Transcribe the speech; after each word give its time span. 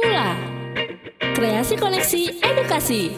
Mula 0.00 0.32
Kreasi 1.36 1.76
Koneksi 1.76 2.40
Edukasi 2.40 3.12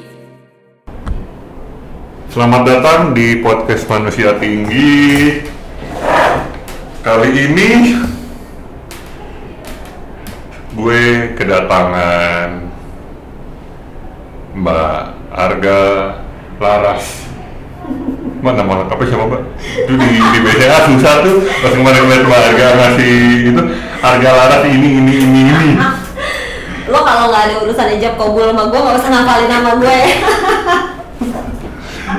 Selamat 2.27 2.67
datang 2.67 3.15
di 3.15 3.39
podcast 3.39 3.87
Manusia 3.87 4.35
Tinggi. 4.43 5.39
Kali 7.07 7.31
ini 7.31 7.71
gue 10.75 11.03
kedatangan 11.39 12.67
Mbak 14.59 14.99
Arga 15.39 15.81
Laras. 16.59 17.31
Mana 18.43 18.67
nama 18.67 18.91
apa 18.91 19.03
siapa 19.07 19.31
Mbak? 19.31 19.43
Itu 19.87 19.93
di, 20.03 20.09
di 20.19 20.39
BCA 20.43 20.91
susah 20.91 21.15
tuh 21.23 21.47
pas 21.47 21.71
kemarin 21.79 22.03
ngeliat 22.11 22.25
Mbak 22.27 22.41
Arga 22.43 22.67
ngasih 22.75 23.19
itu 23.55 23.63
Arga 24.03 24.31
Laras 24.35 24.63
ini 24.67 24.89
ini 24.99 25.15
ini 25.23 25.41
ini. 25.47 26.02
Lo 26.83 26.99
kalau 27.01 27.31
nggak 27.31 27.43
ada 27.47 27.55
urusan 27.63 27.89
ijab 27.95 28.15
kabul 28.17 28.43
sama 28.45 28.67
gue 28.67 28.81
nggak 28.81 28.99
usah 28.99 29.11
ngapalin 29.11 29.49
nama 29.49 29.71
gue 29.77 29.99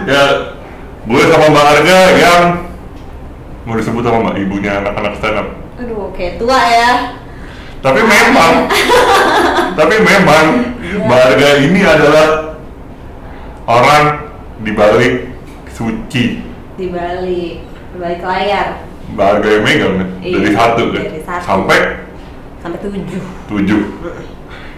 Ya 0.04 0.24
gue 1.04 1.22
sama 1.28 1.46
Mbak 1.48 1.66
Arga 1.70 2.00
yang 2.14 2.42
mau 3.64 3.76
disebut 3.76 4.02
sama 4.02 4.20
Mbak 4.22 4.36
ibunya 4.40 4.72
anak-anak 4.80 5.14
stand 5.18 5.38
up. 5.38 5.48
aduh 5.76 6.12
kayak 6.12 6.36
tua 6.38 6.60
ya 6.60 6.92
Tapi 7.80 8.00
memang, 8.00 8.54
tapi 9.80 9.96
memang 10.00 10.46
Mbak 11.04 11.20
Arga 11.28 11.50
ini 11.60 11.82
adalah 11.84 12.28
orang 13.66 14.04
di 14.60 14.72
balik 14.72 15.14
suci. 15.70 16.40
di 16.74 16.88
balik 16.90 17.60
di 17.64 17.98
balik 17.98 18.22
layar 18.24 18.68
Mbak 19.12 19.28
Arga 19.30 19.48
yang 19.50 19.64
megang 19.64 19.94
kan? 20.00 20.10
Iya, 20.20 20.34
dari 20.34 20.50
satu 20.52 20.84
kan 20.90 21.02
dari 21.04 21.22
satu. 21.22 21.44
sampai 21.44 21.80
sampai 22.60 22.80
tujuh 22.82 23.24
tujuh 23.46 23.82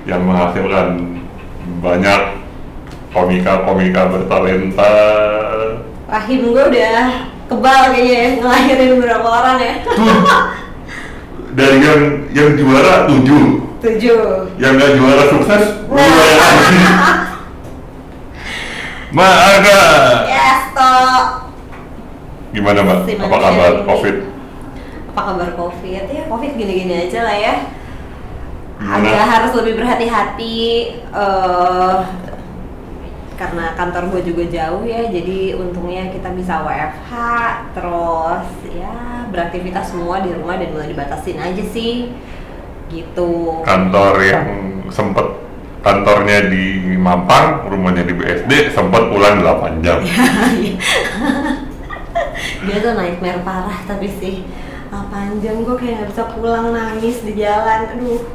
yang 0.05 0.21
menghasilkan 0.21 1.17
banyak 1.81 2.21
komika-komika 3.09 4.01
bertalenta. 4.12 4.93
rahim 6.05 6.53
gue 6.53 6.63
udah 6.70 6.97
kebal 7.49 7.81
kayaknya 7.89 8.13
ya, 8.13 8.29
ngelahirin 8.37 8.89
beberapa 9.01 9.25
orang 9.25 9.57
ya 9.57 9.73
Tuh, 9.81 9.97
dari 11.57 11.77
yang 11.81 12.01
yang 12.35 12.49
juara 12.53 13.09
tujuh, 13.09 13.65
tujuh 13.81 14.21
yang 14.62 14.77
nggak 14.77 14.93
juara 15.01 15.23
sukses 15.34 15.63
dua 15.89 15.97
Nah. 15.97 17.17
Mbak 19.15 19.35
Arga, 19.47 19.81
yes 20.27 20.62
toh 20.75 21.19
gimana 22.51 22.79
Mbak? 22.84 22.99
Apa 23.25 23.37
kabar. 23.40 23.73
COVID? 23.87 24.15
apa 25.15 25.31
kabar 25.31 25.49
covid 25.55 26.12
ya 26.12 26.27
covid 26.27 26.51
gini-gini 26.59 27.07
aja 27.07 27.23
lah 27.23 27.37
ya 27.40 27.53
Agak 28.76 29.27
harus 29.27 29.51
lebih 29.63 29.79
berhati-hati 29.79 30.59
eh 31.15 31.98
karena 33.35 33.76
kantor 33.76 34.15
gue 34.15 34.31
juga 34.31 34.43
jauh 34.48 34.87
ya 34.87 35.12
jadi 35.12 35.59
untungnya 35.59 36.07
kita 36.07 36.31
bisa 36.31 36.63
WFH 36.63 37.12
terus 37.76 38.48
ya 38.71 39.27
beraktivitas 39.27 39.91
semua 39.91 40.23
di 40.23 40.31
rumah 40.31 40.55
dan 40.55 40.71
mulai 40.71 40.87
dibatasin 40.87 41.35
aja 41.43 41.63
sih 41.68 42.15
gitu. 42.87 43.59
Kantor 43.68 44.13
yang 44.23 44.48
sempet 44.87 45.27
kantornya 45.84 46.49
di 46.49 46.96
Mampang, 46.98 47.70
rumahnya 47.70 48.07
di 48.09 48.13
BSD, 48.18 48.73
sempat 48.73 49.05
pulang 49.12 49.43
8 49.43 49.85
jam. 49.85 50.01
dia 52.65 52.77
tuh 52.81 52.98
nightmare 52.98 53.46
parah 53.46 53.77
tapi 53.85 54.09
sih 54.09 54.41
ah, 54.90 55.05
panjang 55.13 55.62
gue 55.62 55.76
kayak 55.77 56.01
nggak 56.01 56.09
bisa 56.18 56.23
pulang 56.34 56.73
nangis 56.73 57.21
di 57.21 57.37
jalan 57.37 57.93
aduh 57.93 58.26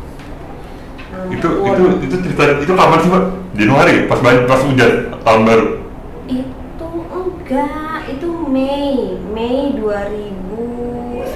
itu 1.31 1.49
itu 1.49 1.83
itu 2.07 2.17
cerita 2.23 2.43
itu 2.63 2.73
kapan 2.75 2.99
sih 3.03 3.09
Mbak? 3.11 3.25
Januari 3.59 3.95
pas 4.07 4.21
pas 4.23 4.61
hujan 4.63 5.11
tahun 5.27 5.43
baru. 5.47 5.67
Itu 6.31 6.87
enggak, 7.11 8.01
itu 8.07 8.31
Mei, 8.47 9.19
Mei 9.35 9.75
2019. 9.75 11.35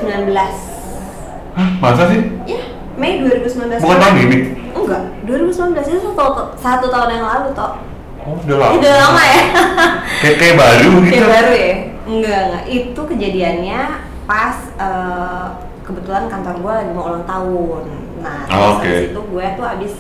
Hah, 1.55 1.69
masa 1.83 2.11
sih? 2.11 2.23
Ya, 2.47 2.63
Mei 2.95 3.19
2019. 3.23 3.83
Bukan 3.83 3.99
tahun 3.99 4.17
ini? 4.23 4.37
Enggak, 4.75 5.03
2019 5.27 5.91
itu 5.91 6.01
satu, 6.15 6.55
satu 6.59 6.87
tahun 6.91 7.11
yang 7.19 7.27
lalu 7.27 7.51
toh. 7.55 7.83
Oh, 8.25 8.41
udah 8.41 8.57
lama. 8.57 8.73
Udah 8.81 8.95
lama 9.05 9.23
ya? 9.27 9.43
Kayak, 10.25 10.37
kayak 10.41 10.57
baru 10.57 10.91
gitu. 11.05 11.13
Kayak 11.13 11.29
baru 11.29 11.53
ya? 11.53 11.75
Enggak, 12.09 12.41
enggak. 12.49 12.65
Itu 12.73 13.01
kejadiannya 13.05 13.81
pas 14.25 14.57
eh, 14.81 15.47
kebetulan 15.85 16.33
kantor 16.33 16.55
gue 16.65 16.73
lagi 16.73 16.91
mau 16.97 17.05
ulang 17.13 17.27
tahun. 17.29 17.85
Terus 18.25 18.57
Oh, 18.57 18.79
oke. 18.79 18.89
habis 18.89 19.11
itu 19.13 19.21
gue 19.21 19.47
tuh 19.55 19.67
abis 19.67 19.93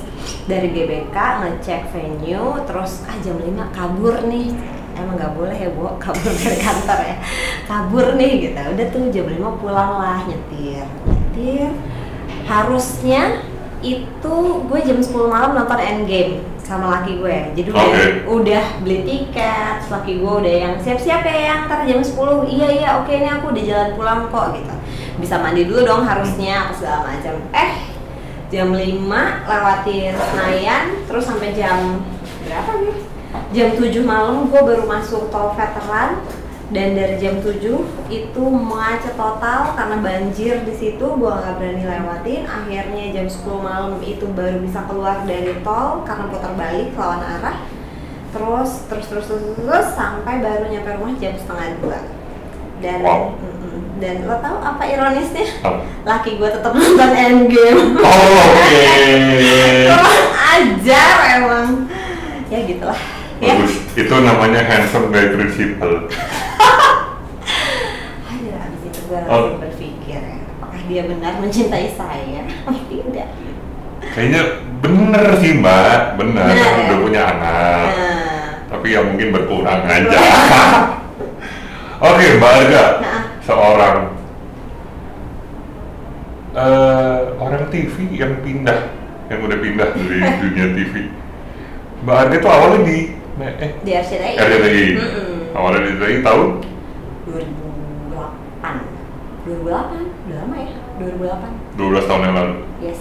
dari 0.44 0.68
GBK 0.72 1.16
ngecek 1.40 1.82
venue, 1.92 2.56
terus 2.64 3.04
ah 3.04 3.16
jam 3.20 3.36
5 3.36 3.76
kabur 3.76 4.14
nih. 4.24 4.48
Emang 4.94 5.18
nggak 5.18 5.34
boleh 5.34 5.58
ya, 5.58 5.70
Bu, 5.74 5.90
kabur 6.04 6.32
dari 6.32 6.58
kantor 6.58 6.98
ya. 7.02 7.16
Kabur 7.66 8.06
nih 8.14 8.32
gitu. 8.48 8.60
Udah 8.60 8.86
tuh 8.88 9.02
jam 9.10 9.26
5 9.26 9.60
pulang 9.60 9.90
lah 9.98 10.18
nyetir. 10.24 10.86
Nyetir. 11.04 11.70
Harusnya 12.44 13.42
itu 13.80 14.34
gue 14.64 14.80
jam 14.80 14.96
10 14.96 15.12
malam 15.28 15.52
nonton 15.52 15.76
Endgame 15.76 16.40
sama 16.56 16.88
laki 16.96 17.20
gue. 17.20 17.36
Jadi 17.52 17.68
udah 17.68 17.84
Oke. 17.84 18.04
udah 18.24 18.64
beli 18.80 18.98
tiket, 19.04 19.84
laki 19.92 20.16
gue 20.16 20.32
udah 20.40 20.54
yang 20.64 20.74
siap-siap 20.80 21.20
ya 21.20 21.36
yang 21.52 21.58
ntar 21.68 21.84
jam 21.84 22.00
10 22.00 22.16
iya 22.48 22.68
iya 22.72 22.88
oke 22.96 23.12
ini 23.12 23.28
aku 23.28 23.52
udah 23.52 23.64
jalan 23.64 23.90
pulang 23.92 24.20
kok 24.32 24.56
gitu 24.56 24.74
bisa 25.14 25.36
mandi 25.38 25.68
dulu 25.68 25.84
dong 25.84 26.02
harusnya 26.02 26.66
apa 26.66 26.72
segala 26.72 26.98
macam 27.06 27.34
eh 27.52 27.70
jam 28.54 28.70
5 28.70 28.78
lewatin 29.50 30.14
Senayan 30.14 30.84
terus 31.10 31.26
sampai 31.26 31.50
jam 31.58 31.98
berapa 32.46 32.70
nih? 32.86 32.96
Jam 33.50 33.68
7 33.74 33.90
malam 34.06 34.46
gue 34.46 34.62
baru 34.62 34.86
masuk 34.86 35.26
tol 35.34 35.58
veteran. 35.58 36.22
Dan 36.72 36.96
dari 36.96 37.20
jam 37.20 37.38
7 37.44 37.60
itu 38.08 38.42
macet 38.48 39.14
total 39.20 39.76
karena 39.76 40.00
banjir 40.00 40.64
di 40.64 40.74
situ 40.74 41.02
gue 41.02 41.28
nggak 41.34 41.60
berani 41.60 41.82
lewatin. 41.82 42.42
Akhirnya 42.46 43.04
jam 43.10 43.26
10 43.26 43.42
malam 43.58 43.98
itu 44.00 44.24
baru 44.30 44.62
bisa 44.62 44.86
keluar 44.86 45.26
dari 45.26 45.58
tol 45.66 46.06
karena 46.06 46.30
putar 46.30 46.54
balik 46.54 46.94
lawan 46.94 47.20
arah. 47.20 47.58
Terus 48.30 48.86
terus 48.86 49.06
terus 49.10 49.26
terus, 49.28 49.42
terus 49.58 49.88
sampai 49.98 50.42
baru 50.42 50.70
nyampe 50.70 50.94
rumah 50.94 51.14
jam 51.18 51.34
setengah 51.38 51.78
dua 51.82 51.98
dan 52.78 52.98
Wow. 53.00 53.34
dan 53.96 54.22
lo 54.22 54.36
tau 54.36 54.58
apa 54.58 54.82
ironisnya 54.84 55.46
Apa? 55.60 55.78
laki 56.04 56.36
gue 56.36 56.48
tetap 56.48 56.70
nonton 56.70 57.10
Endgame 57.10 57.82
Oh, 57.96 58.42
oke. 58.44 58.84
kurang 59.88 60.26
ajar 60.50 61.10
emang 61.36 61.66
ya 62.46 62.58
gitulah 62.62 63.00
ya 63.38 63.54
Bagus. 63.54 63.74
Itu 63.92 64.14
namanya 64.16 64.62
handsome 64.62 65.10
by 65.10 65.26
principle. 65.30 66.06
Aduh, 68.24 68.54
abis 68.54 68.82
itu 68.84 69.00
gue 69.04 69.20
Oh. 69.24 69.58
berpikir 69.58 70.18
ya, 70.18 70.38
apakah 70.54 70.82
dia 70.84 71.02
benar 71.04 71.32
mencintai 71.38 71.88
saya 71.90 72.40
oh 72.66 72.78
tidak 72.84 73.28
Kayaknya 74.04 74.42
bener 74.78 75.26
sih 75.36 75.52
Mbak, 75.56 75.98
bener. 76.14 76.46
Bener 76.46 76.54
ya? 76.54 76.70
Udah 76.84 76.98
punya 77.00 77.22
anak. 77.26 77.88
nah 77.90 78.46
Tapi 78.68 78.86
ya 78.88 79.00
mungkin 79.02 79.28
berkurang 79.30 79.82
aja. 79.82 80.18
Oke, 82.04 82.36
Mbak 82.36 82.52
Arga, 82.52 82.84
Nah. 83.00 83.22
seorang. 83.40 83.98
Eh, 86.54 87.20
orang 87.34 87.66
TV 87.66 88.14
yang 88.14 88.38
pindah, 88.38 88.94
yang 89.26 89.42
udah 89.42 89.58
pindah 89.58 89.90
dari 89.90 90.22
dunia 90.44 90.66
TV. 90.70 90.94
Mbak 92.04 92.14
Arga 92.14 92.34
itu 92.36 92.48
awalnya 92.48 92.80
di? 92.84 92.98
Eh. 93.34 93.72
Di 93.82 93.90
RCTI 93.90 94.36
RCTI. 94.36 94.86
Mm-mm. 94.94 95.56
Awalnya 95.56 95.80
di 95.80 95.88
RCTI 95.90 96.18
tahun? 96.22 96.48
2008 97.24 99.48
2008 99.48 99.64
udah 99.64 99.80
lama 100.38 100.54
ya? 100.54 100.70
2008 101.00 101.74
12 101.74 102.06
tahun 102.06 102.22
yang 102.22 102.34
lalu. 102.36 102.54
yes. 102.80 103.00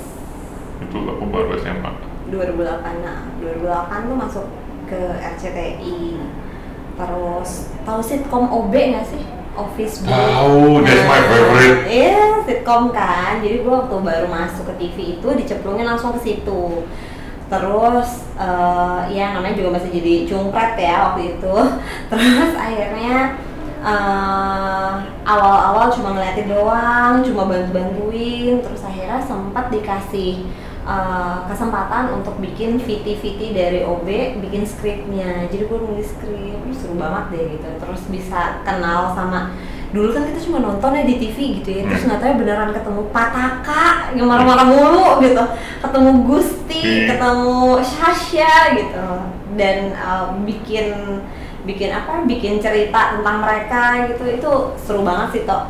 Itu 0.82 0.98
aku 1.06 1.24
baru 1.30 1.54
SMA. 1.60 1.92
2008 2.32 3.04
nah. 3.06 3.28
2008 3.38 4.10
tuh 4.10 4.18
masuk 4.18 4.46
ke 4.88 5.00
RCTI 5.22 6.18
terus 6.94 7.74
tahu 7.84 8.02
sitkom 8.06 8.46
OB 8.50 8.74
nggak 8.74 9.08
sih? 9.10 9.24
Office 9.54 10.02
Boy. 10.02 10.10
Tahu, 10.10 10.82
that's 10.82 11.06
my 11.06 11.22
favorite. 11.30 11.80
iya 11.86 12.42
sitkom 12.46 12.90
kan. 12.90 13.38
Jadi 13.46 13.62
gua 13.62 13.86
waktu 13.86 13.98
baru 14.02 14.28
masuk 14.30 14.66
ke 14.66 14.74
TV 14.82 14.98
itu 15.18 15.28
dicemplungin 15.30 15.86
langsung 15.86 16.18
ke 16.18 16.20
situ. 16.26 16.90
Terus 17.50 18.10
eh, 18.34 19.02
ya 19.14 19.38
namanya 19.38 19.54
juga 19.54 19.78
masih 19.78 19.94
jadi 19.94 20.14
cungpret 20.26 20.74
ya 20.82 21.14
waktu 21.14 21.38
itu. 21.38 21.56
Terus 22.10 22.52
akhirnya 22.58 23.38
eh, 23.86 24.92
awal-awal 25.22 25.94
cuma 25.94 26.18
ngeliatin 26.18 26.50
doang 26.50 27.22
cuma 27.22 27.46
bantu-bantuin. 27.46 28.58
Terus 28.58 28.82
akhirnya 28.82 29.22
sempat 29.22 29.70
dikasih 29.70 30.50
eh, 30.84 31.38
kesempatan 31.48 32.12
untuk 32.20 32.38
bikin 32.40 32.80
VT-VT 32.80 33.56
dari 33.56 33.80
OB, 33.84 34.40
bikin 34.44 34.64
skripnya. 34.68 35.48
Jadi 35.48 35.64
gue 35.66 35.80
nulis 35.80 36.12
skrip, 36.12 36.62
seru 36.76 36.96
banget 37.00 37.26
deh 37.34 37.44
gitu. 37.58 37.70
Terus 37.80 38.02
bisa 38.12 38.62
kenal 38.68 39.16
sama 39.16 39.56
dulu 39.94 40.10
kan 40.10 40.26
kita 40.26 40.42
cuma 40.50 40.58
nonton 40.58 40.90
ya 40.98 41.06
di 41.06 41.22
TV 41.22 41.62
gitu 41.62 41.70
ya 41.70 41.82
terus 41.86 42.02
Hmm. 42.02 42.10
nggak 42.10 42.22
tahu 42.26 42.34
beneran 42.42 42.74
ketemu 42.74 43.02
Pataka 43.14 44.10
yang 44.18 44.26
marah-marah 44.26 44.66
mulu 44.66 45.22
gitu 45.22 45.44
ketemu 45.86 46.12
Gusti 46.26 46.82
Hmm. 46.82 47.08
ketemu 47.14 47.62
Sasha 47.86 48.74
gitu 48.74 49.08
dan 49.54 49.94
uh, 49.94 50.34
bikin 50.50 51.22
bikin 51.70 51.94
apa 51.94 52.26
bikin 52.26 52.58
cerita 52.58 53.22
tentang 53.22 53.46
mereka 53.46 54.10
gitu 54.10 54.26
itu 54.26 54.52
seru 54.82 55.06
banget 55.06 55.30
sih 55.30 55.44
toh 55.46 55.70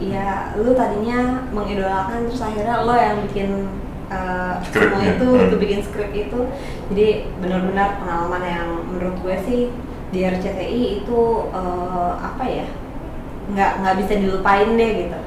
Iya, 0.00 0.56
lu 0.56 0.72
tadinya 0.72 1.44
mengidolakan 1.52 2.24
terus 2.24 2.40
akhirnya 2.40 2.88
lo 2.88 2.96
yang 2.96 3.20
bikin 3.28 3.68
uh, 4.08 4.56
semua 4.72 4.96
Skripnya, 4.96 5.06
itu, 5.12 5.28
hmm. 5.28 5.44
itu 5.44 5.56
bikin 5.60 5.80
skrip 5.84 6.10
itu. 6.16 6.40
Jadi 6.88 7.08
benar-benar 7.36 8.00
pengalaman 8.00 8.42
yang 8.42 8.68
menurut 8.88 9.16
gue 9.20 9.36
sih 9.44 9.60
di 10.10 10.24
RCTI 10.24 11.04
itu 11.04 11.20
uh, 11.52 12.16
apa 12.16 12.44
ya? 12.48 12.66
nggak 13.50 13.82
nggak 13.82 13.96
bisa 14.00 14.12
dilupain 14.16 14.68
deh 14.80 14.90
gitu. 15.04 15.18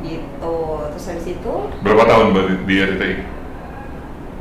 Gitu. 0.00 0.56
Terus 0.96 1.06
habis 1.12 1.26
itu 1.28 1.54
Berapa 1.86 2.02
tahun 2.08 2.26
berarti 2.34 2.54
di 2.66 2.74
RCTI? 2.82 3.16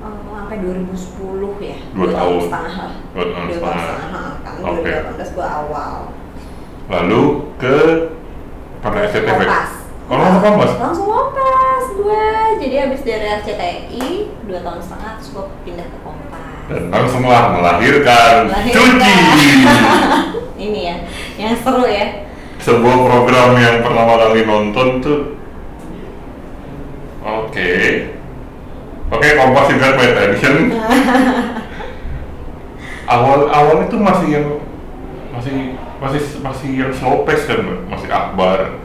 uh, 0.02 0.34
sampai 0.34 0.58
2010 0.66 1.62
ya. 1.62 1.78
Dua 1.94 2.08
tahun. 2.10 2.40
setengah 2.42 2.74
lah. 2.74 2.94
Dua 3.14 3.26
tahun 3.30 3.48
setengah. 3.54 4.26
kan. 4.42 4.56
Oke. 4.66 4.92
2018 5.14 5.36
gue 5.38 5.46
awal. 5.46 5.94
Lalu 6.90 7.24
ke 7.62 7.78
pada 8.80 9.00
SCTV. 9.06 9.28
Kompas. 9.28 9.70
Oh, 10.10 10.18
langsung 10.18 10.42
kompas. 10.42 10.72
Langsung 10.76 11.08
kompas 11.08 11.84
gue. 11.94 12.28
Jadi 12.60 12.76
habis 12.76 13.02
dari 13.02 13.26
RCTI 13.30 14.06
dua 14.44 14.60
tahun 14.62 14.80
setengah 14.82 15.12
terus 15.18 15.30
gue 15.32 15.46
pindah 15.64 15.86
ke 15.86 15.98
kompas. 16.02 16.44
Dan 16.70 16.84
langsung 16.90 17.24
lah 17.26 17.54
melahirkan, 17.54 18.46
Melahirkan. 18.46 18.78
cuci. 18.78 19.46
Ini 20.70 20.80
ya, 20.84 20.96
yang 21.38 21.56
seru 21.56 21.86
ya. 21.86 22.28
Sebuah 22.60 22.98
program 23.00 23.56
yang 23.56 23.80
pertama 23.80 24.20
kali 24.20 24.44
nonton 24.44 24.88
tuh. 25.00 25.22
Oke. 27.20 27.72
Oke, 29.10 29.28
Kompas 29.34 29.66
juga 29.68 29.98
my 29.98 30.06
attention. 30.06 30.56
awal 33.10 33.50
awal 33.50 33.90
itu 33.90 33.98
masih 33.98 34.28
yang 34.30 34.46
masih 35.34 35.74
masih 36.00 36.22
masih 36.40 36.70
yang 36.80 36.94
slow 36.96 37.28
pace 37.28 37.44
kan 37.44 37.60
masih 37.92 38.08
Akbar 38.08 38.80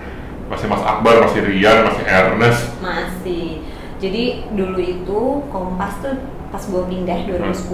masih 0.51 0.67
Mas 0.67 0.83
Akbar 0.83 1.15
masih 1.25 1.41
Rian 1.47 1.87
masih 1.87 2.05
Ernest 2.05 2.63
Masih. 2.79 3.65
Jadi 3.97 4.25
dulu 4.53 4.77
itu 4.77 5.21
Kompas 5.49 5.97
tuh 6.05 6.13
pas 6.53 6.61
gue 6.61 6.83
pindah 6.85 7.25
2010 7.25 7.65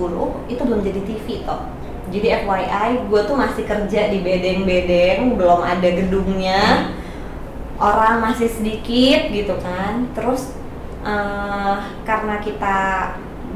itu 0.46 0.60
belum 0.62 0.81
jadi 0.81 1.00
TV 1.02 1.26
toh. 1.42 1.66
Jadi 2.10 2.26
FYI, 2.42 3.06
gue 3.06 3.20
tuh 3.22 3.34
masih 3.34 3.62
kerja 3.64 4.10
di 4.10 4.19
bedeng-bedeng, 4.19 5.38
belum 5.38 5.62
ada 5.62 5.84
gedungnya, 5.84 6.90
orang 7.78 8.19
masih 8.20 8.46
sedikit 8.46 9.31
gitu 9.31 9.54
kan. 9.58 10.06
Terus 10.12 10.54
eh, 11.02 11.75
karena 12.04 12.38
kita 12.38 12.78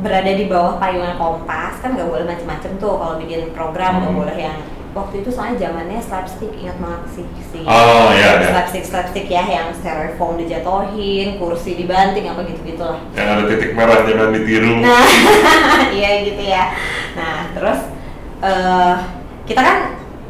berada 0.00 0.32
di 0.32 0.50
bawah 0.50 0.78
payungan 0.78 1.14
Kompas 1.14 1.78
kan 1.78 1.94
nggak 1.94 2.08
boleh 2.08 2.26
macem-macem 2.26 2.82
tuh 2.82 2.98
kalau 2.98 3.14
bikin 3.20 3.54
program 3.54 4.02
nggak 4.02 4.10
Hmm. 4.10 4.20
boleh 4.26 4.36
yang 4.40 4.58
waktu 4.94 5.26
itu 5.26 5.30
soalnya 5.34 5.58
zamannya 5.68 5.98
slapstick 5.98 6.54
ingat 6.54 6.78
banget 6.78 7.02
sih 7.18 7.26
sih 7.50 7.62
Oh, 7.66 8.14
iya, 8.14 8.38
iya. 8.38 8.46
slapstick 8.54 8.84
slapstick 8.86 9.26
ya 9.26 9.42
yang 9.42 9.74
styrofoam 9.74 10.38
dijatuhin 10.38 11.36
kursi 11.36 11.74
dibanting 11.74 12.30
apa 12.30 12.46
gitu 12.46 12.62
gitulah 12.62 13.02
yang 13.18 13.28
ada 13.34 13.42
titik 13.50 13.74
merah 13.74 14.06
jangan 14.06 14.30
ditiru 14.30 14.78
Nah, 14.78 15.02
iya 15.98 16.10
gitu 16.22 16.42
ya. 16.42 16.64
Nah, 17.18 17.50
terus 17.58 17.80
eh 18.42 18.94
kita 19.44 19.60
kan 19.60 19.78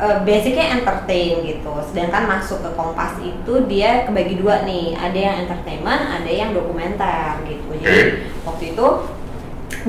eh, 0.00 0.16
basicnya 0.24 0.80
entertain 0.80 1.44
gitu. 1.44 1.72
Sedangkan 1.92 2.24
masuk 2.26 2.64
ke 2.64 2.70
Kompas 2.72 3.14
itu 3.20 3.52
dia 3.68 4.04
kebagi 4.08 4.40
dua 4.40 4.64
nih. 4.64 4.96
Ada 4.96 5.18
yang 5.18 5.36
entertainment, 5.46 6.02
ada 6.08 6.30
yang 6.30 6.50
dokumenter 6.56 7.40
gitu. 7.46 7.68
Jadi 7.84 8.00
Oke. 8.00 8.10
waktu 8.48 8.64
itu 8.72 8.86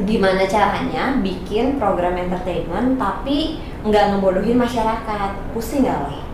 gimana 0.04 0.44
caranya 0.44 1.16
bikin 1.24 1.80
program 1.80 2.20
entertainment 2.20 3.00
tapi 3.00 3.60
nggak 3.86 4.04
ngebodohin 4.18 4.58
masyarakat. 4.58 5.30
Pusing 5.54 5.86
nggak 5.86 6.00
lah? 6.10 6.26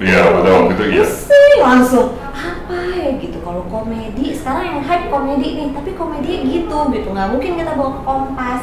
iya 0.00 0.34
pada 0.34 0.48
waktu 0.50 0.72
itu 0.74 0.84
iya 0.98 1.04
Pusing 1.04 1.58
langsung 1.60 2.08
apa 2.32 2.78
ya 2.96 3.10
gitu 3.20 3.38
kalau 3.44 3.62
komedi 3.68 4.32
sekarang 4.32 4.64
yang 4.64 4.80
hype 4.82 5.06
komedi 5.12 5.48
nih 5.58 5.68
tapi 5.76 5.90
komedi 5.92 6.32
gitu 6.48 6.78
gitu 6.90 7.08
nggak 7.12 7.28
mungkin 7.30 7.52
kita 7.60 7.72
bawa 7.76 7.90
ke 7.92 8.00
kompas 8.02 8.62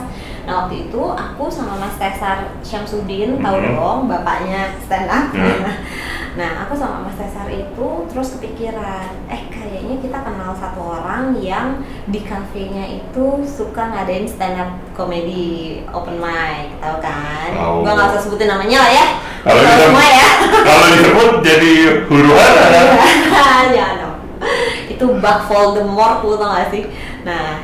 nah 0.49 0.65
waktu 0.65 0.75
itu 0.83 0.97
aku 1.05 1.45
sama 1.45 1.77
Mas 1.77 1.93
Tesar 1.95 2.41
Syamsuddin 2.59 3.37
tahu 3.37 3.53
Mhm. 3.55 3.69
dong 3.71 3.99
bapaknya 4.07 4.73
stand 4.81 5.05
up 5.05 5.29
Ya. 5.29 5.77
nah 6.39 6.65
aku 6.65 6.73
sama 6.73 7.05
Mas 7.05 7.13
Tesar 7.15 7.45
itu 7.47 7.87
terus 8.07 8.33
kepikiran 8.33 9.13
eh 9.27 9.45
kayaknya 9.47 10.01
kita 10.01 10.17
kenal 10.19 10.49
satu 10.51 10.81
orang 10.81 11.37
yang 11.37 11.77
di 12.05 12.21
kafenya 12.21 12.81
itu 12.81 13.25
suka 13.43 13.93
ngadain 13.93 14.25
stand 14.25 14.57
up 14.57 14.73
komedi 14.91 15.85
open 15.87 16.17
mic 16.17 16.73
tahu 16.79 16.97
kan 16.97 17.49
Tahu. 17.51 17.85
gua 17.85 17.91
nggak 17.93 18.09
usah 18.09 18.21
sebutin 18.23 18.49
namanya 18.49 18.77
lah 18.79 18.91
ya 18.91 19.05
Kalau 19.39 19.61
kita- 19.61 19.79
semua 19.79 20.05
ya 20.07 20.29
kalau 20.67 20.85
disebut 20.89 21.29
jadi 21.41 21.73
huru 22.05 22.31
hara 22.31 22.65
Jangan 23.69 23.95
dong. 23.97 24.15
Itu 24.89 25.05
bug 25.15 25.39
Voldemort 25.45 26.19
lu 26.21 26.35
tau 26.35 26.49
gak 26.49 26.71
sih? 26.71 26.83
Nah, 27.21 27.61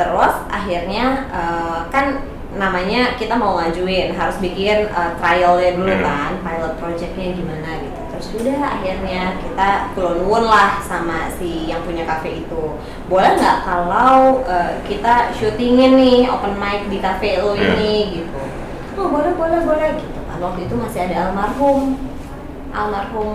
terus 0.00 0.34
akhirnya 0.48 1.28
eh, 1.28 1.78
kan 1.92 2.06
namanya 2.50 3.14
kita 3.14 3.36
mau 3.36 3.60
ngajuin 3.60 4.16
harus 4.16 4.40
bikin 4.40 4.88
eh, 4.88 5.12
trialnya 5.20 5.76
dulu 5.76 5.92
Hmm. 5.92 6.02
kan 6.02 6.30
pilot 6.40 6.74
projectnya 6.80 7.36
gimana 7.36 7.70
gitu. 7.84 8.00
Terus 8.10 8.26
udah 8.40 8.58
akhirnya 8.80 9.22
kita 9.38 9.68
kulon 9.92 10.44
lah 10.48 10.80
sama 10.80 11.28
si 11.30 11.68
yang 11.68 11.84
punya 11.84 12.08
cafe 12.08 12.42
itu. 12.42 12.64
Boleh 13.06 13.36
nggak 13.36 13.58
kalau 13.62 14.40
eh, 14.48 14.80
kita 14.88 15.36
syutingin 15.36 16.00
nih 16.00 16.18
open 16.26 16.56
mic 16.56 16.88
di 16.88 16.98
cafe 16.98 17.38
lo 17.44 17.52
Hmm. 17.52 17.60
ini 17.60 18.24
gitu? 18.24 18.40
Oh 18.96 19.06
boleh 19.12 19.36
boleh 19.36 19.60
boleh 19.62 19.90
gitu 20.00 20.20
kan. 20.24 20.40
Waktu 20.40 20.64
itu 20.64 20.74
masih 20.74 21.00
ada 21.06 21.30
almarhum. 21.30 22.00
Almarhum 22.70 23.32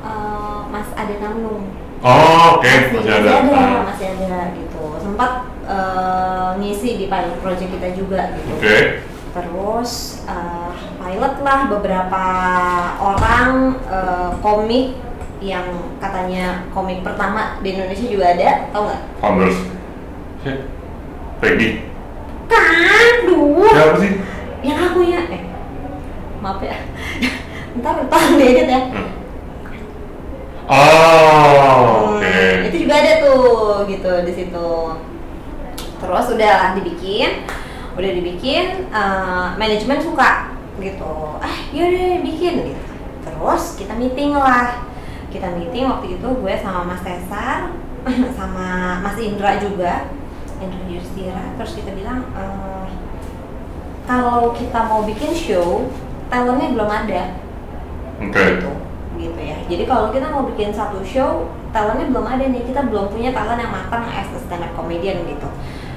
eh, 0.00 0.58
Mas 0.72 0.88
Ade 0.96 1.18
Namnung 1.22 1.70
oh 2.06 2.62
oke 2.62 2.72
masih 2.94 3.12
ada 3.18 3.30
Ah, 3.50 3.82
masih 3.90 4.06
ada 4.14 4.54
gitu. 4.54 4.82
Sempat 5.02 5.50
eh, 5.66 6.48
ngisi 6.62 6.90
di 7.02 7.06
pilot 7.10 7.38
project 7.42 7.70
kita 7.74 7.88
juga 7.98 8.30
gitu. 8.38 8.52
Oke. 8.54 8.78
Terus 9.34 10.22
eh, 10.30 10.70
pilot 11.02 11.34
lah 11.42 11.60
beberapa 11.66 12.24
orang 13.02 13.50
eh, 13.90 14.30
komik 14.38 15.02
yang 15.42 15.66
katanya 16.00 16.64
komik 16.72 17.04
pertama 17.04 17.60
di 17.60 17.76
Indonesia 17.76 18.06
juga 18.08 18.32
ada 18.32 18.72
tau 18.72 18.88
nggak? 18.88 19.02
Founders? 19.20 19.58
Peggy. 21.42 21.84
Kan? 22.48 23.14
Duh. 23.28 23.68
Siapa 23.68 23.98
sih? 24.00 24.12
Yang 24.64 24.78
aku 24.88 25.00
ya 25.04 25.20
eh 25.28 25.42
maaf 26.40 26.62
ya. 26.62 26.78
Ntar 27.76 28.08
tolong 28.08 28.34
diedit 28.40 28.68
ya. 28.70 28.80
Hmm. 28.88 29.05
Oh 30.66 32.16
oke 32.16 32.26
Hmm, 32.26 32.68
itu 32.68 32.76
juga 32.84 32.94
ada 33.00 33.12
tuh 33.22 33.86
gitu 33.88 34.10
di 34.26 34.32
situ. 34.34 34.70
Terus 35.96 36.26
udah 36.36 36.52
lah 36.58 36.70
dibikin, 36.76 37.48
udah 37.96 38.10
dibikin, 38.12 38.64
eh, 38.92 39.46
manajemen 39.56 40.02
suka 40.02 40.52
gitu. 40.76 41.40
Ah, 41.40 41.56
yaudah 41.72 42.20
bikin 42.20 42.74
gitu. 42.74 42.84
Terus 43.24 43.80
kita 43.80 43.96
meeting 43.96 44.36
lah. 44.36 44.84
Kita 45.32 45.54
meeting 45.56 45.88
waktu 45.88 46.20
itu 46.20 46.28
gue 46.28 46.54
sama 46.60 46.84
Mas 46.84 47.00
Tesar, 47.00 47.72
sama 48.38 49.00
Mas 49.00 49.16
Indra 49.16 49.56
juga, 49.56 50.12
Indra 50.60 50.84
Yustira. 50.90 51.56
Terus 51.56 51.72
kita 51.80 51.96
bilang 51.96 52.26
eh, 52.36 52.86
kalau 54.06 54.52
kita 54.52 54.80
mau 54.86 55.02
bikin 55.08 55.32
show, 55.32 55.88
talentnya 56.28 56.74
belum 56.74 56.90
ada 56.90 57.22
oke 58.22 58.32
gitu 58.32 58.85
gitu 59.16 59.40
ya. 59.40 59.58
Jadi 59.66 59.84
kalau 59.88 60.12
kita 60.14 60.28
mau 60.30 60.44
bikin 60.46 60.70
satu 60.70 61.00
show 61.02 61.50
talentnya 61.72 62.12
belum 62.12 62.26
ada 62.28 62.44
nih. 62.46 62.62
Kita 62.64 62.86
belum 62.86 63.12
punya 63.12 63.32
talent 63.32 63.60
yang 63.60 63.72
matang 63.72 64.04
as 64.12 64.28
a 64.32 64.40
stand 64.44 64.64
up 64.64 64.72
comedian 64.76 65.24
gitu. 65.26 65.48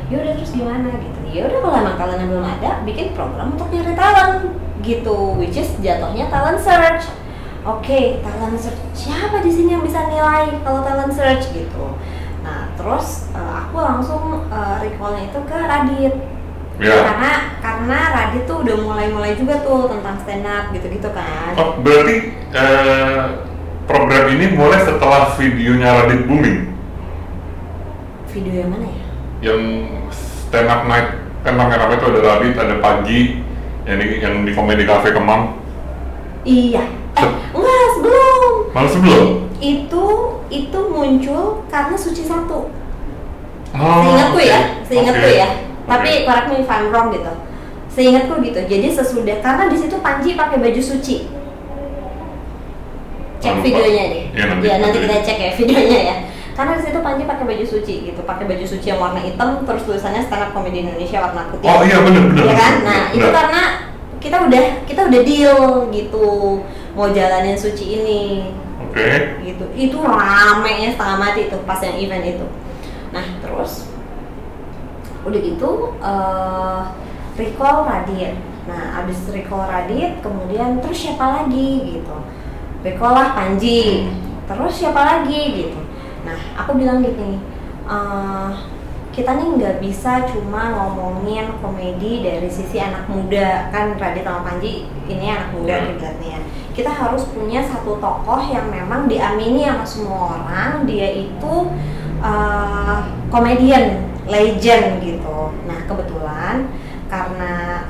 Yaudah 0.09 0.33
terus 0.39 0.51
gimana 0.55 0.89
gitu. 0.97 1.19
Yaudah 1.29 1.59
kalau 1.61 1.75
emang 1.77 1.95
talentnya 1.99 2.27
belum 2.27 2.45
ada 2.47 2.69
bikin 2.83 3.13
program 3.13 3.53
untuk 3.53 3.69
nyari 3.69 3.93
talent 3.93 4.55
gitu 4.79 5.35
which 5.35 5.59
is 5.59 5.69
jatuhnya 5.83 6.31
talent 6.31 6.59
search. 6.59 7.05
Oke 7.67 8.23
talent 8.25 8.57
search. 8.57 8.79
Siapa 8.95 9.43
di 9.43 9.51
sini 9.51 9.75
yang 9.75 9.83
bisa 9.83 10.07
nilai 10.07 10.49
kalau 10.63 10.81
talent 10.81 11.13
search 11.13 11.51
gitu? 11.51 11.93
Nah 12.41 12.71
terus 12.79 13.29
eh, 13.35 13.53
aku 13.67 13.77
langsung 13.77 14.47
eh, 14.47 14.75
recallnya 14.81 15.29
itu 15.29 15.39
ke 15.43 15.57
Radit 15.59 16.38
ya 16.79 16.95
karena 17.05 17.31
karena 17.59 17.99
Radit 18.09 18.43
tuh 18.47 18.63
udah 18.63 18.75
mulai-mulai 18.79 19.35
juga 19.35 19.59
tuh 19.59 19.91
tentang 19.91 20.15
stand 20.23 20.47
up 20.47 20.71
gitu-gitu 20.71 21.09
kan 21.11 21.51
oh 21.53 21.75
berarti 21.79 22.17
eh, 22.49 23.23
program 23.83 24.25
ini 24.31 24.55
mulai 24.55 24.79
setelah 24.81 25.35
videonya 25.35 25.89
Radit 26.03 26.23
booming 26.23 26.71
video 28.29 28.53
yang 28.55 28.69
mana 28.71 28.87
ya? 28.87 29.05
yang 29.41 29.61
stand 30.13 30.67
up 30.67 30.85
night 30.85 31.07
kan 31.41 31.55
rame-rame 31.55 31.95
itu 31.95 32.05
ada 32.05 32.21
Radit, 32.21 32.55
ada 32.55 32.75
Panji 32.77 33.19
yang 33.83 33.97
di, 33.97 34.07
yang 34.19 34.35
di 34.43 34.51
komedi 34.51 34.83
cafe 34.83 35.11
Kemang 35.11 35.55
Iya. 36.39 36.79
Eh, 37.19 37.29
enggak, 37.51 37.85
sebelum. 37.93 38.71
malah 38.71 38.87
sebelum 38.87 39.27
Itu 39.59 40.05
itu 40.47 40.79
muncul 40.87 41.67
karena 41.67 41.93
Suci 41.93 42.23
satu. 42.23 42.71
oh, 43.69 43.99
Seingatku 43.99 44.39
ya, 44.39 44.59
oke. 44.79 44.87
seingatku 44.87 45.19
Oke. 45.21 45.35
ya. 45.35 45.49
Tapi 45.85 46.09
correct 46.25 46.47
me 46.49 46.55
if 46.63 46.69
I'm 46.69 46.89
wrong 46.89 47.13
gitu. 47.13 47.31
Seingatku 47.89 48.41
gitu. 48.41 48.59
Jadi 48.65 48.87
sesudah 48.89 49.37
karena 49.39 49.63
di 49.69 49.77
situ 49.77 49.95
Panji 49.99 50.35
pakai 50.35 50.57
baju 50.59 50.81
suci. 50.81 51.29
Cek 53.39 53.53
Lupa. 53.55 53.63
videonya 53.63 54.03
deh. 54.11 54.23
Iya, 54.35 54.45
nanti- 54.51 54.67
ya 54.67 54.75
nanti 54.83 54.97
kita 54.99 55.15
cek 55.23 55.37
ya 55.39 55.51
videonya 55.55 55.99
ya. 56.03 56.15
Karena 56.59 56.75
di 56.75 56.83
situ 56.83 56.99
Panji 56.99 57.23
pakai 57.23 57.45
baju 57.47 57.65
suci 57.65 57.93
gitu, 58.11 58.19
pakai 58.27 58.43
baju 58.43 58.65
suci 58.67 58.85
yang 58.91 58.99
warna 58.99 59.23
hitam, 59.23 59.63
terus 59.63 59.87
tulisannya 59.87 60.27
stand 60.27 60.43
up 60.43 60.51
comedy 60.51 60.83
Indonesia 60.83 61.23
warna 61.23 61.47
putih. 61.47 61.71
oh 61.71 61.81
iya 61.87 62.03
bener 62.03 62.23
bener 62.35 62.43
ya 62.51 62.55
kan? 62.59 62.73
Nah, 62.83 63.01
bener. 63.07 63.15
itu 63.15 63.27
karena 63.31 63.61
kita 64.19 64.37
udah 64.43 64.63
kita 64.83 65.01
udah 65.07 65.21
deal 65.23 65.59
gitu 65.95 66.27
mau 66.91 67.07
jalanin 67.15 67.55
suci 67.55 68.03
ini 68.03 68.21
oke 68.83 69.07
gitu 69.47 69.65
itu 69.71 69.95
ramenya 69.95 70.91
setengah 70.91 71.17
mati 71.17 71.47
tuh 71.47 71.63
pas 71.63 71.79
yang 71.79 71.95
event 71.95 72.25
itu 72.27 72.45
nah 73.09 73.23
terus 73.39 73.87
udah 75.29 75.41
gitu 75.41 75.71
eh 76.01 76.81
recall 77.39 77.87
Radit. 77.87 78.35
Nah 78.67 79.01
abis 79.01 79.29
recall 79.31 79.69
Radit 79.69 80.19
kemudian 80.19 80.81
terus 80.83 80.97
siapa 80.99 81.45
lagi 81.45 81.97
gitu. 81.97 82.17
Recall 82.83 83.13
lah 83.13 83.29
Panji. 83.37 84.09
Terus 84.49 84.73
siapa 84.73 85.01
lagi 85.05 85.41
gitu. 85.63 85.79
Nah 86.25 86.37
aku 86.57 86.75
bilang 86.75 87.05
gini 87.05 87.37
eh 87.87 88.51
kita 89.09 89.35
nih 89.35 89.47
nggak 89.57 89.75
bisa 89.83 90.29
cuma 90.31 90.69
ngomongin 90.69 91.49
komedi 91.61 92.25
dari 92.25 92.49
sisi 92.49 92.81
anak 92.81 93.05
muda. 93.07 93.69
Kan 93.69 93.95
Radit 93.95 94.25
sama 94.25 94.41
Panji 94.43 94.89
ini 95.05 95.25
anak 95.29 95.53
muda 95.53 95.75
kiblatnya 95.85 96.39
kita 96.79 96.95
harus 96.95 97.27
punya 97.35 97.59
satu 97.59 97.99
tokoh 97.99 98.39
yang 98.47 98.71
memang 98.71 99.11
diamini 99.11 99.67
sama 99.67 99.83
semua 99.83 100.19
orang. 100.39 100.87
Dia 100.87 101.11
itu 101.11 101.67
uh, 102.21 103.03
komedian 103.33 104.09
legend 104.29 105.01
gitu. 105.03 105.51
Nah 105.65 105.79
kebetulan 105.89 106.69
karena 107.09 107.83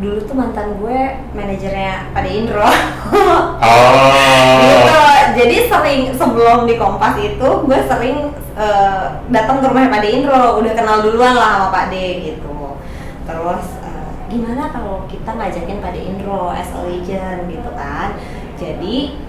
dulu 0.00 0.16
tuh 0.24 0.32
mantan 0.32 0.80
gue 0.80 0.98
manajernya 1.36 2.08
pada 2.16 2.24
Indro 2.24 2.64
oh. 2.64 2.72
Gitu. 4.64 4.96
Jadi 5.36 5.56
sering 5.68 6.00
sebelum 6.16 6.64
di 6.64 6.80
Kompas 6.80 7.20
itu 7.20 7.48
gue 7.68 7.78
sering 7.84 8.32
eh, 8.56 9.06
datang 9.28 9.60
ke 9.60 9.68
rumahnya 9.68 9.92
Pak 9.92 10.00
De 10.00 10.08
Indro 10.08 10.56
udah 10.58 10.72
kenal 10.72 11.04
duluan 11.04 11.36
lah 11.36 11.60
sama 11.60 11.68
Pak 11.68 11.86
De 11.92 12.32
gitu. 12.32 12.80
Terus 13.28 13.64
eh, 13.84 14.10
gimana 14.32 14.72
kalau 14.72 15.04
kita 15.04 15.30
ngajakin 15.36 15.84
Pak 15.84 15.92
De 15.92 16.00
Indro 16.00 16.48
as 16.48 16.72
a 16.72 16.80
legend 16.80 17.52
gitu 17.52 17.70
kan? 17.76 18.16
Jadi 18.56 19.20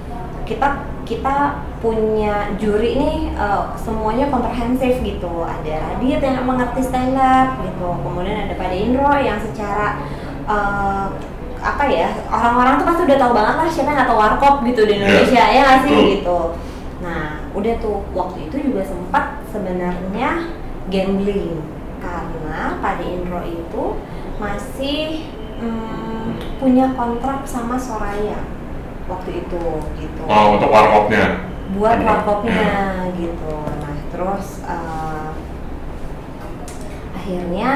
kita 0.47 0.67
kita 1.11 1.59
punya 1.83 2.55
juri 2.55 2.95
nih 2.95 3.17
eh, 3.35 3.63
semuanya 3.75 4.31
komprehensif 4.31 5.03
gitu. 5.03 5.43
Ada 5.43 5.99
Radit 5.99 6.23
yang 6.23 6.47
mengerti 6.47 6.79
stand 6.79 7.19
up 7.19 7.59
gitu. 7.67 7.89
Kemudian 7.99 8.47
ada 8.47 8.55
Pak 8.55 8.67
De 8.71 8.77
Indro 8.79 9.11
yang 9.19 9.35
secara 9.43 9.99
eh, 10.47 11.05
apa 11.61 11.83
ya 11.85 12.09
orang-orang 12.31 12.81
tuh 12.81 12.85
pasti 12.89 13.01
udah 13.05 13.19
tahu 13.21 13.33
banget 13.37 13.55
lah 13.59 13.69
siapa 13.69 13.91
nggak 13.93 14.09
tahu 14.09 14.17
warkop 14.17 14.55
gitu 14.65 14.81
di 14.87 14.93
Indonesia 14.97 15.43
ya 15.51 15.59
nggak 15.67 15.81
sih 15.83 15.97
gitu. 16.17 16.39
Nah 17.03 17.43
udah 17.51 17.73
tuh 17.83 18.07
waktu 18.15 18.47
itu 18.47 18.71
juga 18.71 18.87
sempat 18.87 19.43
sebenarnya 19.51 20.47
gambling. 20.87 21.59
Karena 22.01 22.79
Pak 22.79 23.03
De 23.03 23.05
Indro 23.19 23.43
itu 23.45 23.83
masih 24.41 25.27
mm, 25.59 26.57
punya 26.57 26.89
kontrak 26.97 27.45
sama 27.45 27.77
Soraya 27.77 28.60
waktu 29.11 29.43
itu 29.43 29.63
gitu 29.99 30.21
oh 30.25 30.45
untuk 30.55 30.69
warkopnya 30.71 31.51
buat 31.75 31.97
Bener. 31.99 32.07
warkopnya 32.07 32.71
Iya. 32.71 33.15
gitu 33.19 33.55
nah 33.79 33.95
terus 34.11 34.47
eh, 34.63 35.29
akhirnya 37.15 37.71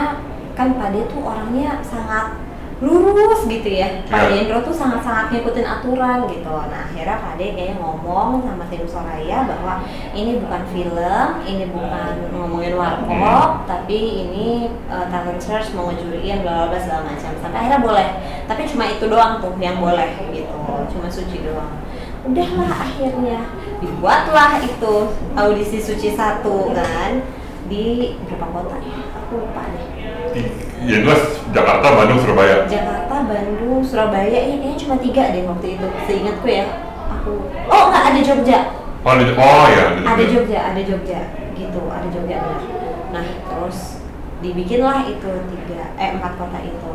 kan 0.55 0.67
Pak 0.79 0.89
De 0.95 1.01
tuh 1.11 1.21
orangnya 1.21 1.83
sangat 1.83 2.39
lurus 2.83 3.47
gitu 3.47 3.69
ya. 3.71 4.03
Pak 4.11 4.27
Iya. 4.27 4.51
Dendro 4.51 4.59
tuh 4.67 4.75
sangat-sangat 4.75 5.31
ngikutin 5.31 5.63
aturan 5.63 6.27
gitu. 6.27 6.51
Nah 6.51 6.91
akhirnya 6.91 7.23
Pak 7.23 7.33
De 7.39 7.55
kayak 7.55 7.79
ngomong 7.79 8.43
sama 8.43 8.67
tim 8.67 8.83
Soraya 8.83 9.47
bahwa 9.47 9.87
ini 10.11 10.43
bukan 10.43 10.61
film 10.75 11.29
ini 11.47 11.65
bukan 11.71 12.13
ngomongin 12.35 12.75
warkop 12.75 13.63
tapi 13.63 14.27
ini 14.27 14.47
uh, 14.91 15.07
talent 15.07 15.39
search 15.39 15.71
mau 15.71 15.87
ngejuriin 15.87 16.43
bla 16.43 16.67
bla 16.67 16.75
bla 16.75 16.79
segala 16.83 17.01
macam. 17.07 17.31
Sampai 17.39 17.57
akhirnya 17.63 17.79
boleh. 17.79 18.07
Tapi 18.43 18.61
cuma 18.67 18.83
itu 18.91 19.05
doang 19.07 19.39
tuh 19.39 19.55
yang 19.63 19.79
boleh 19.79 20.11
gitu. 20.35 20.59
Cuma 20.91 21.07
suci 21.07 21.47
doang. 21.47 21.79
Udahlah 22.27 22.91
akhirnya. 22.91 23.39
Dibuatlah 23.79 24.59
itu 24.59 24.95
audisi 25.35 25.79
suci 25.79 26.11
satu 26.11 26.75
kan 26.75 27.23
di 27.71 28.19
berapa 28.27 28.51
kota. 28.51 28.75
Ya 28.83 28.99
aku 29.15 29.47
lupa 29.47 29.63
deh 29.71 30.64
Di- 30.85 30.91
ya 30.93 30.97
jelas 31.01 31.21
Jakarta 31.49 31.87
Bandung 31.91 32.19
Surabaya. 32.21 32.69
Jakarta 32.69 33.15
Bandung 33.25 33.81
Surabaya 33.81 34.37
ini 34.39 34.55
kayaknya 34.61 34.77
cuma 34.77 34.95
tiga 35.01 35.23
deh 35.33 35.43
waktu 35.43 35.67
itu 35.75 35.87
seingatku 36.05 36.45
ya 36.47 36.65
aku. 37.11 37.33
Oh 37.65 37.83
nggak 37.89 38.03
ada 38.13 38.19
Jogja. 38.21 38.59
Oh 39.01 39.11
ada 39.11 39.23
oh 39.25 39.65
ya 39.67 39.85
ada 39.97 40.23
Jogja. 40.23 40.59
Ada 40.69 40.81
Jogja 40.81 41.19
gitu 41.53 41.81
ada 41.89 42.07
Jogja 42.07 42.35
benar. 42.37 42.61
Nah 43.09 43.25
terus 43.41 44.05
dibikinlah 44.39 45.07
itu 45.07 45.31
tiga 45.49 45.81
eh 45.95 46.09
empat 46.13 46.37
kota 46.37 46.59
itu. 46.61 46.91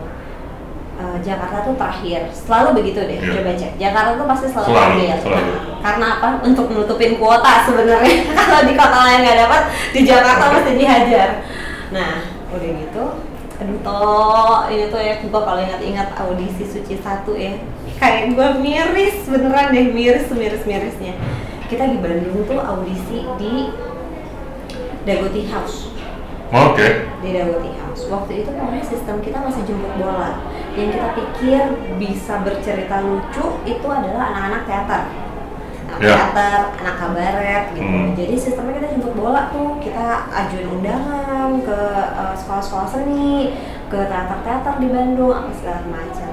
Eh, 1.00 1.16
Jakarta 1.24 1.64
tuh 1.64 1.80
terakhir 1.80 2.28
selalu 2.28 2.76
begitu 2.76 3.00
deh 3.00 3.16
Iya. 3.16 3.32
coba 3.32 3.50
cek. 3.56 3.72
Jakarta 3.80 4.10
tuh 4.20 4.26
pasti 4.28 4.46
selalu, 4.52 4.68
Selalu, 4.68 4.92
terakhir 5.00 5.18
selalu. 5.24 5.48
Nah, 5.48 5.78
karena 5.80 6.06
apa? 6.20 6.28
Untuk 6.44 6.66
menutupin 6.68 7.12
kuota 7.16 7.52
sebenarnya. 7.64 8.14
Kalau 8.36 8.60
di 8.68 8.74
kota 8.76 8.98
lain 9.00 9.18
nggak 9.24 9.38
dapat 9.48 9.62
di 9.96 10.00
Jakarta 10.04 10.44
pasti 10.52 10.72
dihajar. 10.76 11.28
Nah 11.90 12.12
udah 12.52 12.70
gitu 12.76 13.04
aduh 13.60 14.72
ini 14.72 14.88
tuh 14.88 15.00
ya 15.00 15.20
gue 15.20 15.28
kalau 15.30 15.60
ingat-ingat 15.60 16.16
audisi 16.16 16.64
suci 16.64 16.96
satu 17.04 17.36
ya 17.36 17.60
kayak 18.00 18.32
gue 18.32 18.48
miris 18.64 19.28
beneran 19.28 19.76
deh 19.76 19.92
miris 19.92 20.32
miris 20.32 20.64
mirisnya 20.64 21.12
kita 21.68 21.84
di 21.92 22.00
Bandung 22.00 22.48
tuh 22.48 22.56
audisi 22.56 23.28
di 23.36 23.68
Dagoti 25.04 25.44
House 25.52 25.92
oke 26.50 27.10
di 27.20 27.36
Dagoti 27.36 27.70
House. 27.76 28.08
Waktu 28.08 28.42
itu 28.42 28.50
pokoknya 28.54 28.84
sistem 28.84 29.20
kita 29.20 29.38
masih 29.44 29.62
jemput 29.68 29.92
bola. 30.00 30.40
Yang 30.78 30.96
kita 30.96 31.08
pikir 31.18 31.62
bisa 32.00 32.40
bercerita 32.40 32.96
lucu 33.04 33.60
itu 33.68 33.86
adalah 33.86 34.32
anak-anak 34.32 34.62
teater. 34.64 35.02
Anak 35.90 36.00
Ya. 36.06 36.14
teater, 36.14 36.60
anak 36.78 36.96
kabaret 37.02 37.64
gitu. 37.74 37.82
Hmm. 37.82 38.14
Jadi 38.14 38.34
sistemnya 38.38 38.78
kita 38.78 38.88
jemput 38.94 39.14
bola 39.18 39.50
tuh, 39.50 39.82
kita 39.82 40.30
ajuin 40.30 40.68
undangan 40.70 41.50
ke 41.66 41.80
eh, 42.14 42.34
sekolah-sekolah 42.38 42.88
seni, 42.88 43.58
ke 43.90 43.98
teater-teater 44.06 44.74
di 44.78 44.88
Bandung, 44.88 45.34
apa 45.34 45.50
segala 45.50 45.82
macam. 45.90 46.30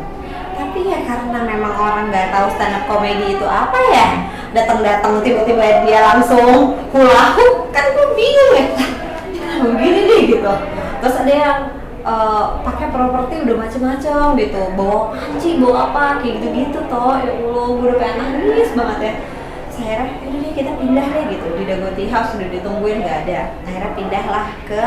Tapi 0.58 0.80
ya 0.86 1.00
karena 1.06 1.40
memang 1.42 1.74
orang 1.74 2.06
nggak 2.14 2.30
tahu 2.34 2.48
stand 2.54 2.78
up 2.78 2.84
comedy 2.86 3.34
itu 3.34 3.46
apa 3.46 3.78
ya, 3.94 4.08
datang-datang 4.54 5.26
tiba-tiba 5.26 5.86
dia 5.86 6.00
langsung 6.06 6.78
hulahu, 6.94 7.46
kan 7.74 7.86
gue 7.94 8.08
bingung 8.14 8.54
ya 8.58 8.68
begini 9.58 10.00
deh 10.06 10.22
gitu 10.38 10.54
terus 11.02 11.16
ada 11.22 11.34
yang 11.34 11.60
eh, 12.06 12.46
pakai 12.62 12.88
properti 12.94 13.34
udah 13.46 13.56
macem-macem 13.58 14.38
gitu 14.38 14.62
bawa 14.78 15.14
panci 15.14 15.50
bawa 15.62 15.78
apa 15.92 16.04
kayak 16.22 16.42
gitu-gitu 16.42 16.80
toh 16.90 17.18
ya 17.22 17.32
allah 17.42 17.66
gue 17.74 17.88
udah 17.90 17.98
pengen 17.98 18.18
nangis 18.22 18.72
banget 18.78 19.00
ya 19.02 19.14
akhirnya 19.78 20.10
udah 20.26 20.40
deh 20.42 20.54
kita 20.58 20.72
pindah 20.82 21.08
deh 21.14 21.24
gitu. 21.32 21.48
Di 21.54 21.64
Dagoti 21.70 22.04
House 22.10 22.34
udah 22.34 22.50
ditungguin 22.50 22.98
nggak 23.06 23.20
ada. 23.30 23.40
Akhirnya 23.64 23.92
pindahlah 23.94 24.48
ke 24.66 24.84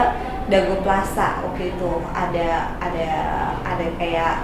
Dago 0.51 0.75
Plaza 0.83 1.29
waktu 1.47 1.71
itu. 1.71 1.91
Ada 2.11 2.75
ada 2.83 3.11
ada 3.63 3.87
kayak 3.95 4.35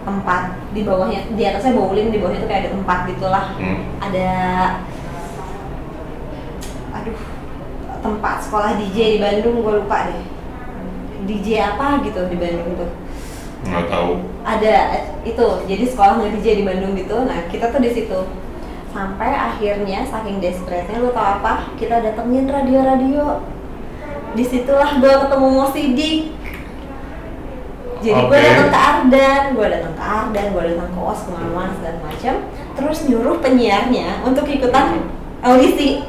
tempat 0.00 0.42
di 0.72 0.80
bawahnya 0.82 1.20
di 1.36 1.42
atasnya 1.44 1.76
bowling 1.76 2.08
di 2.10 2.18
bawahnya 2.18 2.42
tuh 2.42 2.48
kayak 2.50 2.62
ada 2.66 2.72
tempat 2.74 2.98
gitulah. 3.14 3.46
Hmm. 3.60 3.80
ada 4.00 4.28
aduh 6.90 7.20
tempat 8.00 8.36
sekolah 8.42 8.70
DJ 8.80 8.98
di 9.16 9.18
Bandung 9.22 9.62
gue 9.62 9.74
lupa 9.84 10.10
deh. 10.10 10.22
DJ 11.28 11.76
apa 11.76 12.02
gitu 12.02 12.26
di 12.26 12.36
Bandung 12.40 12.74
tuh. 12.74 12.90
Nggak 13.70 13.86
tahu. 13.92 14.10
Ada 14.42 14.74
itu 15.22 15.46
jadi 15.68 15.84
sekolah 15.84 16.12
nge 16.18 16.28
DJ 16.40 16.46
di 16.58 16.64
Bandung 16.66 16.92
gitu. 16.96 17.16
Nah 17.22 17.46
kita 17.52 17.70
tuh 17.70 17.78
di 17.78 17.92
situ 17.92 18.18
sampai 18.90 19.30
akhirnya 19.30 20.02
saking 20.06 20.42
desperate-nya 20.42 20.98
lu 20.98 21.14
tau 21.14 21.38
apa 21.38 21.70
kita 21.78 22.02
datengin 22.02 22.50
radio-radio 22.50 23.42
di 24.34 24.44
situlah 24.46 24.98
gue 24.98 25.10
ketemu 25.10 25.48
Mo 25.50 25.66
Sidik 25.70 26.40
jadi 28.00 28.16
gue 28.16 28.32
Oke. 28.32 28.48
datang 28.48 28.68
ke 28.72 28.80
Ardan, 28.80 29.42
gue 29.52 29.66
datang 29.68 29.92
ke 29.92 30.00
Ardan, 30.00 30.46
gue 30.56 30.62
datang 30.72 30.88
ke 30.88 30.98
OS 31.04 31.20
ke 31.20 31.30
mana-mana 31.36 31.72
segala 31.76 31.98
macam. 32.00 32.34
Terus 32.72 32.98
nyuruh 33.04 33.36
penyiarnya 33.44 34.24
untuk 34.24 34.48
ikutan 34.48 35.04
audisi. 35.44 36.00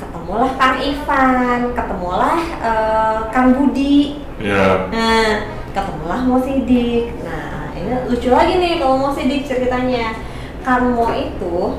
Ketemu 0.00 0.24
ketemulah 0.24 0.52
Kang 0.56 0.76
Ivan 0.80 1.60
ketemulah 1.76 2.38
eh, 2.64 3.18
Kang 3.28 3.48
Budi 3.52 4.24
ya 4.40 4.88
Nah, 4.88 5.44
ketemulah 5.76 6.20
Mo 6.24 6.40
Sidik. 6.40 7.12
Nah, 7.20 7.76
ini 7.76 7.92
lucu 8.08 8.32
lagi 8.32 8.56
nih 8.56 8.80
kalau 8.80 8.96
Mo 8.96 9.12
Sidik 9.12 9.44
ceritanya. 9.44 10.16
Kang 10.64 10.96
Mo 10.96 11.12
itu 11.12 11.76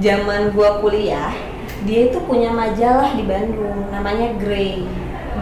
zaman 0.00 0.52
gua 0.52 0.80
kuliah, 0.80 1.32
dia 1.86 2.10
itu 2.10 2.18
punya 2.24 2.52
majalah 2.52 3.14
di 3.14 3.24
Bandung 3.24 3.88
namanya 3.88 4.34
Grey. 4.36 4.84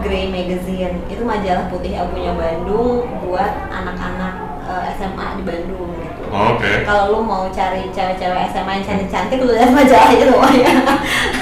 Grey 0.02 0.28
Magazine. 0.28 1.00
Itu 1.06 1.22
majalah 1.22 1.70
putih 1.70 1.94
abunya 1.94 2.34
Bandung 2.34 3.06
buat 3.24 3.52
anak-anak 3.70 4.34
eh, 4.66 4.82
SMA 4.98 5.26
di 5.40 5.42
Bandung 5.46 5.90
gitu. 5.96 6.22
oke 6.28 6.72
Kalau 6.82 7.04
lu 7.14 7.20
mau 7.22 7.46
cari 7.48 7.88
cewek-cewek 7.94 8.50
SMA 8.50 8.72
yang 8.80 8.84
cantik-cantik, 8.84 9.38
lu 9.40 9.54
lihat 9.54 9.70
majalah 9.70 10.10
itu 10.10 10.24
semuanya. 10.28 10.72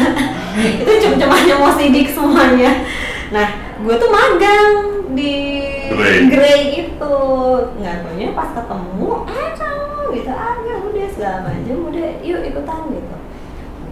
itu 0.85 0.93
cuma-cumanya 1.09 1.55
mau 1.59 1.73
sidik 1.73 2.09
semuanya. 2.13 2.71
Nah, 3.33 3.49
gue 3.81 3.95
tuh 3.97 4.11
magang 4.13 4.73
di 5.17 5.35
Grey. 5.91 6.19
Grey 6.29 6.61
itu. 6.87 7.17
Nggak 7.81 7.95
taunya 8.05 8.27
pas 8.37 8.51
ketemu, 8.53 9.11
ah 9.27 9.49
kamu 9.57 10.01
gitu, 10.15 10.31
ah 10.31 10.52
segala 11.13 11.49
macam, 11.49 11.93
udah 11.93 12.11
yuk 12.25 12.43
ikutan 12.49 12.83
gitu. 12.91 13.17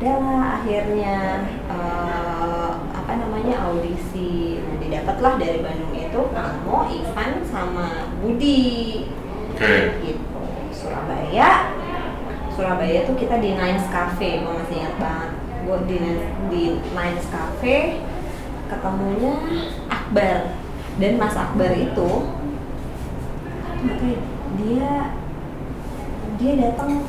Udahlah 0.00 0.60
akhirnya 0.60 1.44
eh, 1.68 2.72
apa 2.96 3.12
namanya 3.20 3.68
audisi, 3.68 4.64
nah 4.64 4.76
didapatlah 4.80 5.36
dari 5.36 5.60
Bandung 5.60 5.92
itu 5.92 6.20
kamu, 6.32 6.76
Ivan 7.04 7.30
sama 7.44 8.08
Budi. 8.24 9.04
Oke. 9.52 10.00
Gitu. 10.00 10.40
Surabaya. 10.72 11.76
Surabaya 12.56 13.04
tuh 13.04 13.16
kita 13.20 13.36
di 13.40 13.52
Nines 13.52 13.84
Cafe 13.92 14.40
gue 14.40 14.52
masih 14.52 14.76
ingat 14.80 14.96
banget. 14.96 15.32
Gue 15.68 15.78
di 15.84 16.00
di 16.48 16.62
Nines 16.96 17.26
Cafe 17.28 18.00
ketemunya 18.72 19.36
Akbar. 19.92 20.56
Dan 20.96 21.16
Mas 21.16 21.36
Akbar 21.36 21.72
itu 21.76 22.10
dia 24.60 25.16
dia 26.40 26.52
datang. 26.56 27.04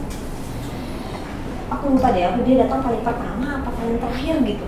Aku 1.72 1.96
lupa 1.96 2.12
deh 2.12 2.28
apa 2.28 2.44
dia 2.44 2.68
datang 2.68 2.84
paling 2.84 3.00
pertama 3.00 3.64
apa 3.64 3.70
paling 3.72 3.98
terakhir 3.98 4.36
gitu. 4.44 4.68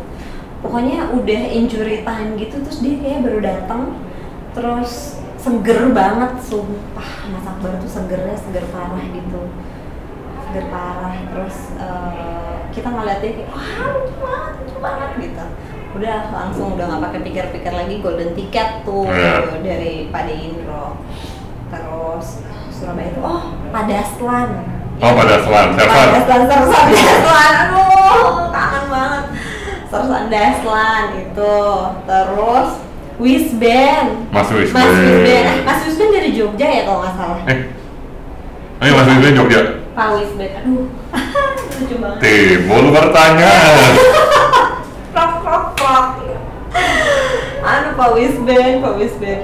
Pokoknya 0.64 1.12
udah 1.12 1.42
injury 1.52 2.08
time 2.08 2.40
gitu 2.40 2.56
terus 2.64 2.80
dia 2.80 2.96
kayak 2.98 3.28
baru 3.28 3.40
datang. 3.44 3.82
Terus 4.56 5.20
seger 5.36 5.92
banget 5.92 6.40
sumpah 6.40 7.10
Mas 7.28 7.44
Akbar 7.44 7.76
tuh 7.84 7.92
segernya 7.92 8.40
seger 8.40 8.64
parah 8.72 9.04
gitu. 9.12 9.52
Seger 10.48 10.66
parah 10.72 11.16
terus 11.28 11.58
eh, 11.76 12.56
kita 12.72 12.88
ngeliatnya 12.88 13.32
kayak 13.36 13.50
wah 13.52 13.68
lucu 14.00 14.16
banget 14.24 14.54
lucu 14.64 14.78
banget 14.80 15.10
gitu. 15.20 15.46
Udah 15.94 16.20
langsung 16.32 16.74
udah 16.80 16.86
nggak 16.88 17.04
pakai 17.12 17.22
pikir-pikir 17.22 17.74
lagi 17.76 17.96
golden 18.00 18.32
ticket 18.34 18.82
tuh 18.88 19.06
Iya. 19.06 19.60
dari 19.62 20.08
Pak 20.10 20.26
Indro 20.32 20.98
terus 21.70 22.42
Surabaya 22.84 23.08
itu 23.16 23.20
oh 23.24 23.42
Padaslan. 23.72 24.50
Oh 25.00 25.12
pada 25.16 25.36
selan 25.40 25.68
Sersan. 25.80 26.08
Daslan, 26.12 26.42
Sersan, 26.52 26.86
Daslan, 26.94 27.54
aduh 27.64 28.28
kangen 28.52 28.84
banget. 28.92 29.24
Sersan 29.88 30.24
Daslan 30.28 31.04
itu. 31.16 31.56
Terus 32.04 32.70
Wisben. 33.24 34.06
Mas 34.36 34.50
Wisben. 34.52 34.76
Mas 34.76 34.92
Wisben, 35.00 35.24
Eh, 35.32 35.64
Mas 35.64 35.80
Wisben 35.88 36.10
dari 36.12 36.30
Jogja 36.36 36.68
ya 36.68 36.82
kalau 36.84 37.00
nggak 37.08 37.16
salah. 37.16 37.40
Eh. 37.48 37.60
Ayo 38.84 38.92
Mas 39.00 39.08
Wisben 39.16 39.34
Jogja. 39.40 39.62
Pak 39.96 40.08
Wisben, 40.20 40.50
aduh. 40.60 40.86
Lucu 41.80 41.96
banget. 42.04 42.20
Timbul 42.20 42.86
pertanyaan. 42.92 43.94
Krok, 45.14 45.34
krok, 45.46 45.66
krok 45.78 46.08
Anu 47.64 47.90
Pak 47.96 48.10
Wisben, 48.12 48.84
Pak 48.84 48.94
Wisben 49.00 49.40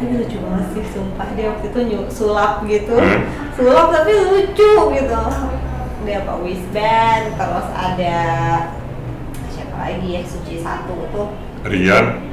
Tapi 0.00 0.16
lucu 0.16 0.36
banget 0.40 0.66
sih, 0.72 0.84
sumpah. 0.96 1.28
Dia 1.36 1.52
waktu 1.52 1.66
itu 1.68 1.80
nyu- 1.92 2.08
sulap 2.08 2.64
gitu. 2.64 2.96
Sulap 3.52 3.92
tapi 3.92 4.10
lucu 4.16 4.72
gitu. 4.96 5.20
Dia 6.08 6.24
Pak 6.24 6.40
Wisben, 6.40 7.20
terus 7.36 7.68
ada 7.76 8.18
Siapa 9.52 9.76
lagi 9.76 10.08
ya, 10.16 10.24
Suci 10.24 10.64
Satu 10.64 10.96
tuh. 11.12 11.28
Rian. 11.68 12.24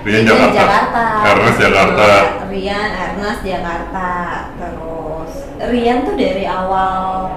Rian 0.00 0.24
Rian 0.24 0.48
Jakarta, 0.56 1.04
Ernest 1.28 1.60
Jakarta. 1.60 2.08
Rian, 2.48 2.88
Ernest 2.88 3.44
Jakarta 3.44 4.08
Terus 4.56 5.32
Rian 5.60 6.08
tuh 6.08 6.16
dari 6.16 6.48
awal 6.48 7.36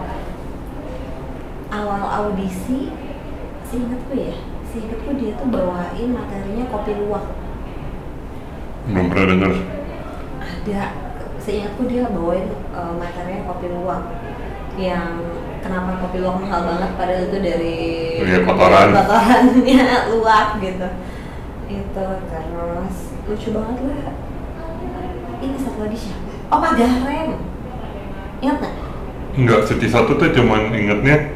Awal 1.68 2.02
audisi 2.08 2.88
Seingetku 3.68 4.16
ya 4.16 4.40
Seingetku 4.72 5.12
dia 5.20 5.36
tuh 5.36 5.52
bawain 5.52 6.16
materinya 6.16 6.64
kopi 6.72 6.96
luwak 7.04 7.28
belum 8.84 9.06
pernah 9.08 9.26
denger 9.32 9.54
Ada 10.40 10.84
Seingatku 11.40 11.88
dia 11.88 12.08
bawain 12.08 12.48
eh, 12.50 12.94
materinya 12.96 13.48
kopi 13.48 13.68
luwak 13.68 14.04
Yang 14.76 15.10
kenapa 15.60 16.00
kopi 16.00 16.18
luwak 16.20 16.38
mahal 16.40 16.62
banget 16.66 16.92
Padahal 16.96 17.24
itu 17.28 17.38
dari 17.40 17.78
Iya, 18.24 18.38
kotoran. 18.44 18.88
Kotorannya 18.92 19.84
luwak 20.16 20.48
gitu 20.60 20.88
Itu 21.68 22.06
terus 22.28 22.96
Lucu 23.24 23.50
banget 23.52 23.78
lah 23.84 24.16
Ini 25.40 25.56
satu 25.58 25.80
lagi 25.84 25.98
siapa? 25.98 26.32
Oh 26.48 26.60
Pak 26.60 26.74
Gahrem 26.76 27.30
Ingat 28.40 28.58
nggak? 28.60 28.76
Enggak, 29.34 29.60
Suci 29.66 29.88
satu 29.88 30.14
tuh 30.14 30.30
cuman 30.30 30.72
ingetnya 30.72 31.32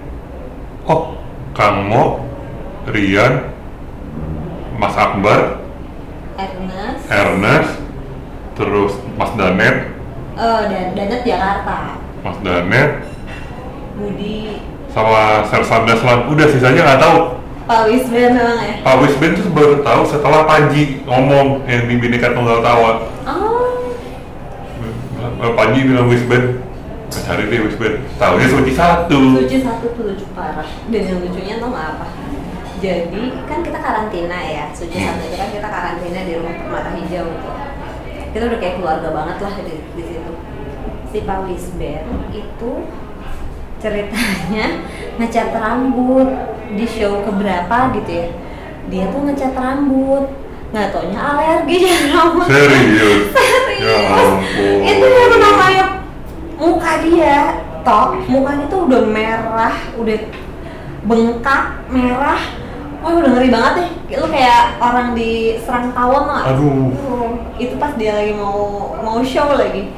Oh, 0.88 1.20
Kang 1.52 1.84
Mo, 1.92 2.24
Rian, 2.88 3.52
Mas 4.80 4.96
Akbar, 4.96 5.60
Ernest 6.38 7.02
Ernest, 7.10 7.72
terus 8.54 8.94
Mas 9.18 9.32
Danet, 9.34 9.76
Oh 10.38 10.62
dan 10.70 10.94
Danet 10.94 11.22
Jakarta 11.26 11.98
Mas 12.22 12.38
Danet, 12.46 13.10
Budi 13.98 14.62
sama 14.94 15.46
Sersan 15.50 15.86
Daslan. 15.86 16.30
Udah 16.30 16.48
sisanya 16.50 16.82
nggak 16.86 17.02
tahu. 17.02 17.18
Pak 17.68 17.84
Wisben 17.92 18.32
memang 18.32 18.64
ya 18.64 18.80
Pak 18.80 18.96
Wisben 19.04 19.36
tuh 19.36 19.52
baru 19.52 19.84
tahu 19.84 20.02
setelah 20.08 20.48
Panji 20.48 21.04
ngomong 21.04 21.68
yang 21.68 21.84
di 21.90 22.00
Bineka 22.00 22.32
Tunggal 22.32 22.64
Tawa. 22.64 23.04
Oh 23.28 23.92
Eh, 25.38 25.52
Panji 25.54 25.86
bilang 25.86 26.08
Wisben, 26.08 26.64
cari 27.12 27.46
deh 27.52 27.60
Wisben. 27.62 28.08
Tahunya 28.18 28.48
Suci 28.48 28.74
satu. 28.74 29.20
Suci 29.44 29.58
satu 29.62 29.86
tuh 29.94 30.04
lucu 30.10 30.26
parah 30.34 30.66
Dan 30.90 31.02
yang 31.06 31.20
lucunya 31.22 31.62
tau 31.62 31.70
nggak 31.70 31.86
apa? 31.98 32.08
Jadi 32.78 33.24
kan 33.50 33.60
kita 33.66 33.80
karantina 33.82 34.38
ya 34.38 34.66
Suci 34.70 34.98
satu 35.02 35.24
itu 35.26 35.36
kan 35.38 35.50
kita 35.50 35.68
karantina 35.68 36.20
di 36.26 36.34
rumah 36.38 36.54
Permata 36.54 36.90
Hijau 36.94 37.26
tuh 37.26 37.56
Kita 38.34 38.44
udah 38.54 38.60
kayak 38.62 38.76
keluarga 38.78 39.10
banget 39.14 39.38
lah 39.42 39.54
di, 39.66 39.76
di 39.98 40.04
situ 40.06 40.34
Si 41.10 41.18
Pak 41.26 41.40
Wisben 41.50 42.06
itu 42.30 42.72
ceritanya 43.78 44.66
ngecat 45.18 45.50
rambut 45.54 46.30
di 46.74 46.86
show 46.86 47.26
keberapa 47.26 47.94
gitu 47.98 48.12
ya 48.12 48.28
Dia 48.90 49.04
tuh 49.10 49.22
ngecat 49.26 49.54
rambut 49.58 50.48
nggak 50.68 50.92
taunya 50.92 51.20
alergi 51.20 51.76
jadi 51.84 52.06
rambut 52.12 52.48
Serius. 52.52 53.24
Serius. 53.36 53.82
Ya 53.88 53.98
ampun. 54.12 54.78
Itu 54.84 55.06
yang 55.06 55.40
namanya 55.40 55.86
muka 56.58 56.92
dia, 57.06 57.62
toh 57.86 58.18
mukanya 58.26 58.66
tuh 58.68 58.90
udah 58.90 59.04
merah, 59.06 59.76
udah 59.96 60.18
bengkak, 61.08 61.64
merah. 61.88 62.42
Wah 63.08 63.24
udah 63.24 63.40
ngeri 63.40 63.48
banget 63.48 63.74
deh. 63.80 63.90
Kayak 64.12 64.20
Lu 64.20 64.28
kayak 64.28 64.64
orang 64.84 65.08
diserang 65.16 65.96
tawon 65.96 66.28
lah. 66.28 66.44
Aduh. 66.52 66.92
Itu 67.56 67.80
pas 67.80 67.96
dia 67.96 68.20
lagi 68.20 68.36
mau 68.36 68.92
mau 69.00 69.24
show 69.24 69.48
lagi. 69.56 69.96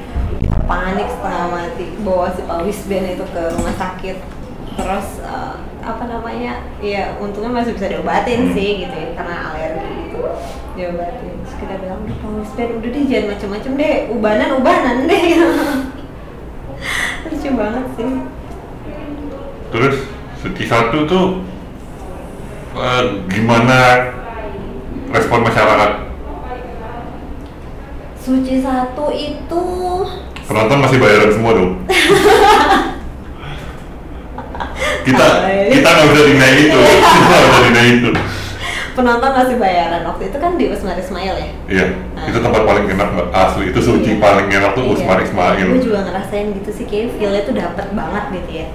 Panik 0.70 1.10
setengah 1.10 1.46
mati. 1.50 1.90
Bawa 2.06 2.30
si 2.38 2.46
Pak 2.46 2.62
Wisben 2.70 3.18
itu 3.18 3.26
ke 3.34 3.42
rumah 3.58 3.74
sakit. 3.74 4.18
Terus 4.78 5.26
eh, 5.26 5.56
apa 5.82 6.04
namanya? 6.06 6.62
Ya 6.86 7.18
untungnya 7.18 7.50
masih 7.50 7.74
bisa 7.74 7.90
diobatin 7.90 8.54
sih 8.54 8.86
gitu 8.86 8.94
ya 8.94 9.10
karena 9.18 9.58
alergi 9.58 9.90
gitu. 10.06 10.22
Diobatin. 10.78 11.34
Terus 11.42 11.56
kita 11.58 11.74
bilang, 11.82 12.06
udah 12.06 12.18
Pak 12.22 12.32
Wisben 12.46 12.70
udah 12.78 12.90
deh 12.94 13.04
jangan 13.10 13.26
macem-macem 13.34 13.72
deh. 13.74 13.96
Ubanan 14.14 14.50
ubanan 14.62 14.98
deh. 15.10 15.26
Lucu 17.26 17.50
banget 17.58 17.86
sih. 17.98 18.10
Terus 19.74 19.98
Suci 20.40 20.64
satu 20.64 21.04
tuh 21.04 21.44
eh, 22.80 23.04
gimana 23.28 23.80
respon 25.12 25.44
masyarakat? 25.44 25.92
Suci 28.20 28.62
satu 28.62 29.10
itu 29.12 29.64
Penonton 30.50 30.82
masih 30.82 30.98
bayaran 30.98 31.30
semua 31.30 31.54
dong. 31.54 31.78
kita 35.06 35.28
kita 35.70 35.90
nggak 35.94 36.08
bisa 36.10 36.24
dinaik 36.26 36.58
itu, 36.66 36.80
kita 36.82 37.36
nggak 37.38 37.50
bisa 37.54 37.62
dinaik 37.70 37.94
itu. 38.02 38.10
Penonton 38.92 39.32
masih 39.32 39.56
bayaran 39.56 40.02
waktu 40.04 40.30
itu 40.30 40.38
kan 40.38 40.56
di 40.56 40.66
Usmar 40.68 40.96
Ismail 40.96 41.36
ya 41.36 41.50
Iya, 41.70 41.86
Nah. 42.16 42.26
itu 42.28 42.38
tempat 42.38 42.62
paling 42.64 42.86
enak 42.90 43.08
mbak 43.14 43.28
asli. 43.32 43.64
Itu 43.70 43.80
suci 43.80 44.12
Iya. 44.16 44.22
paling 44.22 44.48
enak 44.50 44.72
tuh 44.74 44.84
Iya. 44.84 44.92
Usmar 44.94 45.18
Ismail. 45.20 45.68
Gue 45.70 45.84
juga 45.84 46.00
ngerasain 46.04 46.48
gitu 46.52 46.70
sih, 46.70 46.86
kayak 46.86 47.16
feel-nya 47.16 47.42
tuh 47.44 47.56
dapet 47.56 47.88
banget 47.94 48.24
gitu 48.34 48.52
ya. 48.52 48.68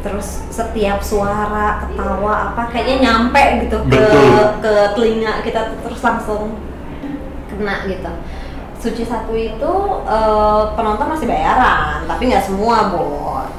Terus 0.00 0.26
setiap 0.48 0.98
suara, 1.00 1.84
ketawa 1.84 2.34
apa 2.50 2.62
kayaknya 2.68 2.96
nyampe 3.04 3.44
gitu 3.62 3.76
ke 3.84 3.92
Betul. 3.92 4.44
ke 4.58 4.72
telinga 4.94 5.32
kita 5.40 5.60
terus 5.78 6.00
langsung 6.00 6.56
kena 7.46 7.84
gitu. 7.84 8.12
Suci 8.80 9.04
satu 9.04 9.32
itu 9.32 9.72
eh, 10.08 10.62
penonton 10.72 11.06
masih 11.06 11.28
bayaran, 11.28 12.08
tapi 12.08 12.32
nggak 12.32 12.42
semua 12.42 12.88
bo. 12.88 13.04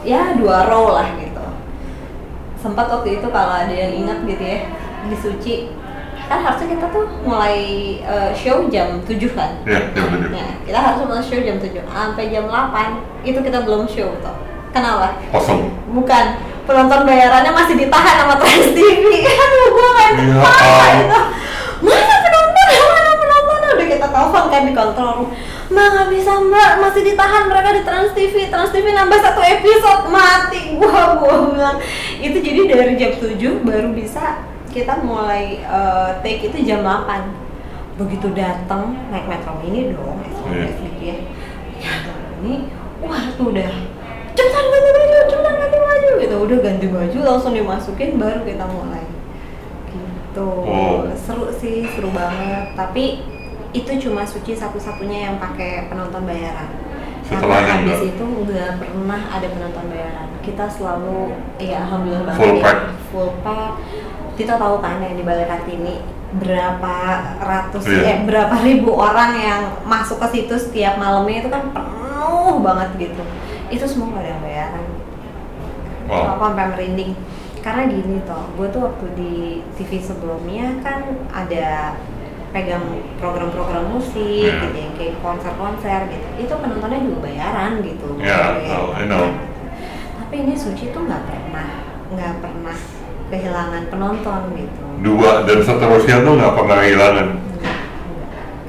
Ya 0.01 0.33
dua 0.33 0.65
row 0.65 0.97
lah 0.97 1.13
gitu. 1.15 1.45
Sempat 2.57 2.89
waktu 2.89 3.17
itu 3.17 3.27
kalau 3.29 3.53
ada 3.55 3.73
yang 3.73 3.93
ingat 3.95 4.25
gitu 4.25 4.41
ya 4.41 4.59
di 5.01 5.17
Suci 5.17 5.53
kan 6.31 6.39
harusnya 6.41 6.67
kita 6.71 6.85
tuh 6.87 7.03
mulai 7.21 7.57
eh, 7.99 8.31
show 8.31 8.63
jam 8.67 9.03
7 9.03 9.19
kan 9.35 9.51
Iya, 9.67 9.91
jam 9.91 10.05
tujuh. 10.07 10.31
Nah, 10.31 10.49
kita 10.63 10.79
harus 10.79 10.99
mulai 11.03 11.19
show 11.19 11.39
jam 11.39 11.59
7 11.59 11.75
sampai 11.83 12.23
jam 12.27 12.47
8 12.47 13.27
itu 13.27 13.35
kita 13.37 13.59
belum 13.61 13.83
show 13.83 14.15
toh. 14.19 14.35
Kenapa? 14.71 15.19
Kosong. 15.29 15.67
Bukan 15.91 16.25
penonton 16.63 17.03
bayarannya 17.03 17.51
masih 17.51 17.75
ditahan 17.75 18.15
sama 18.17 18.39
Trans 18.39 18.71
TV. 18.71 19.03
Aduh, 19.43 19.67
gua 19.69 19.89
nggak 19.89 20.07
Ya 20.07 20.15
bisa 20.15 20.39
ampun. 20.39 20.93
itu. 20.95 21.19
Mana 21.83 22.15
penonton? 22.23 22.67
Mana 22.95 23.11
penonton? 23.19 23.59
Udah 23.75 23.87
kita 23.91 24.07
telepon 24.07 24.43
kan 24.47 24.61
di 24.63 24.71
kontrol 24.71 25.11
room. 25.19 25.29
Mbak 25.67 25.87
nggak 25.87 26.07
bisa 26.09 26.31
mbak, 26.37 26.71
masih 26.79 27.01
ditahan 27.01 27.43
mereka 27.47 27.69
di 27.71 27.81
Trans 27.83 28.11
TV. 28.11 28.35
Trans 28.47 28.71
TV 28.71 28.85
nambah 28.91 29.19
satu 29.19 29.39
episode 29.39 30.03
mati. 30.07 30.75
Gua 30.75 31.15
gua 31.15 31.35
bilang 31.47 31.77
itu 32.17 32.37
jadi 32.37 32.61
dari 32.65 32.93
jam 32.95 33.11
7 33.13 33.35
baru 33.61 33.91
bisa 33.91 34.47
kita 34.71 35.03
mulai 35.03 35.59
eh, 35.59 36.09
take 36.23 36.47
itu 36.47 36.57
jam 36.63 36.81
8 36.81 37.99
begitu 37.99 38.31
datang 38.31 38.95
naik 39.11 39.27
metro 39.27 39.53
mini 39.59 39.91
dong 39.91 40.17
Iya. 40.47 40.71
gitu 40.73 41.03
ya 41.03 41.17
ya 41.77 41.93
ini 42.41 42.65
wah 42.99 43.29
tuh 43.35 43.51
udah 43.51 43.71
cepetan 44.31 44.65
ganti 44.65 44.89
baju 44.89 45.17
cepetan 45.27 45.55
ganti 45.55 45.77
baju 45.77 46.09
gitu. 46.17 46.35
Udah 46.39 46.57
ganti 46.61 46.87
baju 46.87 47.17
langsung 47.21 47.51
dimasukin 47.51 48.15
baru 48.15 48.41
kita 48.41 48.63
mulai. 48.63 49.03
Gitu. 49.91 50.47
Oh. 50.47 51.03
seru 51.13 51.51
sih 51.51 51.83
seru 51.91 52.09
banget. 52.09 52.71
Tapi 52.73 53.21
itu 53.71 53.91
cuma 53.99 54.23
suci 54.23 54.55
satu-satunya 54.55 55.29
yang 55.29 55.35
pakai 55.37 55.91
penonton 55.91 56.23
bayaran. 56.23 56.71
Setelahnya 57.27 57.43
karena 57.43 57.73
habis 57.75 57.99
enggak? 57.99 58.11
itu 58.15 58.23
nggak 58.23 58.71
pernah 58.79 59.21
ada 59.29 59.47
penonton 59.47 59.85
bayaran. 59.91 60.27
Kita 60.41 60.65
selalu 60.67 61.17
ya 61.59 61.83
alhamdulillah 61.85 62.25
banget 62.25 62.39
Full 62.41 62.55
ya, 62.55 62.63
pack. 62.63 62.79
full 63.11 63.29
pack 63.43 63.71
kita 64.33 64.55
tahu 64.55 64.79
kan 64.79 64.97
yang 64.97 65.13
di 65.13 65.21
Balai 65.21 65.45
Kartini 65.45 65.99
berapa 66.31 66.95
ratus 67.37 67.83
Iya. 67.85 68.01
eh 68.01 68.17
berapa 68.23 68.55
ribu 68.61 68.91
orang 68.93 69.35
yang 69.35 69.61
masuk 69.83 70.15
ke 70.17 70.27
situ 70.31 70.55
setiap 70.57 70.95
malamnya 70.95 71.41
itu 71.41 71.49
kan 71.49 71.63
penuh 71.69 72.55
banget 72.59 72.89
gitu 72.97 73.23
itu 73.67 73.83
semua 73.83 74.11
nggak 74.11 74.21
ada 74.21 74.29
yang 74.29 74.41
bayaran 74.41 74.85
Wow. 76.03 76.27
aku 76.29 76.43
sampai 76.45 76.65
merinding 76.67 77.11
karena 77.61 77.83
gini 77.85 78.19
toh 78.21 78.43
gue 78.53 78.67
tuh 78.67 78.81
waktu 78.83 79.05
di 79.13 79.33
TV 79.75 79.95
sebelumnya 79.97 80.81
kan 80.81 81.03
ada 81.29 81.95
pegang 82.49 82.83
program-program 83.15 83.87
musik 83.89 84.19
Iya. 84.43 84.59
gitu 84.61 84.77
yang 84.77 84.93
kayak 84.95 85.15
konser-konser 85.19 85.99
gitu 86.07 86.27
itu 86.37 86.53
penontonnya 86.53 86.99
juga 86.99 87.19
bayaran 87.23 87.79
gitu 87.79 88.07
Iya, 88.17 88.39
Kayak 88.57 88.67
tahu, 88.67 88.87
I 88.91 89.03
know. 89.05 89.25
tapi 90.17 90.35
ini 90.41 90.53
Suci 90.53 90.89
tuh 90.89 91.01
nggak 91.01 91.23
pernah 91.23 91.69
nggak 92.09 92.33
pernah 92.39 92.77
kehilangan 93.31 93.87
penonton 93.87 94.41
gitu. 94.59 94.83
Dua 95.01 95.47
dan 95.47 95.63
seterusnya 95.63 96.21
tuh 96.21 96.33
nggak 96.37 96.53
pernah 96.53 96.77
kehilangan. 96.83 97.27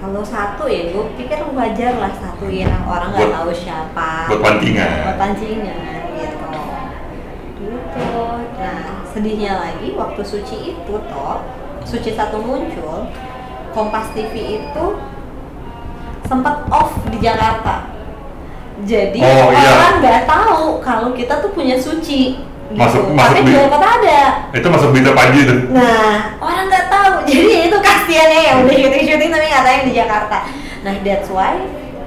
Kalau 0.03 0.23
satu 0.23 0.65
ya 0.67 0.91
gue 0.91 1.05
pikir 1.19 1.39
wajar 1.55 1.93
lah 1.99 2.13
satu 2.15 2.47
ya. 2.47 2.71
Orang 2.87 3.11
nggak 3.15 3.35
tahu 3.35 3.51
siapa. 3.55 4.31
Buat 4.31 4.41
pancingan. 4.41 4.95
buat 5.07 5.19
pancingan 5.19 6.03
gitu. 6.15 6.51
Gitu. 7.59 8.11
Nah 8.59 9.03
sedihnya 9.11 9.53
lagi 9.59 9.89
waktu 9.99 10.23
Suci 10.25 10.57
itu 10.73 10.95
toh 11.11 11.45
Suci 11.83 12.15
satu 12.15 12.41
muncul 12.41 13.11
Kompas 13.75 14.15
TV 14.15 14.63
itu 14.63 14.85
sempat 16.29 16.65
off 16.71 16.97
di 17.11 17.19
Jakarta. 17.21 17.89
Jadi 18.83 19.21
Oh, 19.21 19.53
iya. 19.53 19.69
orang 19.69 19.95
nggak 20.01 20.23
tahu 20.25 20.81
kalau 20.81 21.11
kita 21.15 21.39
tuh 21.45 21.53
punya 21.53 21.77
Suci 21.79 22.52
gitu. 22.73 22.81
Masuk- 22.81 23.09
masuk 23.13 23.37
tapi 23.37 23.47
di- 23.47 23.55
Jakarta 23.55 23.89
ada 23.93 24.21
Itu 24.53 24.67
masuk 24.69 24.89
berita 24.91 25.11
Panji 25.13 25.41
tuh. 25.45 25.59
Nah, 25.71 26.13
orang 26.41 26.65
nggak 26.67 26.87
tahu. 26.89 27.13
Jadi 27.31 27.55
itu 27.69 27.77
kasihannya 27.79 28.41
yang 28.43 28.57
udah 28.65 28.77
syuting-syuting 28.77 29.31
tapi 29.31 29.45
nggak 29.47 29.63
tahu 29.63 29.75
yang 29.75 29.87
di 29.87 29.95
Jakarta. 29.95 30.39
Nah, 30.83 30.95
that's 31.01 31.29
why 31.29 31.55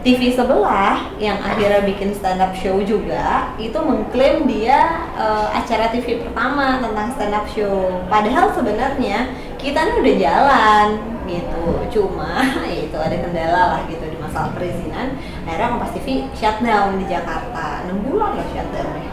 TV 0.05 0.29
sebelah 0.29 1.09
yang 1.17 1.41
akhirnya 1.41 1.81
bikin 1.81 2.13
stand 2.13 2.37
up 2.37 2.53
show 2.53 2.77
juga 2.77 3.49
itu 3.57 3.73
mengklaim 3.73 4.45
dia 4.45 5.01
eh, 5.17 5.47
acara 5.49 5.89
TV 5.89 6.21
pertama 6.21 6.77
tentang 6.77 7.09
stand 7.17 7.33
up 7.33 7.49
show. 7.49 8.05
Padahal 8.05 8.53
sebenarnya 8.53 9.33
kita 9.57 9.81
nih 9.81 9.95
udah 9.97 10.15
jalan 10.21 10.87
gitu. 11.25 11.65
Cuma 11.89 12.37
itu 12.85 12.93
ada 12.93 13.17
kendala 13.17 13.61
lah 13.73 13.81
gitu 13.89 14.05
di 14.05 14.17
masalah 14.21 14.53
perizinan. 14.53 15.17
Akhirnya 15.41 15.73
Kompas 15.73 15.91
TV 15.97 16.29
shutdown 16.37 17.01
di 17.01 17.05
Jakarta. 17.09 17.81
6 17.89 18.05
bulan 18.05 18.37
lah 18.37 18.47
shutdown 18.53 18.89
ya. 19.01 19.09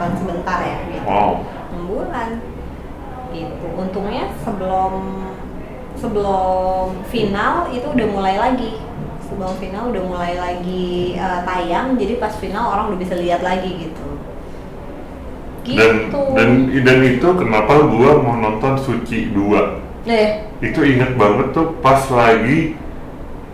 Bukan 0.00 0.16
sebentar 0.16 0.64
ya 0.64 0.80
gitu 0.88 1.04
Wow. 1.04 1.44
6 1.76 1.92
bulan. 1.92 2.40
Gitu. 3.36 3.66
Untungnya 3.76 4.32
sebelum 4.40 4.92
sebelum 6.00 7.04
final 7.12 7.68
itu 7.68 7.84
udah 7.84 8.06
mulai 8.08 8.40
lagi. 8.40 8.80
Sebelum 9.28 9.60
final 9.60 9.92
udah 9.92 10.02
mulai 10.08 10.40
lagi 10.40 11.20
eh, 11.20 11.40
tayang 11.44 12.00
jadi 12.00 12.16
pas 12.16 12.32
final 12.40 12.72
orang 12.72 12.96
udah 12.96 12.98
bisa 13.04 13.12
lihat 13.20 13.44
lagi 13.44 13.92
gitu. 13.92 14.08
Dan 15.68 16.08
gitu. 16.08 16.20
dan 16.32 16.48
dan 16.72 16.98
itu 17.04 17.28
kenapa 17.36 17.84
gua 17.84 18.24
mau 18.24 18.40
nonton 18.40 18.80
Suci 18.80 19.28
2 19.36 20.08
eh. 20.08 20.48
Itu 20.64 20.80
inget 20.80 21.12
banget 21.20 21.52
tuh 21.52 21.76
pas 21.84 22.00
lagi 22.08 22.72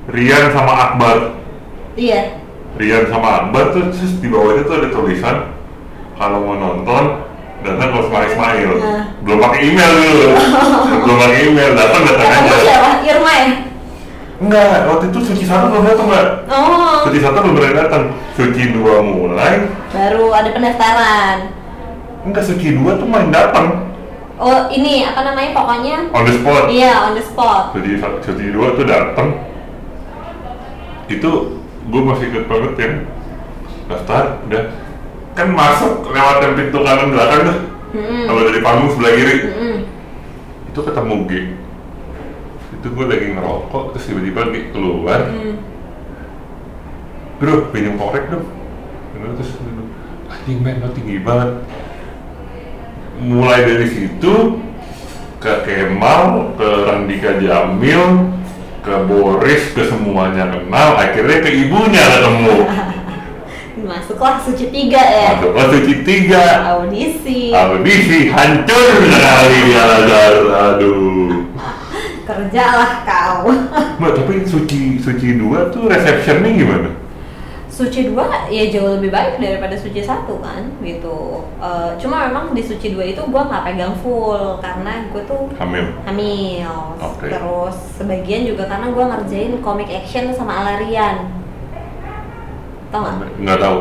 Rian 0.07 0.55
sama 0.55 0.95
Akbar. 0.95 1.43
Iya. 1.99 2.39
Rian 2.79 3.11
sama 3.11 3.43
Akbar 3.43 3.75
tuh 3.75 3.91
terus 3.91 4.23
di 4.23 4.31
bawahnya 4.31 4.63
tuh 4.63 4.77
ada 4.79 4.89
tulisan 4.95 5.56
kalau 6.17 6.39
mau 6.43 6.57
nonton 6.57 7.05
datang 7.61 7.89
ke 7.89 7.97
Usmar 7.99 8.23
Ismail 8.25 8.71
Nah. 8.79 9.05
belum 9.21 9.39
pakai 9.41 9.61
email 9.65 9.93
dulu. 9.93 10.27
Belum 11.03 11.17
pakai 11.19 11.39
email 11.45 11.71
datang 11.75 12.03
datang 12.05 12.29
aja. 12.31 12.57
siapa? 12.63 12.91
Irma 13.03 13.33
ya? 13.33 13.51
Enggak 14.37 14.85
waktu 14.85 15.05
itu 15.09 15.19
Suci 15.25 15.45
satu 15.45 15.65
belum 15.71 15.85
datang 15.85 16.07
mbak. 16.07 16.27
Oh. 16.47 17.09
Suci 17.09 17.19
satu 17.21 17.39
belum 17.41 17.55
pernah 17.57 17.75
datang. 17.85 18.03
Suci 18.37 18.63
dua 18.71 19.01
mulai. 19.01 19.65
Baru 19.91 20.31
ada 20.31 20.51
pendaftaran. 20.53 21.37
Enggak 22.23 22.45
Suci 22.45 22.77
dua 22.77 22.97
tuh 22.97 23.09
main 23.09 23.33
datang. 23.33 23.89
Oh 24.37 24.69
ini 24.69 25.01
apa 25.03 25.25
namanya 25.25 25.57
pokoknya? 25.57 25.97
On 26.13 26.23
the 26.23 26.35
spot. 26.37 26.65
Iya 26.69 26.93
on 27.09 27.13
the 27.17 27.25
spot. 27.25 27.73
Suci 27.73 27.97
Suci 28.23 28.45
dua 28.53 28.77
tuh 28.77 28.85
datang. 28.85 29.29
Itu 31.07 31.31
gue 31.87 32.03
masih 32.03 32.25
inget 32.29 32.45
banget 32.51 32.73
yang 32.83 32.95
daftar 33.87 34.43
udah 34.51 34.63
kan 35.37 35.53
masuk 35.53 36.09
lewat 36.09 36.37
yang 36.40 36.55
pintu 36.57 36.79
kanan 36.81 37.12
belakang 37.12 37.42
tuh. 37.44 37.59
Mm-mm. 37.96 38.25
kalau 38.29 38.40
dari 38.49 38.61
panggung 38.64 38.90
sebelah 38.92 39.12
kiri. 39.14 39.37
Mm-mm. 39.46 39.77
itu 40.72 40.81
ketemu 40.81 41.16
G. 41.29 41.33
Itu 42.77 42.87
gue 42.92 43.05
lagi 43.09 43.27
ngerokok 43.37 43.85
terus 43.94 44.05
tiba-tiba 44.09 44.40
G 44.51 44.55
keluar. 44.72 45.20
Mm. 45.29 45.57
bro 47.37 47.68
pinjam 47.68 48.01
korek 48.01 48.33
dong. 48.33 48.49
Terus 49.16 49.51
anjing 50.33 50.59
men 50.64 50.81
lo 50.81 50.88
tinggi 50.96 51.20
banget. 51.20 51.61
Mulai 53.20 53.61
dari 53.64 53.88
situ 53.92 54.61
ke 55.40 55.53
Kemal 55.68 56.53
ke 56.57 56.68
Randika 56.85 57.37
Jamil 57.40 58.33
ke 58.81 58.94
Boris 59.05 59.72
ke 59.72 59.85
semuanya 59.85 60.49
kenal. 60.49 60.96
Akhirnya 60.96 61.44
ke 61.44 61.51
ibunya 61.53 62.05
ketemu 62.09 62.57
masuklah 63.85 64.41
suci 64.41 64.73
tiga 64.73 65.03
ya. 65.03 65.29
Masuklah 65.37 65.67
suci 65.69 65.95
tiga. 66.01 66.45
Audisi. 66.77 67.53
Audisi 67.53 68.33
hancur 68.33 68.93
sekali 69.05 69.59
dia 69.69 69.85
aduh. 70.49 71.45
Kerja 72.27 72.65
lah 72.73 72.93
kau. 73.05 73.53
Mbak, 74.01 74.12
tapi 74.17 74.35
suci 74.49 74.97
suci 74.99 75.37
dua 75.37 75.69
tuh 75.69 75.93
receptionnya 75.93 76.51
gimana? 76.57 76.91
Suci 77.77 78.09
2 78.09 78.49
ya 78.49 78.73
jauh 78.73 78.97
lebih 78.97 79.12
baik 79.12 79.37
daripada 79.37 79.77
Suci 79.77 80.01
satu 80.01 80.41
kan 80.41 80.65
gitu. 80.81 81.45
Eh, 81.61 81.91
cuma 82.01 82.25
memang 82.25 82.57
di 82.57 82.65
Suci 82.65 82.97
2 82.97 83.12
itu 83.12 83.21
gua 83.29 83.53
nggak 83.53 83.69
pegang 83.69 83.93
full 84.01 84.57
karena 84.65 85.05
gue 85.12 85.21
tuh 85.29 85.53
Hamil. 85.61 85.93
hamil. 86.09 86.73
Terus 87.21 87.77
sebagian 88.01 88.49
juga 88.49 88.65
karena 88.65 88.89
gua 88.97 89.12
ngerjain 89.12 89.61
comic 89.61 89.93
action 89.93 90.33
sama 90.33 90.65
Alarian 90.65 91.29
tau 92.90 93.01
nggak? 93.03 93.31
Nggak 93.42 93.59
tahu. 93.61 93.79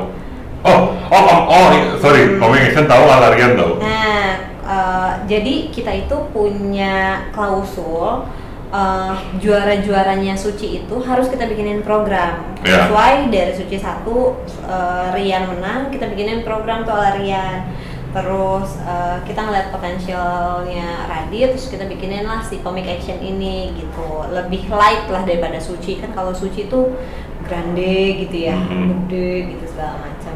Oh, 0.65 0.97
oh, 1.13 1.23
oh, 1.29 1.41
oh, 1.45 1.65
sorry, 2.01 2.41
Coming 2.41 2.65
Action 2.65 2.89
tahu, 2.89 3.05
Alarian 3.05 3.53
tahu. 3.53 3.77
Nah, 3.77 4.49
eh, 4.65 5.11
jadi 5.29 5.69
kita 5.69 5.91
itu 5.93 6.17
punya 6.33 7.29
klausul 7.29 8.25
eh, 8.73 9.13
juara-juaranya 9.37 10.33
Suci 10.33 10.81
itu 10.81 10.95
harus 11.05 11.29
kita 11.29 11.45
bikinin 11.45 11.85
program. 11.85 12.57
Ya. 12.65 12.89
Sesuai 12.89 13.29
dari 13.29 13.53
Suci 13.53 13.77
satu 13.77 14.41
eh, 14.65 15.05
Rian 15.13 15.53
menang, 15.53 15.93
kita 15.93 16.09
bikinin 16.09 16.41
program 16.41 16.81
tuh 16.81 16.97
ala 16.97 17.13
Rian. 17.21 17.85
Terus 18.15 18.69
eh, 18.80 19.17
kita 19.28 19.39
ngeliat 19.43 19.67
potensialnya 19.69 21.04
Radit, 21.06 21.51
terus 21.51 21.67
kita 21.67 21.84
bikinin 21.84 22.23
lah 22.23 22.39
si 22.39 22.63
comic 22.63 22.88
action 22.88 23.19
ini 23.19 23.75
gitu. 23.75 24.23
Lebih 24.32 24.71
light 24.71 25.12
lah 25.12 25.21
daripada 25.21 25.60
Suci 25.60 25.99
kan 25.99 26.15
kalau 26.15 26.32
Suci 26.32 26.65
itu 26.65 26.95
grande 27.43 27.95
gitu 28.25 28.47
ya, 28.47 28.56
Mhm. 28.56 29.06
gede 29.06 29.30
gitu 29.51 29.65
segala 29.69 29.99
macam 30.01 30.34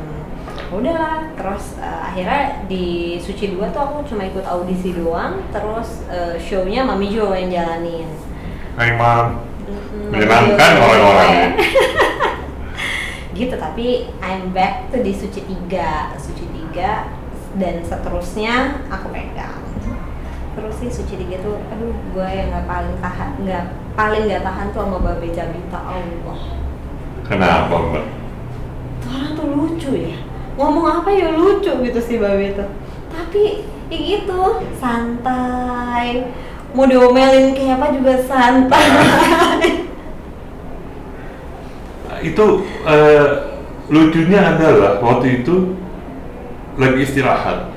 udahlah 0.69 1.25
terus 1.33 1.81
eh, 1.81 1.99
akhirnya 2.05 2.41
di 2.69 2.85
Suci 3.17 3.57
2 3.57 3.73
tuh 3.73 3.81
aku 3.81 4.05
cuma 4.05 4.21
ikut 4.21 4.45
audisi 4.45 4.93
doang 4.93 5.41
terus 5.49 6.05
eh, 6.05 6.37
show-nya 6.37 6.85
Mami 6.85 7.09
Jo 7.09 7.33
yang 7.33 7.49
jalanin 7.49 8.05
Mm-mm, 9.65 10.13
menyenangkan 10.13 10.71
orang-orangnya. 10.77 11.47
gitu 13.33 13.55
tapi 13.57 14.13
I'm 14.21 14.53
back 14.53 14.93
tuh 14.93 15.01
di 15.01 15.09
Suci 15.09 15.41
3 15.41 16.21
Suci 16.21 16.45
3 16.75 17.18
dan 17.57 17.81
seterusnya 17.81 18.85
aku 18.93 19.09
pegang 19.09 19.57
terus 20.53 20.75
sih 20.77 20.91
Suci 20.91 21.15
3 21.15 21.39
tuh 21.39 21.57
aduh 21.71 21.95
gue 22.13 22.27
yang 22.27 22.51
nggak 22.51 22.67
paling 22.67 22.95
tahan 22.99 23.31
nggak 23.41 23.65
paling 23.95 24.23
nggak 24.27 24.43
tahan 24.43 24.67
tuh 24.75 24.81
sama 24.83 24.97
Babe 24.99 25.27
Jabita 25.31 25.79
Allah. 25.79 26.39
Kenapa 27.23 27.75
mbak? 27.79 28.05
Tuh 28.99 29.09
orang 29.13 29.31
tuh 29.37 29.47
lucu 29.47 29.91
ya. 29.95 30.17
Ngomong 30.59 31.03
apa 31.03 31.09
ya 31.13 31.31
lucu 31.31 31.71
gitu 31.71 31.99
sih 32.03 32.19
babe 32.19 32.51
itu 32.51 32.65
tapi 33.09 33.65
ya 33.89 33.97
gitu 33.97 34.41
santai. 34.77 36.29
Mau 36.71 36.85
diomelin 36.85 37.57
kayak 37.57 37.81
apa 37.81 37.87
juga 37.97 38.13
santai. 38.23 39.89
Itu 42.19 42.67
eh, 42.83 43.27
lucunya 43.89 44.39
adalah 44.55 45.01
waktu 45.01 45.41
itu 45.41 45.73
lagi 46.79 47.03
istirahat 47.03 47.75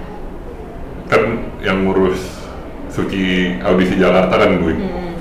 kan 1.10 1.22
yang 1.60 1.84
ngurus 1.84 2.42
Suci 2.92 3.56
audisi 3.64 3.96
Jakarta 3.96 4.36
kan 4.36 4.60
gue. 4.60 4.76
Hmm. 4.76 5.16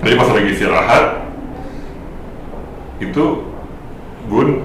Jadi 0.00 0.16
pas 0.16 0.32
lagi 0.32 0.48
istirahat 0.56 1.04
itu 3.04 3.24
Gun 4.32 4.64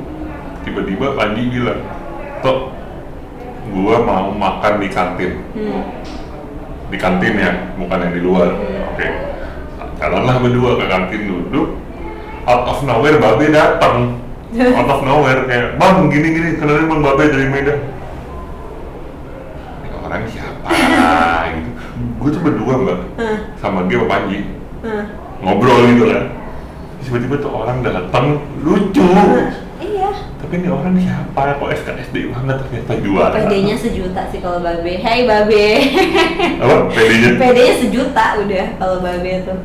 tiba-tiba 0.64 1.12
Panji 1.20 1.52
bilang, 1.52 1.84
Tok, 2.40 2.72
gua 3.76 4.00
mau 4.00 4.32
makan 4.32 4.80
di 4.80 4.88
kantin. 4.88 5.44
Hmm. 5.52 5.84
Di 6.88 6.96
kantin 6.96 7.36
ya, 7.36 7.52
bukan 7.76 8.00
yang 8.00 8.14
di 8.16 8.22
luar. 8.24 8.48
Hmm. 8.56 8.96
Oke. 8.96 9.08
Jalanlah 10.00 10.36
berdua 10.40 10.72
ke 10.80 10.86
kantin 10.88 11.22
duduk. 11.28 11.68
Out 12.48 12.64
of 12.64 12.80
nowhere 12.88 13.20
Babe 13.20 13.52
datang. 13.52 14.24
Out 14.80 14.88
of 14.88 15.02
nowhere 15.04 15.44
kayak, 15.52 15.76
Bang 15.76 16.08
gini-gini, 16.08 16.56
kenalin 16.56 16.88
Bang 16.88 17.02
Babe 17.04 17.28
dari 17.28 17.48
Medan. 17.52 17.80
Ini 20.16 20.24
orang 20.24 20.32
siapa? 20.32 20.68
gitu. 21.60 21.72
Gue 22.20 22.30
tuh 22.32 22.42
berdua 22.44 22.74
mbak, 22.80 23.00
Hah. 23.20 23.38
sama 23.60 23.88
dia 23.92 24.00
sama 24.00 24.08
Panji. 24.08 24.40
Hah. 24.86 25.06
ngobrol 25.36 25.82
gitu 25.92 26.06
kan 26.08 26.26
Terus 26.96 27.06
tiba-tiba 27.12 27.36
tuh 27.44 27.52
orang 27.52 27.84
datang 27.84 28.40
lucu. 28.64 29.04
Iya. 29.78 30.10
Tapi 30.42 30.54
ini 30.58 30.68
orang 30.72 30.96
siapa? 30.98 31.60
Kok 31.60 31.70
SKSD 31.70 32.16
banget 32.34 32.56
ternyata 32.66 32.94
juara. 33.04 33.36
PD-nya 33.36 33.76
sejuta 33.78 34.22
sih 34.32 34.40
kalau 34.42 34.64
babe. 34.64 34.94
Hai 35.04 35.28
babe. 35.28 35.66
Apa? 36.64 36.76
PD-nya 36.90 37.30
PD-nya 37.38 37.76
sejuta 37.78 38.26
udah 38.42 38.68
kalau 38.80 38.98
babe 39.04 39.34
tuh. 39.44 39.60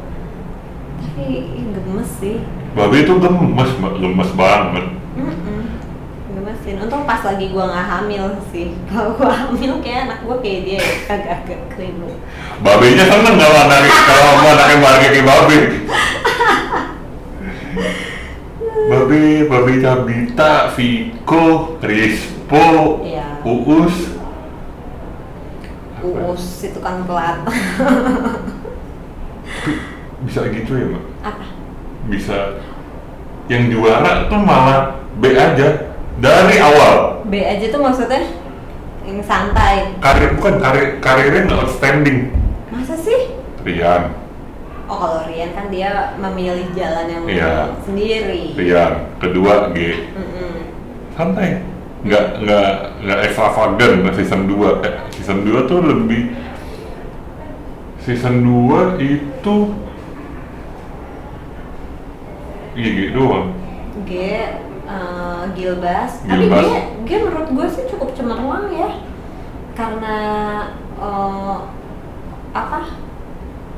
Tapi 1.01 1.27
gemes 1.73 2.11
sih. 2.19 2.37
Babe 2.77 2.97
itu 2.99 3.13
gemes 3.17 3.71
gemes 3.79 4.31
banget. 4.37 4.87
Mm-mm. 5.17 5.50
Gemesin 6.61 6.77
untung 6.85 7.09
pas 7.09 7.25
lagi 7.25 7.49
gua 7.49 7.73
nggak 7.73 7.89
hamil 7.89 8.25
sih. 8.53 8.77
Kalau 8.93 9.17
gua 9.17 9.33
hamil 9.33 9.81
kayak 9.81 10.13
anak 10.13 10.19
gua 10.29 10.37
kayak 10.45 10.61
dia 10.69 10.77
ya, 10.77 10.85
agak-agak 11.09 11.61
keribut 11.73 12.17
babenya 12.61 13.05
seneng 13.09 13.41
kalau 13.41 13.59
anak 13.65 13.89
kalau 13.89 14.33
mau 14.45 14.53
anaknya 14.53 14.77
balik 14.85 15.01
kayak 15.01 15.25
babe 15.25 15.59
babe 18.93 19.23
babe 19.49 19.73
Cabita 19.81 20.53
Viko 20.77 21.45
Rispo 21.81 22.69
Iya. 23.09 23.41
Uus. 23.41 23.97
Uus 26.05 26.43
si 26.45 26.69
tukang 26.77 27.09
telat 27.09 27.41
bisa 30.29 30.45
gitu 30.53 30.77
ya 30.77 30.85
mbak 30.85 31.05
apa? 31.25 31.47
Bisa. 32.13 32.61
Yang 33.49 33.73
juara 33.73 34.29
tuh 34.29 34.37
malah 34.37 35.01
B 35.17 35.33
aja 35.33 35.90
dari 36.21 36.57
awal. 36.61 37.25
B 37.27 37.41
aja 37.41 37.67
tuh 37.73 37.81
maksudnya 37.81 38.23
yang 39.09 39.21
santai. 39.25 39.97
Karir 39.99 40.37
bukan 40.37 40.61
karir 40.61 40.87
karirnya 41.01 41.41
nggak 41.49 41.61
outstanding. 41.65 42.19
Masa 42.69 42.95
sih? 42.95 43.33
Rian. 43.65 44.13
Oh 44.85 44.97
kalau 44.99 45.25
Rian 45.27 45.57
kan 45.57 45.73
dia 45.73 46.15
memilih 46.21 46.69
jalan 46.77 47.07
yang 47.09 47.25
Iya. 47.25 47.55
sendiri. 47.83 48.55
Rian 48.55 48.93
kedua 49.17 49.73
G. 49.73 50.13
Mm-mm. 50.13 50.53
santai. 51.17 51.65
Nggak 52.01 52.25
nggak 52.45 52.69
nggak 53.05 53.19
extravagant 53.29 54.09
season 54.17 54.49
2 54.49 54.81
eh, 54.85 54.95
season 55.13 55.45
2 55.45 55.69
tuh 55.69 55.81
lebih 55.85 56.33
season 58.01 58.41
2 58.41 58.97
itu 58.97 59.57
iya 62.73 62.89
gitu 62.97 63.11
doang. 63.21 63.53
G 64.09 64.11
eh, 64.91 65.43
Gilbas. 65.55 66.13
Tapi. 66.23 66.47
G 66.47 66.59
G 67.07 67.11
menurut 67.21 67.49
gue 67.49 67.67
sih 67.71 67.85
cukup 67.87 68.11
cemerlang 68.13 68.67
ya. 68.71 68.91
Karena 69.73 70.17
eh, 70.99 71.57
apa 72.51 72.81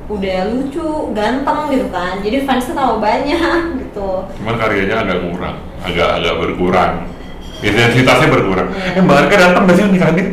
udah 0.09 0.39
lucu 0.51 0.87
ganteng 1.13 1.61
gitu 1.69 1.87
kan. 1.89 2.21
Jadi 2.21 2.37
fansnya 2.43 2.75
tahu 2.75 2.95
banyak 2.99 3.61
gitu. 3.85 4.11
Cuman 4.41 4.55
karyanya 4.57 4.97
agak 5.05 5.19
kurang 5.23 5.57
agak 5.83 6.09
agak 6.19 6.35
berkurang. 6.41 6.95
Intensitasnya 7.63 8.29
berkurang. 8.29 8.69
Eh 8.75 8.99
mbak 8.99 9.17
Arka 9.27 9.37
datang 9.39 9.63
nggak 9.69 9.77
sih? 9.77 9.85
Nikahan 9.87 10.15
dia 10.17 10.29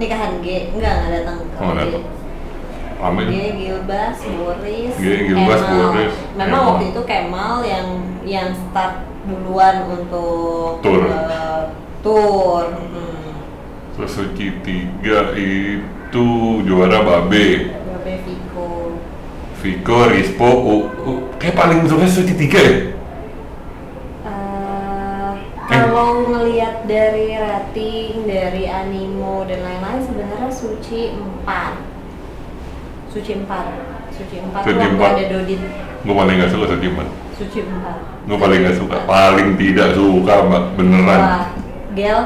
nikahan 0.00 0.32
G 0.40 0.72
enggak 0.72 0.92
nggak 0.96 1.10
datang 1.12 1.36
Oh, 1.60 1.76
datang. 1.76 2.04
Rame 3.00 3.22
G 3.24 3.34
Gilbas 3.56 4.16
Boris 4.20 4.92
G, 4.94 5.04
Gilbas, 5.26 5.60
Kemal. 5.60 5.80
Boris, 5.88 6.14
memang 6.34 6.48
Kemal. 6.52 6.68
waktu 6.68 6.84
itu 6.88 7.00
Kemal 7.02 7.54
yang 7.64 7.86
yang 8.22 8.48
start 8.52 8.94
duluan 9.22 9.76
untuk 9.86 10.80
Tour. 10.80 11.02
eh, 11.04 11.62
tour 12.00 12.64
hmm. 12.68 13.28
terus 13.92 14.10
Suci 14.10 14.46
tiga 14.60 15.32
itu 15.32 16.26
juara 16.62 17.00
Babe 17.00 17.68
Babe 17.68 18.14
Viko 18.24 18.96
Viko, 19.60 19.98
Rispo, 20.08 20.48
U. 20.48 20.76
kayak 21.36 21.52
paling 21.54 21.84
suka 21.84 22.04
Suci 22.06 22.32
tiga 22.34 22.60
ya 22.60 22.76
Eh, 24.20 25.30
kalau 25.66 26.26
ngelihat 26.26 26.84
dari 26.84 27.32
rating 27.32 28.24
dari 28.24 28.64
animo 28.66 29.44
dan 29.44 29.60
lain-lain 29.60 30.02
sebenarnya 30.02 30.50
Suci 30.50 31.14
4 31.46 31.79
Suci 33.10 33.32
4 33.42 34.14
Suci 34.14 34.36
4 34.38 34.62
Suci 34.62 34.86
4. 34.94 35.02
ada 35.02 35.24
Dodin. 35.26 35.60
Gue 36.00 36.14
paling 36.14 36.34
gak 36.38 36.50
suka 36.50 36.64
Suci 36.70 36.86
empat. 36.88 37.08
Suci 37.36 37.58
4 37.66 38.28
gue 38.28 38.38
paling 38.38 38.58
gak 38.62 38.76
suka. 38.78 38.96
Paling 39.04 39.48
tidak 39.58 39.88
suka 39.92 40.34
mbak. 40.46 40.64
Beneran. 40.78 41.20
Wah, 41.20 41.46
Gel. 41.92 42.20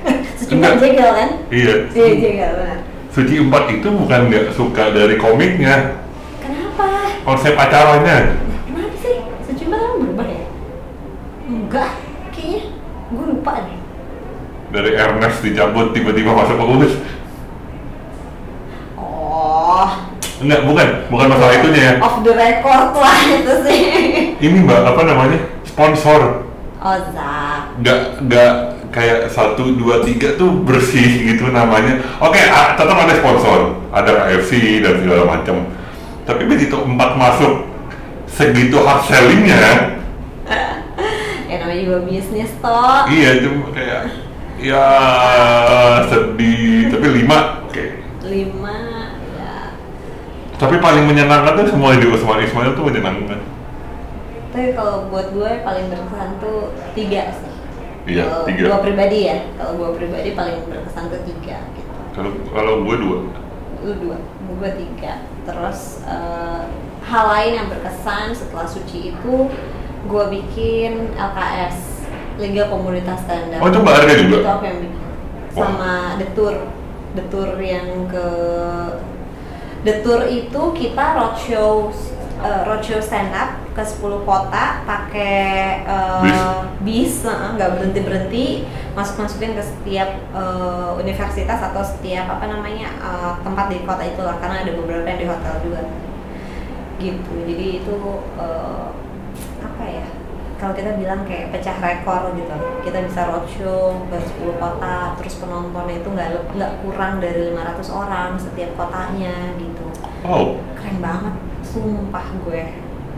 Suci. 0.40 0.54
4 0.56 0.80
Jegel 0.80 1.10
kan? 1.12 1.30
iya. 1.52 1.74
Iya, 1.92 2.08
Jegel 2.16 2.50
benar. 2.56 2.78
Suci 3.10 3.34
empat 3.36 3.64
itu 3.68 3.88
bukan 3.90 4.20
gak 4.30 4.46
suka 4.54 4.84
dari 4.90 5.14
komiknya. 5.18 6.00
Kenapa? 6.40 6.86
konsep 7.20 7.52
acaranya. 7.52 8.38
Kenapa 8.64 8.96
sih? 8.96 9.16
Suci 9.44 9.62
4 9.66 9.74
kan 9.74 9.92
berubah 10.00 10.26
ya? 10.26 10.44
Enggak, 11.44 11.90
kayaknya 12.32 12.60
gue 13.10 13.24
lupa 13.28 13.52
deh. 13.60 13.78
Dari 14.70 14.90
Ernest 14.94 15.42
dicabut 15.42 15.90
tiba-tiba 15.90 16.30
masuk 16.30 16.54
ke 16.56 16.64
Uus 16.64 16.94
Oh, 18.94 19.90
enggak 20.40 20.60
bukan. 20.64 20.88
Bukan 21.12 21.26
masalah 21.28 21.52
itunya 21.60 21.82
ya. 21.82 21.94
Off 22.00 22.24
the 22.24 22.32
record 22.32 22.90
lah 22.96 23.18
itu 23.38 23.54
sih. 23.68 23.80
Ini 24.40 24.58
mbak 24.64 24.80
apa 24.96 25.00
namanya? 25.04 25.38
Sponsor. 25.68 26.48
Oh, 26.80 26.96
Zak. 27.12 27.76
Nggak 27.84 28.00
nggak 28.24 28.52
kayak 28.90 29.30
satu 29.30 29.76
dua 29.78 30.02
tiga 30.02 30.34
tuh 30.34 30.64
bersih 30.64 31.28
gitu 31.28 31.52
namanya. 31.52 32.00
Oke 32.18 32.40
ah, 32.48 32.74
tetap 32.74 32.96
ada 32.96 33.14
sponsor. 33.14 33.78
Ada 33.92 34.10
KFC 34.26 34.82
dan 34.82 35.04
segala 35.04 35.24
macam. 35.28 35.56
Tapi 36.24 36.42
begitu 36.46 36.76
empat 36.78 37.20
masuk 37.20 37.66
segitu 38.30 38.78
hard 38.80 39.02
sellingnya 39.10 39.58
Ya. 39.58 39.74
Namanya 41.60 41.82
juga 41.84 42.00
bisnis 42.08 42.50
toh. 42.58 43.04
Iya 43.06 43.44
cuma 43.44 43.70
kayak 43.76 44.02
ya 44.56 44.86
sedih. 46.08 46.90
Tapi 46.90 47.06
lima 47.22 47.38
oke. 47.68 47.84
Lima. 48.24 48.74
ya 48.74 48.89
Tapi 50.60 50.76
paling 50.76 51.04
menyenangkan 51.04 51.56
tuh 51.56 51.66
semua 51.66 51.96
di 51.96 52.06
Usman 52.06 52.40
Ismail 52.40 52.72
tuh 52.72 52.84
menyenangkan. 52.84 53.40
tapi 54.50 54.74
kalau 54.74 55.06
buat 55.06 55.30
gue 55.30 55.62
paling 55.62 55.86
berkesan 55.86 56.30
tuh 56.36 56.58
tiga 56.92 57.30
sih 57.32 57.54
Iya, 58.04 58.26
Kalau 58.26 58.44
tiga. 58.44 58.62
gue 58.66 58.78
pribadi 58.82 59.18
ya 59.24 59.38
kalau 59.54 59.72
gue 59.76 59.88
pribadi 59.94 60.28
paling 60.32 60.66
berkesan 60.66 61.06
tuh 61.06 61.22
tiga 61.22 61.62
gitu 61.70 61.90
Kalau 62.10 62.30
kalau 62.50 62.72
gue 62.82 62.96
dua. 62.98 63.18
lu 63.80 63.92
dua 63.96 64.18
gue 64.50 64.70
tiga 64.76 65.22
terus 65.40 66.02
eh, 66.02 66.62
hal 67.02 67.24
lain 67.30 67.52
yang 67.54 67.68
berkesan 67.68 68.34
setelah 68.34 68.66
suci 68.66 69.14
itu 69.14 69.34
gue 70.02 70.24
bikin 70.30 71.14
LKS 71.14 71.76
Liga 72.36 72.66
Komunitas 72.66 73.22
Standar 73.22 73.56
Oh, 73.56 73.70
itu 73.70 73.78
Mbak 73.78 73.94
Arga 73.94 74.14
juga? 74.18 74.36
itu 74.36 74.50
aku 74.50 74.64
yang 74.66 74.78
bikin 74.82 75.00
sama 75.50 75.92
detur 76.18 76.54
detur 77.12 77.48
yang 77.56 77.86
ke 78.06 78.26
detur 79.80 80.28
itu 80.28 80.62
kita 80.76 81.04
roadshow 81.16 81.88
eh, 82.40 82.62
roadshow 82.68 83.00
stand 83.00 83.32
up 83.32 83.56
ke 83.72 83.80
10 83.80 84.28
kota 84.28 84.84
pakai 84.84 85.84
eh, 85.84 86.58
Bis? 86.84 87.24
nggak 87.24 87.70
berhenti 87.76 88.00
berhenti 88.00 88.46
masuk 88.92 89.24
masukin 89.24 89.56
ke 89.56 89.62
setiap 89.64 90.10
eh, 90.36 90.90
universitas 91.00 91.60
atau 91.60 91.80
setiap 91.80 92.26
apa 92.28 92.44
namanya 92.50 92.88
eh, 93.00 93.32
tempat 93.40 93.72
di 93.72 93.80
kota 93.86 94.04
itulah 94.04 94.36
karena 94.42 94.66
ada 94.66 94.72
beberapa 94.76 95.06
yang 95.08 95.20
di 95.20 95.28
hotel 95.28 95.54
juga. 95.64 95.82
Gitu. 97.00 97.32
Jadi 97.48 97.66
itu 97.80 97.96
ya 98.36 98.99
kalau 100.60 100.76
kita 100.76 100.92
bilang 101.00 101.24
kayak 101.24 101.48
pecah 101.48 101.72
rekor 101.80 102.36
gitu. 102.36 102.52
Kita 102.84 102.98
bisa 103.08 103.20
roadshow 103.32 104.04
ke 104.12 104.16
10 104.44 104.60
kota 104.60 105.16
terus 105.16 105.40
penontonnya 105.40 106.04
itu 106.04 106.08
nggak 106.12 106.28
nggak 106.52 106.72
kurang 106.84 107.16
dari 107.16 107.48
500 107.56 107.88
orang 107.88 108.30
setiap 108.36 108.70
kotanya 108.76 109.56
gitu. 109.56 109.86
Oh, 110.28 110.60
keren 110.76 111.00
banget 111.00 111.34
sumpah 111.64 112.28
gue. 112.44 112.64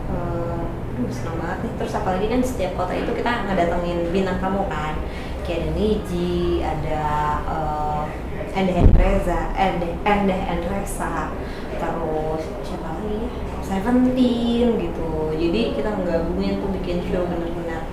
Eh, 0.07 0.95
aduh 0.95 1.11
senang 1.11 1.35
banget 1.43 1.57
nih. 1.67 1.73
Terus 1.83 1.93
apalagi 1.99 2.25
kan 2.31 2.41
setiap 2.41 2.71
kota 2.79 2.95
itu 2.95 3.11
kita 3.11 3.31
ngedatengin 3.51 3.99
bintang 4.15 4.39
tamu 4.39 4.63
kan. 4.71 4.95
Kayak 5.43 5.67
ada 5.67 5.69
Niji 5.75 6.63
ada 6.63 7.03
uh, 7.43 8.07
Endah 8.55 8.79
Endreza 8.79 9.51
Endah 9.59 9.91
Endah 10.07 10.41
Endresa 10.55 11.35
terus 11.75 12.43
siapa 12.63 12.95
lagi 12.95 13.11
ya? 13.19 13.27
Seventeen 13.59 14.67
gitu 14.79 15.12
jadi 15.43 15.75
kita 15.75 15.89
menggabungin 15.91 16.63
tuh 16.63 16.69
bikin 16.79 17.03
show 17.11 17.27
bener-bener. 17.27 17.83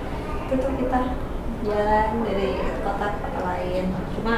Itu 0.47 0.53
tuh 0.55 0.71
kita 0.79 0.99
jalan 1.67 2.07
dari 2.23 2.49
kota 2.79 3.07
ke 3.11 3.17
kota 3.27 3.39
lain. 3.43 3.83
Cuma 4.15 4.35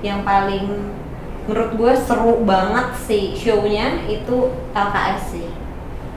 yang 0.00 0.24
paling 0.24 0.96
menurut 1.44 1.70
gue 1.76 1.92
seru 1.96 2.44
banget 2.48 2.88
sih 3.04 3.36
show-nya 3.36 4.08
itu 4.08 4.56
LKS 4.72 5.22
sih. 5.36 5.48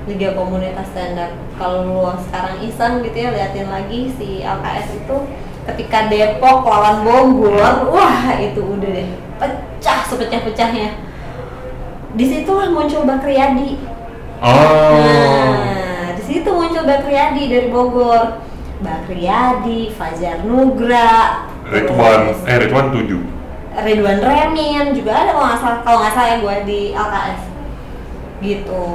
Liga 0.08 0.34
Komunitas 0.34 0.88
Standar. 0.96 1.36
Kalau 1.60 1.86
lu 1.86 2.00
sekarang 2.26 2.64
iseng 2.64 3.06
gitu 3.06 3.18
ya 3.28 3.30
liatin 3.36 3.70
lagi 3.70 4.10
si 4.16 4.42
LKS 4.42 5.04
itu 5.04 5.18
ketika 5.68 6.10
Depok 6.10 6.66
lawan 6.66 7.06
Bogor 7.06 7.92
wah 7.92 8.40
itu 8.40 8.64
udah 8.64 8.90
deh. 8.90 9.10
Pecah 9.36 10.00
sepecah-pecahnya. 10.08 11.12
Di 12.12 12.26
situlah 12.28 12.68
muncul 12.68 13.08
Bakriyadi 13.08 13.80
oh, 14.44 15.00
Nah, 15.00 15.64
di 15.64 15.71
situ 16.42 16.50
muncul 16.58 16.84
Bakriyadi 16.90 17.44
dari 17.54 17.68
Bogor. 17.70 18.42
Bakriyadi, 18.82 19.94
Fajar 19.94 20.42
Nugra, 20.42 21.46
Ridwan, 21.70 22.34
eh 22.50 22.58
Ridwan 22.66 22.90
tujuh. 22.90 23.22
Ridwan 23.78 24.18
Remin 24.18 24.98
juga 24.98 25.22
ada 25.22 25.38
kalau 25.38 25.46
nggak 25.54 25.62
salah 25.62 25.80
kalau 25.86 25.98
nggak 26.02 26.14
salah 26.18 26.30
ya 26.34 26.38
gue 26.42 26.56
di 26.66 26.82
LKS 26.98 27.42
gitu. 28.42 28.86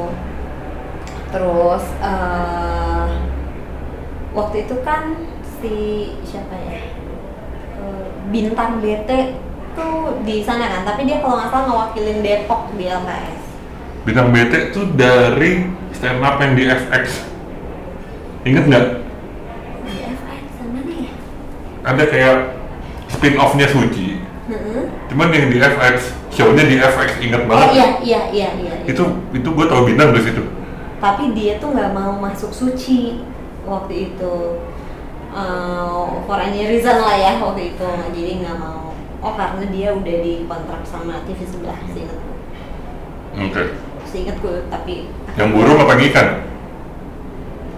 Terus 1.30 1.84
eh, 2.02 3.08
waktu 4.34 4.56
itu 4.66 4.74
kan 4.82 5.14
si 5.62 5.74
siapa 6.26 6.58
ya 6.66 6.82
Eh, 7.76 8.06
bintang 8.34 8.80
BT 8.82 9.36
tuh 9.76 10.18
di 10.24 10.40
sana 10.40 10.66
kan, 10.66 10.82
tapi 10.82 11.04
dia 11.04 11.20
kalau 11.22 11.38
nggak 11.38 11.52
salah 11.52 11.64
ngewakilin 11.68 12.24
Depok 12.24 12.72
di 12.74 12.90
LKS. 12.90 13.42
Bintang 14.02 14.34
BT 14.34 14.74
tuh 14.74 14.90
dari 14.98 15.68
stand 15.94 16.24
up 16.24 16.40
yang 16.40 16.56
di 16.56 16.64
FX. 16.66 17.35
Ingat 18.46 18.64
nggak? 18.70 18.86
Di 19.82 19.94
ya? 19.98 20.10
Ada 21.82 22.04
kayak 22.06 22.36
spin 23.10 23.34
off-nya 23.42 23.66
Suci. 23.66 24.22
Heeh. 24.46 24.82
Cuman 25.10 25.34
yang 25.34 25.50
di 25.50 25.58
FX, 25.58 26.14
show-nya 26.30 26.62
di 26.70 26.78
FX 26.78 27.18
inget 27.18 27.42
Oh 27.42 27.50
banget. 27.50 27.68
iya 27.74 27.88
iya 27.98 28.20
iya 28.30 28.48
iya. 28.54 28.74
iya. 28.78 28.86
Itu 28.86 29.18
itu 29.34 29.48
gue 29.50 29.66
tau 29.66 29.82
bintang 29.82 30.14
dari 30.14 30.22
situ. 30.22 30.46
Tapi 31.02 31.34
dia 31.34 31.58
tuh 31.58 31.74
nggak 31.74 31.90
mau 31.90 32.14
masuk 32.22 32.54
suci 32.54 33.26
waktu 33.66 34.14
itu. 34.14 34.34
Eh, 35.36 36.06
for 36.24 36.38
any 36.38 36.70
reason 36.70 37.02
lah 37.02 37.18
ya 37.18 37.42
waktu 37.42 37.74
itu. 37.74 37.88
Jadi 38.14 38.46
nggak 38.46 38.56
mau. 38.62 38.94
Oh 39.26 39.34
karena 39.34 39.66
dia 39.74 39.90
udah 39.90 40.16
dikontrak 40.22 40.86
sama 40.86 41.26
TV 41.26 41.42
sebelah 41.42 41.74
gue. 41.90 42.06
Oke. 43.42 43.62
Seingat 44.06 44.38
gue 44.38 44.62
tapi 44.70 45.10
Yang 45.34 45.48
burung 45.50 45.82
apa 45.82 45.98
ikan? 45.98 46.28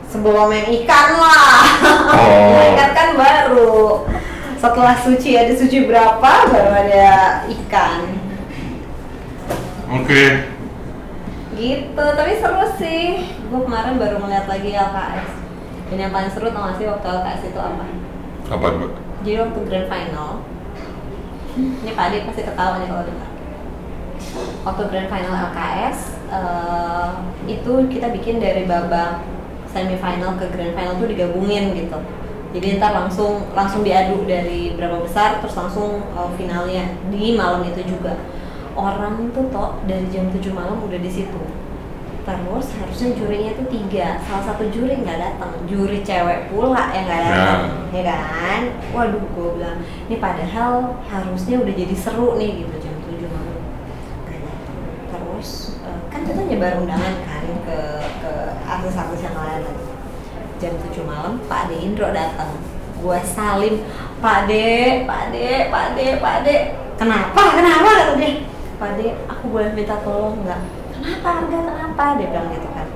Sebelum 0.09 0.49
yang 0.49 0.68
ikan 0.83 1.09
lah. 1.16 1.61
Oh. 2.16 2.61
Ikan 2.73 2.90
kan 2.92 3.09
baru. 3.14 4.05
Setelah 4.59 4.97
suci 4.99 5.38
ada 5.38 5.55
suci 5.55 5.87
berapa 5.87 6.33
baru 6.51 6.71
ada 6.75 7.09
ikan. 7.47 8.01
Oke. 9.88 10.25
gitu 11.59 11.90
tapi 12.14 12.38
seru 12.38 12.62
sih 12.79 13.18
gue 13.51 13.61
kemarin 13.66 13.99
baru 13.99 14.23
ngeliat 14.23 14.47
lagi 14.47 14.71
LKS 14.71 15.31
dan 15.90 15.99
yang 15.99 16.14
paling 16.14 16.31
seru 16.31 16.55
tau 16.55 16.71
gak 16.71 16.79
sih 16.79 16.87
waktu 16.87 17.03
LKS 17.03 17.42
itu 17.51 17.59
apa 17.59 17.83
Apa 18.47 18.66
mbak? 18.79 18.92
jadi 19.27 19.42
waktu 19.42 19.59
grand 19.66 19.88
final 19.90 20.31
ini 21.59 21.90
Pak 21.90 22.05
Ade 22.07 22.31
pasti 22.31 22.47
ketawa 22.47 22.79
nih 22.79 22.87
kalau 22.87 23.05
dengar 23.11 23.31
waktu 24.62 24.83
grand 24.87 25.11
final 25.11 25.35
LKS 25.51 25.99
eh, 26.31 27.09
itu 27.51 27.73
kita 27.90 28.07
bikin 28.14 28.38
dari 28.38 28.62
babak 28.62 29.18
semifinal 29.72 30.37
ke 30.40 30.46
grand 30.50 30.74
final 30.74 30.94
tuh 30.96 31.09
digabungin 31.09 31.76
gitu. 31.76 31.98
Jadi 32.48 32.81
ntar 32.81 32.96
langsung 32.96 33.44
langsung 33.52 33.85
diadu 33.85 34.24
dari 34.24 34.72
berapa 34.72 35.04
besar 35.04 35.44
terus 35.44 35.52
langsung 35.52 36.00
eh, 36.16 36.31
finalnya. 36.40 36.96
Di 37.12 37.37
malam 37.37 37.64
itu 37.68 37.85
juga. 37.85 38.16
Orang 38.78 39.35
tuh 39.35 39.50
toh 39.50 39.74
dari 39.90 40.07
jam 40.07 40.31
7 40.31 40.54
malam 40.54 40.78
udah 40.81 41.02
di 41.02 41.11
situ. 41.11 41.42
Terus 42.24 42.66
harusnya 42.78 43.09
jurinya 43.16 43.50
itu 43.57 43.64
tiga. 43.68 44.22
Salah 44.22 44.44
satu 44.54 44.70
juri 44.70 45.02
nggak 45.02 45.18
datang. 45.18 45.52
Juri 45.66 46.00
cewek 46.00 46.48
pula 46.48 46.94
yang 46.94 47.04
nggak 47.04 47.22
datang 47.26 47.62
ya 47.92 48.02
kan? 48.07 48.62
Waduh 48.94 49.24
gue 49.33 49.48
bilang 49.59 49.81
ini 50.09 50.16
padahal 50.20 50.94
harusnya 51.09 51.57
udah 51.61 51.74
jadi 51.74 51.94
seru 51.96 52.38
nih 52.40 52.64
gitu 52.64 52.74
jam 52.88 52.94
7 53.02 53.28
malam. 53.28 53.61
Terus 55.12 55.76
eh, 55.85 56.00
kan 56.09 56.20
kita 56.24 56.40
nyebar 56.48 56.81
undangan 56.81 57.14
kan 57.26 57.38
artis-artis 58.88 59.20
yang 59.20 59.37
lain. 59.37 59.62
Jam 60.59 60.72
7 60.81 61.05
malam 61.05 61.37
Pak 61.44 61.68
De 61.68 61.77
Indro 61.77 62.09
datang. 62.09 62.57
Gue 62.98 63.20
salim 63.20 63.85
Pak 64.24 64.48
De 64.48 65.05
Pak 65.05 65.29
De 65.29 65.68
Pak 65.68 65.87
De 65.92 66.07
Pak 66.16 66.37
De. 66.40 66.57
Kenapa? 66.96 67.42
Kenapa? 67.53 67.85
kata 67.85 68.14
dia. 68.16 68.48
Pak 68.81 68.90
De 68.96 69.07
aku 69.29 69.44
boleh 69.53 69.70
minta 69.77 70.01
tolong 70.01 70.40
nggak? 70.40 70.61
Kenapa? 70.96 71.29
Harga 71.44 71.59
kenapa? 71.68 72.05
Dia 72.16 72.27
bilang 72.33 72.48
gitu 72.48 72.68
kan. 72.72 72.88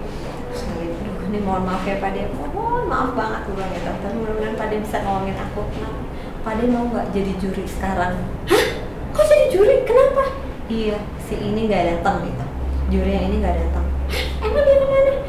Terus 0.48 0.62
gue 0.64 0.84
gitu, 0.88 1.02
"Aduh, 1.12 1.28
ini 1.28 1.38
mohon 1.44 1.62
maaf 1.68 1.84
ya 1.84 2.00
Pak 2.00 2.10
De. 2.16 2.24
Mohon 2.56 2.84
maaf 2.88 3.10
banget 3.12 3.40
gue 3.44 3.54
bilang 3.54 3.70
gitu. 3.76 3.90
Tapi 3.92 4.14
mudah-mudahan 4.16 4.56
Pak 4.56 4.66
De 4.72 4.76
bisa 4.80 4.96
nolongin 5.04 5.36
aku. 5.36 5.60
Kenapa? 5.76 6.00
Pak 6.42 6.52
De 6.56 6.64
mau 6.72 6.84
nggak 6.88 7.06
jadi 7.12 7.32
juri 7.36 7.64
sekarang? 7.68 8.16
Hah? 8.48 8.64
Kok 9.12 9.24
jadi 9.28 9.46
juri? 9.52 9.76
Kenapa? 9.84 10.24
Iya 10.72 10.96
si 11.28 11.36
ini 11.36 11.68
nggak 11.68 11.84
datang 12.00 12.24
gitu. 12.24 12.44
Juri 12.90 13.12
yang 13.12 13.24
ini 13.28 13.36
nggak 13.44 13.56
datang. 13.60 13.84
"Hah, 14.08 14.24
emang 14.50 14.64
dia 14.66 14.76
ke 14.82 14.86
mana 14.88 15.21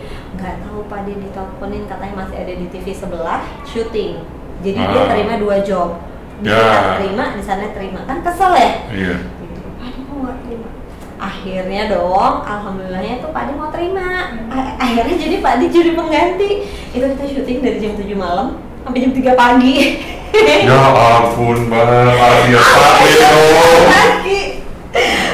nggak 0.44 0.58
tahu 0.62 0.84
Pak 0.86 1.00
De 1.04 1.14
diteleponin 1.16 1.88
katanya 1.88 2.16
masih 2.20 2.36
ada 2.38 2.54
di 2.54 2.68
TV 2.68 2.92
sebelah 2.92 3.40
syuting 3.64 4.20
jadi 4.60 4.80
dia 4.84 5.02
Ah. 5.02 5.10
terima 5.10 5.34
dua 5.38 5.64
job 5.64 6.04
di 6.38 6.52
Ya. 6.52 6.60
sana 6.60 6.92
terima 6.98 7.24
di 7.32 7.42
sana 7.42 7.66
terima 7.72 8.00
kan 8.04 8.20
kesel 8.20 8.52
ya 8.54 8.72
Iya. 8.92 9.16
gitu. 9.40 9.60
Padi 9.74 10.00
mau 10.04 10.18
nggak 10.22 10.38
terima? 10.44 10.68
Akhirnya 11.16 11.82
dong, 11.88 12.34
alhamdulillahnya 12.44 13.16
tuh 13.18 13.32
Padi 13.32 13.52
mau 13.54 13.72
terima. 13.72 14.36
Akhirnya 14.76 15.16
jadi 15.18 15.36
Padi 15.40 15.66
jadi 15.70 15.92
pengganti. 15.94 16.50
Itu 16.92 17.06
kita 17.08 17.24
syuting 17.26 17.58
dari 17.60 17.78
jam 17.80 17.96
7 17.96 18.12
malam 18.14 18.48
sampai 18.84 19.00
jam 19.00 19.12
3 19.12 19.32
pagi. 19.34 19.76
Ya 20.34 20.74
ampun 20.74 21.70
bang, 21.70 21.88
Arya 22.10 22.58
Pak 22.58 22.92
dong. 23.06 23.86
Pagi. 23.86 24.42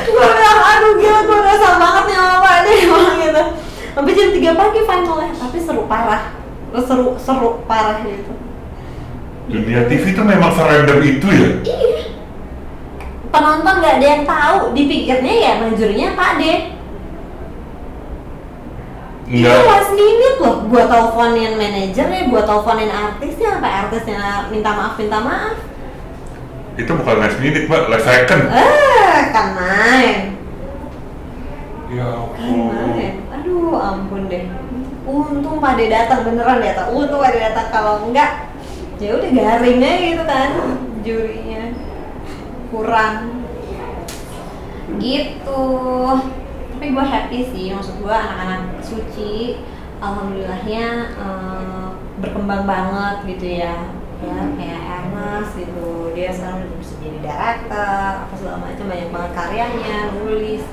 Gue 0.03 0.25
bilang, 0.27 0.59
aduh 0.61 0.91
gila 0.93 1.19
gue 1.23 1.39
rasa 1.39 1.69
banget 1.73 2.03
nih 2.05 2.15
sama 2.15 2.37
Padi 2.37 2.71
emang 2.77 3.15
gitu. 3.17 3.43
Sampai 3.91 4.13
jam 4.13 4.29
3 4.29 4.53
pagi 4.55 4.79
finalnya, 4.81 5.33
tapi 5.33 5.57
seru 5.57 5.83
parah. 5.85 6.33
Seru 6.79 7.17
seru 7.17 7.49
parah 7.63 7.99
gitu. 8.01 8.33
Dunia 9.47 9.85
TV 9.85 10.13
tuh 10.13 10.21
memang 10.23 10.51
serandom 10.51 10.99
itu 10.99 11.27
ya? 11.27 11.49
Iya. 11.63 12.03
penonton 13.29 13.75
nggak 13.77 13.95
ada 13.97 14.07
yang 14.07 14.23
tahu 14.25 14.73
dipikirnya 14.73 15.33
ya 15.35 15.51
majurnya 15.59 16.07
Pak 16.13 16.31
D 16.35 16.43
itu 19.29 19.37
Enggak. 19.37 19.69
last 19.69 19.93
minute 19.93 20.37
loh 20.41 20.65
gua 20.65 20.89
teleponin 20.89 21.53
manajernya 21.53 22.25
gua 22.25 22.41
teleponin 22.41 22.89
artisnya 22.89 23.47
sampai 23.53 23.71
artisnya 23.85 24.17
minta 24.49 24.73
maaf 24.73 24.97
minta 24.97 25.21
maaf 25.21 25.55
Itu 26.73 26.95
bukan 26.95 27.19
last 27.19 27.37
minute, 27.37 27.67
Mbak, 27.67 27.83
last 27.91 28.07
second. 28.07 28.41
eh 28.49 29.19
kan 29.29 29.47
main 29.53 30.38
Ya 31.89 32.05
kan 32.05 32.29
ampun. 32.37 33.13
aduh 33.33 33.73
ampun 33.81 34.21
deh. 34.29 34.45
Untung 35.09 35.57
Pak 35.57 35.73
D 35.73 35.89
datang 35.89 36.21
beneran 36.21 36.61
datang 36.61 36.93
untung 36.93 37.17
Pak 37.17 37.33
D 37.33 37.41
datang 37.41 37.67
kalau 37.73 38.05
enggak 38.05 38.45
ya 39.01 39.17
udah 39.17 39.31
garing 39.33 39.81
aja 39.81 39.97
gitu 39.97 40.23
kan 40.29 40.49
jurinya. 41.01 41.63
Kurang. 42.69 43.15
Gitu. 45.01 45.65
Tapi 46.77 46.85
gue 46.93 47.05
happy 47.09 47.39
sih 47.49 47.65
maksud 47.73 48.05
gue 48.05 48.13
anak-anak 48.13 48.85
suci 48.85 49.57
alhamdulillahnya 49.97 50.85
eh, 51.17 51.87
berkembang 52.21 52.69
banget 52.69 53.17
gitu 53.33 53.65
ya. 53.65 53.89
Ya 54.21 54.37
kayak 54.61 54.81
Ernest 54.85 55.57
gitu. 55.57 56.13
Dia 56.13 56.29
sekarang 56.29 56.69
udah 56.69 56.77
bisa 56.77 56.93
jadi 57.01 57.17
director 57.17 58.11
apa 58.29 58.33
segala 58.37 58.57
macam 58.61 58.85
banyak 58.85 59.09
banget 59.09 59.31
karyanya 59.33 59.97
nulis 60.13 60.63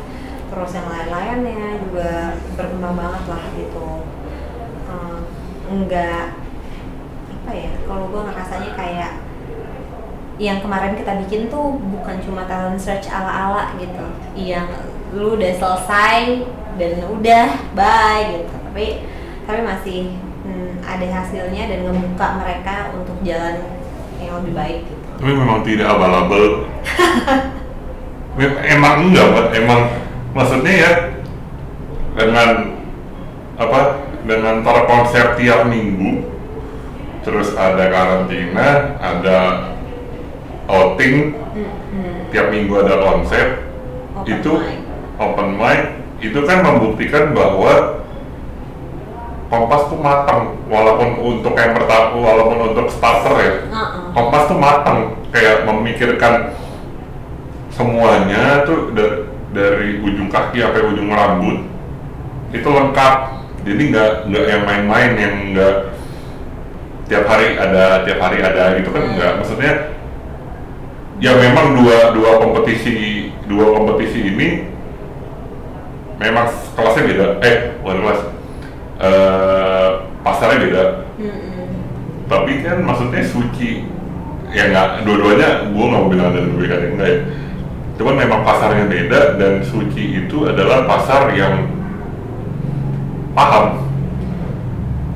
terus 0.46 0.70
yang 0.74 0.86
lain-lainnya 0.86 1.82
juga 1.82 2.10
berkembang 2.54 2.94
banget 2.94 3.24
lah 3.26 3.44
gitu 3.58 4.06
Eh, 4.86 5.18
enggak 5.66 6.38
apa 7.26 7.50
ya 7.54 7.70
kalau 7.86 8.10
gue 8.10 8.22
ngerasanya 8.26 8.70
kayak 8.74 9.12
yang 10.38 10.58
kemarin 10.62 10.94
kita 10.94 11.12
bikin 11.26 11.50
tuh 11.50 11.78
bukan 11.78 12.22
cuma 12.22 12.46
talent 12.46 12.78
search 12.78 13.10
ala-ala 13.10 13.74
gitu 13.78 14.06
yang 14.38 14.66
lu 15.10 15.34
udah 15.34 15.52
selesai 15.58 16.42
dan 16.78 16.92
udah 17.08 17.46
bye 17.74 18.26
gitu 18.42 18.54
tapi 18.70 18.86
tapi 19.46 19.60
masih 19.62 20.00
hmm, 20.46 20.82
ada 20.86 21.06
hasilnya 21.06 21.66
dan 21.70 21.78
ngebuka 21.86 22.26
mereka 22.38 22.94
untuk 22.94 23.16
jalan 23.26 23.62
yang 24.22 24.38
lebih 24.42 24.54
baik 24.54 24.80
gitu 24.86 25.06
Tapi 25.16 25.32
memang 25.32 25.64
tidak 25.64 25.86
abal-abal. 25.96 26.68
Emang 28.76 29.08
enggak. 29.08 29.48
Emang 29.56 29.88
maksudnya 30.36 30.74
ya 30.76 30.92
dengan 32.12 32.76
apa? 33.56 33.80
Dengan 34.26 34.60
para 34.60 34.84
konser 34.84 35.38
tiap 35.38 35.64
minggu, 35.70 36.26
terus 37.24 37.54
ada 37.54 37.88
karantina, 37.88 38.98
ada 38.98 39.38
outing, 40.66 41.38
Hmm, 41.56 42.28
tiap 42.28 42.50
minggu 42.52 42.74
ada 42.84 43.00
konser, 43.00 43.64
Open 44.12 44.28
itu 44.28 44.52
mic. 44.60 44.76
open 45.16 45.48
mic, 45.56 45.80
itu 46.20 46.38
kan 46.44 46.60
membuktikan 46.60 47.32
bahwa 47.32 48.04
Kompas 49.46 49.86
tuh 49.86 50.02
matang, 50.02 50.58
walaupun 50.66 51.22
untuk 51.22 51.54
yang 51.54 51.70
pertama, 51.70 52.18
walaupun 52.18 52.74
untuk 52.74 52.90
starter 52.90 53.34
ya, 53.38 53.52
Uh-uh. 53.70 54.10
Kompas 54.10 54.50
tuh 54.50 54.58
matang, 54.58 55.22
kayak 55.30 55.62
memikirkan 55.62 56.50
semuanya 57.70 58.66
tuh 58.66 58.90
dari 59.56 60.04
ujung 60.04 60.28
kaki 60.28 60.60
sampai 60.60 60.84
ujung 60.84 61.08
rambut 61.08 61.64
itu 62.52 62.68
lengkap. 62.68 63.16
Jadi 63.64 63.82
nggak 63.90 64.10
nggak 64.28 64.44
yang 64.46 64.62
main-main 64.68 65.10
yang 65.16 65.34
nggak 65.56 65.74
tiap 67.08 67.24
hari 67.24 67.56
ada 67.56 68.04
tiap 68.04 68.20
hari 68.20 68.44
ada 68.44 68.76
gitu 68.76 68.92
kan 68.92 69.02
Hmm. 69.02 69.14
nggak. 69.16 69.32
Maksudnya 69.40 69.72
ya 71.16 71.32
memang 71.40 71.72
dua 71.80 72.12
dua 72.12 72.36
kompetisi 72.36 73.32
dua 73.48 73.72
kompetisi 73.72 74.20
ini 74.36 74.48
memang 76.20 76.52
kelasnya 76.76 77.02
beda. 77.08 77.26
Eh 77.40 77.56
bukan 77.80 77.98
kelas. 78.04 78.20
Eh, 78.96 79.90
pasarnya 80.24 80.56
beda 80.56 80.84
Mm-mm. 81.20 81.68
tapi 82.32 82.64
kan 82.64 82.80
maksudnya 82.80 83.20
suci 83.28 83.84
ya 84.48 84.72
nggak 84.72 85.04
dua-duanya 85.04 85.68
gue 85.68 85.84
nggak 85.84 86.00
mau 86.00 86.08
bilang 86.08 86.32
ada 86.32 86.40
perbedaan 86.40 86.96
enggak 86.96 87.08
ya 87.12 87.18
cuman 87.96 88.14
memang 88.14 88.40
pasarnya 88.44 88.84
beda 88.86 89.40
dan 89.40 89.64
suci 89.64 90.24
itu 90.24 90.44
adalah 90.44 90.84
pasar 90.84 91.32
yang 91.32 91.64
paham. 93.32 93.88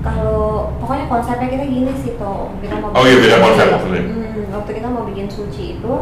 Kalau 0.01 0.73
pokoknya 0.81 1.05
konsepnya 1.13 1.49
kita 1.53 1.65
gini 1.69 1.93
sih 2.01 2.17
toh 2.17 2.57
kita 2.65 2.81
mau 2.81 2.97
Oh 2.97 3.05
iya, 3.05 3.21
beda 3.21 3.37
konsep 3.45 3.67
maksudnya. 3.69 4.03
Hmm, 4.09 4.45
waktu 4.57 4.71
kita 4.81 4.89
mau 4.89 5.05
bikin 5.05 5.29
suci 5.29 5.77
itu 5.77 5.95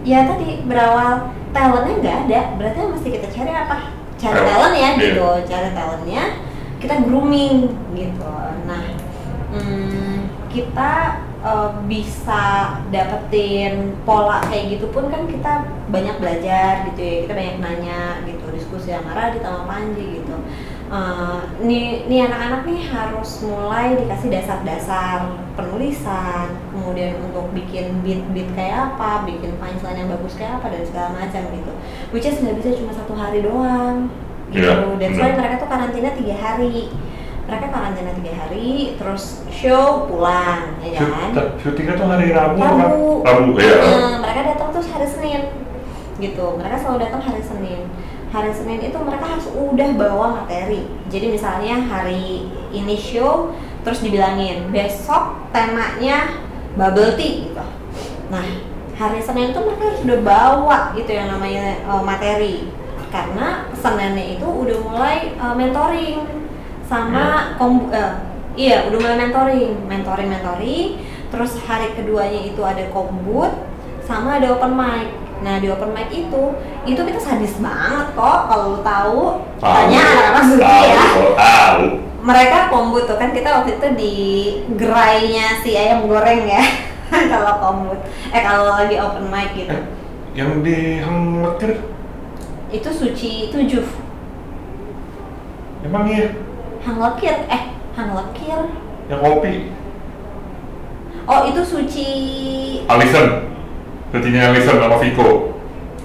ya 0.00 0.24
tadi 0.24 0.64
berawal 0.64 1.36
talentnya 1.52 1.94
nggak 2.00 2.16
ada 2.28 2.40
berarti 2.56 2.78
mesti 2.88 3.08
kita 3.20 3.28
cari 3.28 3.52
apa? 3.52 3.78
Cari 4.16 4.36
Talent, 4.36 4.48
talent 4.52 4.74
ya 4.76 4.80
iya. 4.80 5.00
gitu. 5.04 5.28
Cari 5.48 5.68
talentnya 5.76 6.22
kita 6.80 6.94
grooming 7.04 7.56
gitu. 7.92 8.32
Nah 8.64 8.84
hmm, 9.52 10.16
kita 10.48 10.92
eh, 11.40 11.70
bisa 11.88 12.42
dapetin 12.92 13.96
pola 14.04 14.44
kayak 14.48 14.78
gitu 14.78 14.86
pun 14.92 15.08
kan 15.08 15.24
kita 15.26 15.52
banyak 15.88 16.16
belajar 16.20 16.86
gitu 16.92 17.00
ya. 17.00 17.16
Kita 17.26 17.32
banyak 17.36 17.56
nanya 17.58 18.00
gitu 18.28 18.44
diskusi 18.52 18.92
sama 18.92 19.16
Radit 19.16 19.42
sama 19.42 19.64
Panji 19.64 20.22
gitu. 20.22 20.36
Eh, 20.90 21.40
nih 21.62 22.10
nih 22.10 22.26
anak-anak 22.26 22.66
nih 22.66 22.82
harus 22.90 23.46
mulai 23.46 23.94
dikasih 23.94 24.26
dasar-dasar 24.26 25.38
penulisan 25.54 26.50
kemudian 26.74 27.14
untuk 27.30 27.46
bikin 27.54 28.02
beat-beat 28.02 28.50
kayak 28.58 28.90
apa 28.90 29.22
bikin 29.22 29.54
punchline 29.62 30.02
yang 30.02 30.10
bagus 30.10 30.34
kayak 30.34 30.58
apa 30.58 30.66
dan 30.74 30.82
segala 30.82 31.08
macam 31.14 31.42
gitu. 31.54 31.72
Which 32.10 32.26
is 32.26 32.42
nggak 32.42 32.58
bisa 32.58 32.74
cuma 32.82 32.90
satu 32.90 33.14
hari 33.14 33.38
doang 33.46 34.10
gitu. 34.50 34.98
That's 34.98 35.14
why 35.14 35.30
benar. 35.30 35.38
mereka 35.38 35.54
tuh 35.62 35.70
karantina 35.70 36.10
tiga 36.18 36.34
hari 36.34 36.90
mereka 37.50 37.66
karantina 37.74 38.14
tiga 38.14 38.32
hari 38.38 38.94
terus 38.94 39.42
show 39.50 40.06
pulang 40.06 40.78
ya 40.86 41.02
kan? 41.02 41.34
syutingnya 41.58 41.98
tuh 41.98 42.06
hari 42.06 42.30
Rabu 42.30 42.62
Rabu. 42.62 42.78
apa? 43.26 43.30
Rabu 43.34 43.50
ya 43.58 43.74
Nah, 43.82 44.16
mereka 44.22 44.40
datang 44.54 44.68
tuh 44.70 44.86
hari 44.86 45.08
Senin 45.10 45.42
gitu. 46.22 46.46
Mereka 46.54 46.76
selalu 46.78 46.98
datang 47.08 47.22
hari 47.26 47.42
Senin. 47.42 47.90
Hari 48.30 48.52
Senin 48.54 48.78
itu 48.78 48.98
mereka 49.02 49.26
harus 49.26 49.50
udah 49.50 49.88
bawa 49.98 50.26
materi. 50.44 50.86
Jadi 51.10 51.26
misalnya 51.34 51.82
hari 51.90 52.46
ini 52.70 52.94
show 52.94 53.50
terus 53.82 53.98
dibilangin 54.04 54.70
besok 54.70 55.50
temanya 55.50 56.38
bubble 56.78 57.18
tea 57.18 57.50
gitu. 57.50 57.64
Nah 58.30 58.46
hari 58.94 59.18
Senin 59.18 59.50
itu 59.50 59.58
mereka 59.58 59.90
harus 59.90 60.00
udah 60.06 60.20
bawa 60.22 60.78
gitu 60.94 61.10
yang 61.10 61.34
namanya 61.34 61.82
eh, 61.82 62.02
materi. 62.06 62.56
Karena 63.10 63.66
Seninnya 63.74 64.38
itu 64.38 64.46
udah 64.46 64.76
mulai 64.86 65.34
eh, 65.34 65.54
mentoring 65.58 66.22
sama 66.90 67.54
kom 67.54 67.86
eh, 67.94 68.18
iya 68.58 68.90
udah 68.90 68.98
mulai 68.98 69.18
mentoring 69.30 69.72
mentoring 69.86 70.28
mentoring. 70.28 70.88
Terus 71.30 71.62
hari 71.62 71.94
keduanya 71.94 72.42
itu 72.42 72.58
ada 72.66 72.82
kombut 72.90 73.54
sama 74.02 74.42
ada 74.42 74.50
open 74.50 74.74
mic. 74.74 75.14
Nah 75.46 75.62
di 75.62 75.70
open 75.70 75.94
mic 75.94 76.10
itu 76.10 76.42
itu 76.82 76.98
kita 76.98 77.20
sadis 77.22 77.54
banget 77.62 78.10
kok 78.18 78.50
kalau 78.50 78.74
lu 78.74 78.80
tahu. 78.82 79.22
Tanya 79.62 80.02
anak-anak 80.02 80.44
suci 80.50 80.78
ya. 80.90 81.04
tahu. 81.38 81.82
Mereka 82.26 82.58
kombut 82.74 83.06
tuh 83.06 83.16
kan 83.22 83.30
kita 83.30 83.48
waktu 83.62 83.78
itu 83.78 83.88
di 83.94 84.14
gerainya 84.74 85.62
si 85.62 85.78
ayam 85.78 86.10
goreng 86.10 86.42
ya 86.50 86.60
kalau 87.32 87.54
kombut. 87.62 88.02
Eh 88.34 88.42
kalau 88.42 88.74
lagi 88.74 88.98
open 88.98 89.30
mic 89.30 89.54
gitu. 89.54 89.70
Eh, 89.70 89.82
yang 90.34 90.58
di 90.66 90.98
Hang 90.98 91.46
Lekir 91.46 91.86
itu 92.74 92.90
suci 92.90 93.54
tujuh. 93.54 93.86
Emang 95.86 96.04
iya 96.10 96.49
hang 96.84 96.96
lekir. 96.98 97.36
Eh 97.48 97.62
hang 97.96 98.10
lekir. 98.14 98.60
Yang 99.08 99.20
kopi. 99.20 99.54
Oh 101.26 101.40
itu 101.46 101.60
suci. 101.62 102.08
Alison. 102.88 103.50
Sucinya 104.10 104.50
Alison 104.50 104.76
sama 104.82 104.96
Viko 104.98 105.54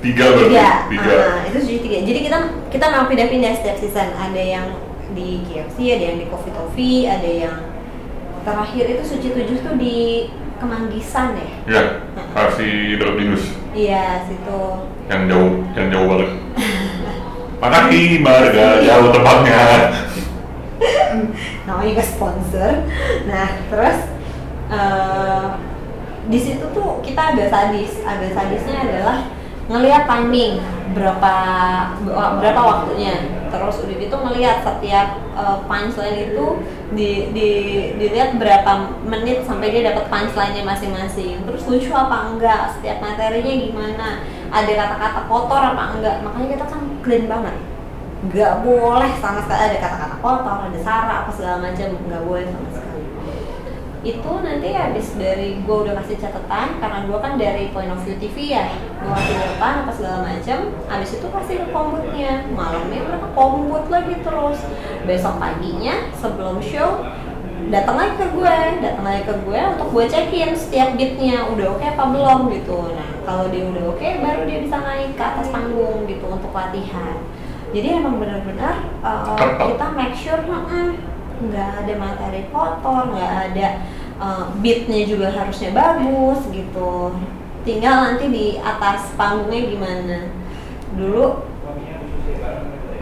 tiga 0.05 0.26
berarti. 0.38 0.53
Tiga, 0.53 0.69
tiga. 0.91 1.15
Ah, 1.17 1.41
itu 1.49 1.57
suci 1.61 1.78
tiga. 1.82 1.97
Jadi 2.05 2.19
kita 2.30 2.39
kita 2.69 2.86
memang 2.93 3.07
pindah-pindah 3.09 3.51
setiap 3.57 3.78
season. 3.82 4.13
Ada 4.13 4.43
yang 4.43 4.67
di 5.15 5.41
KFC 5.47 5.78
ada 5.95 6.03
yang 6.11 6.17
di 6.19 6.26
Coffee 6.28 6.53
Toffee 6.53 6.99
ada 7.07 7.30
yang 7.30 7.55
terakhir 8.43 8.84
itu 8.99 9.03
suci 9.05 9.28
tujuh 9.32 9.57
tuh 9.63 9.76
di 9.80 10.30
Kemanggisan 10.55 11.36
ya? 11.36 11.49
Ya 11.67 11.84
versi 12.32 12.95
Dot 12.95 13.19
Binus 13.19 13.43
iya 13.76 14.23
situ. 14.23 14.88
Yang 15.11 15.21
jauh 15.30 15.51
yang 15.76 15.88
jauh 15.91 16.07
banget. 16.07 16.30
Makasih 17.61 18.07
Marga. 18.23 18.67
Jauh 18.84 19.09
tempatnya 19.11 19.59
namanya 21.67 21.89
juga 21.95 22.05
sponsor. 22.05 22.71
Nah 23.30 23.47
terus 23.71 23.97
eh, 24.71 25.47
di 26.26 26.39
situ 26.41 26.65
tuh 26.73 27.01
kita 27.05 27.36
agak 27.36 27.47
sadis. 27.51 28.01
Agak 28.03 28.32
sadisnya 28.36 28.78
adalah 28.86 29.17
ngelihat 29.65 30.05
timing 30.05 30.61
berapa 30.93 31.36
berapa 32.41 32.61
waktunya. 32.61 33.34
Terus 33.49 33.76
udah 33.88 33.95
gitu 33.95 34.15
ngelihat 34.19 34.57
setiap 34.61 35.07
eh, 35.38 35.57
punchline 35.65 36.19
itu 36.32 36.45
di, 36.93 37.09
di 37.32 37.49
dilihat 37.97 38.38
berapa 38.38 39.01
menit 39.07 39.47
sampai 39.47 39.71
dia 39.71 39.89
dapat 39.93 40.11
punchline-nya 40.11 40.63
masing-masing. 40.67 41.45
Terus 41.47 41.63
lucu 41.65 41.91
apa 41.95 42.34
enggak? 42.34 42.78
Setiap 42.78 42.99
materinya 42.99 43.53
gimana? 43.55 44.07
Ada 44.51 44.71
kata-kata 44.71 45.21
kotor 45.28 45.61
apa 45.73 45.84
enggak? 45.97 46.15
Makanya 46.21 46.47
kita 46.59 46.65
kan 46.69 46.82
clean 47.01 47.26
banget 47.28 47.74
nggak 48.30 48.53
boleh 48.65 49.11
sama 49.21 49.39
sekali. 49.45 49.61
Ada 49.73 49.78
kata-kata 49.82 50.15
kotor 50.21 50.57
ada 50.69 50.80
sara 50.82 51.13
apa 51.26 51.32
segala 51.34 51.57
macam. 51.61 51.88
Nggak 52.09 52.23
boleh 52.26 52.45
sama 52.49 52.69
sekali. 52.73 53.03
Itu 54.05 54.32
nanti 54.45 54.69
habis 54.69 55.17
dari 55.17 55.65
gue 55.65 55.78
udah 55.82 55.97
kasih 55.97 56.21
catatan 56.21 56.78
karena 56.78 57.09
gue 57.09 57.17
kan 57.17 57.41
dari 57.41 57.73
point 57.73 57.89
of 57.89 57.97
view 58.05 58.13
TV 58.21 58.53
ya 58.53 58.69
gue 59.01 59.09
kasih 59.09 59.34
catatan 59.34 59.73
apa 59.82 59.91
segala 59.97 60.19
macam 60.30 60.59
habis 60.86 61.09
itu 61.17 61.26
kasih 61.26 61.55
ke 61.65 61.67
kombutnya. 61.73 62.45
Malamnya 62.53 63.01
mereka 63.01 63.28
kombut 63.34 63.89
lagi 63.89 64.15
terus. 64.21 64.61
Besok 65.09 65.41
paginya 65.41 66.13
sebelum 66.13 66.61
show 66.61 67.01
datang 67.65 67.97
lagi 67.97 68.13
ke 68.21 68.28
gue 68.30 68.57
datang 68.86 69.05
lagi 69.09 69.26
ke 69.26 69.36
gue 69.41 69.61
untuk 69.73 69.88
gue 69.89 70.05
cekin 70.05 70.53
setiap 70.53 70.93
beatnya. 70.93 71.49
Udah 71.49 71.73
oke 71.73 71.86
apa 71.86 72.03
belum 72.05 72.39
gitu. 72.53 72.93
Nah 72.93 73.09
kalau 73.26 73.49
dia 73.49 73.65
udah 73.65 73.89
oke 73.89 74.05
baru 74.21 74.45
dia 74.45 74.61
bisa 74.61 74.78
naik 74.86 75.17
ke 75.17 75.23
atas 75.26 75.49
panggung 75.49 76.05
gitu 76.05 76.30
untuk 76.30 76.53
latihan 76.53 77.24
jadi 77.76 77.99
emang 77.99 78.23
benar-benar 78.23 78.88
uh, 79.03 79.36
kita 79.36 79.86
make 79.91 80.15
sure 80.15 80.39
mm, 80.39 80.95
nggak 81.51 81.69
ada 81.84 81.93
materi 81.99 82.47
kotor 82.47 83.11
nggak 83.11 83.34
ada 83.51 83.67
uh, 84.15 84.47
beatnya 84.63 85.03
juga 85.03 85.28
harusnya 85.36 85.76
bagus 85.76 86.39
gitu 86.55 87.11
tinggal 87.67 88.07
nanti 88.07 88.32
di 88.32 88.47
atas 88.63 89.11
panggungnya 89.19 89.61
gimana 89.67 90.17
dulu 90.95 91.43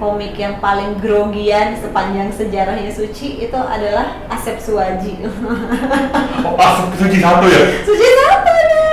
komik 0.02 0.34
yang 0.36 0.58
paling 0.58 0.98
grogian 1.00 1.78
sepanjang 1.78 2.34
sejarahnya 2.34 2.90
Suci 2.92 3.46
itu 3.46 3.56
adalah 3.56 4.20
Asep 4.28 4.60
Suwaji. 4.60 5.24
Oh, 6.44 6.60
asap 6.60 7.00
suci 7.00 7.18
satu 7.24 7.48
ya? 7.48 7.64
Suci 7.88 8.08
satu 8.20 8.52
ya. 8.52 8.92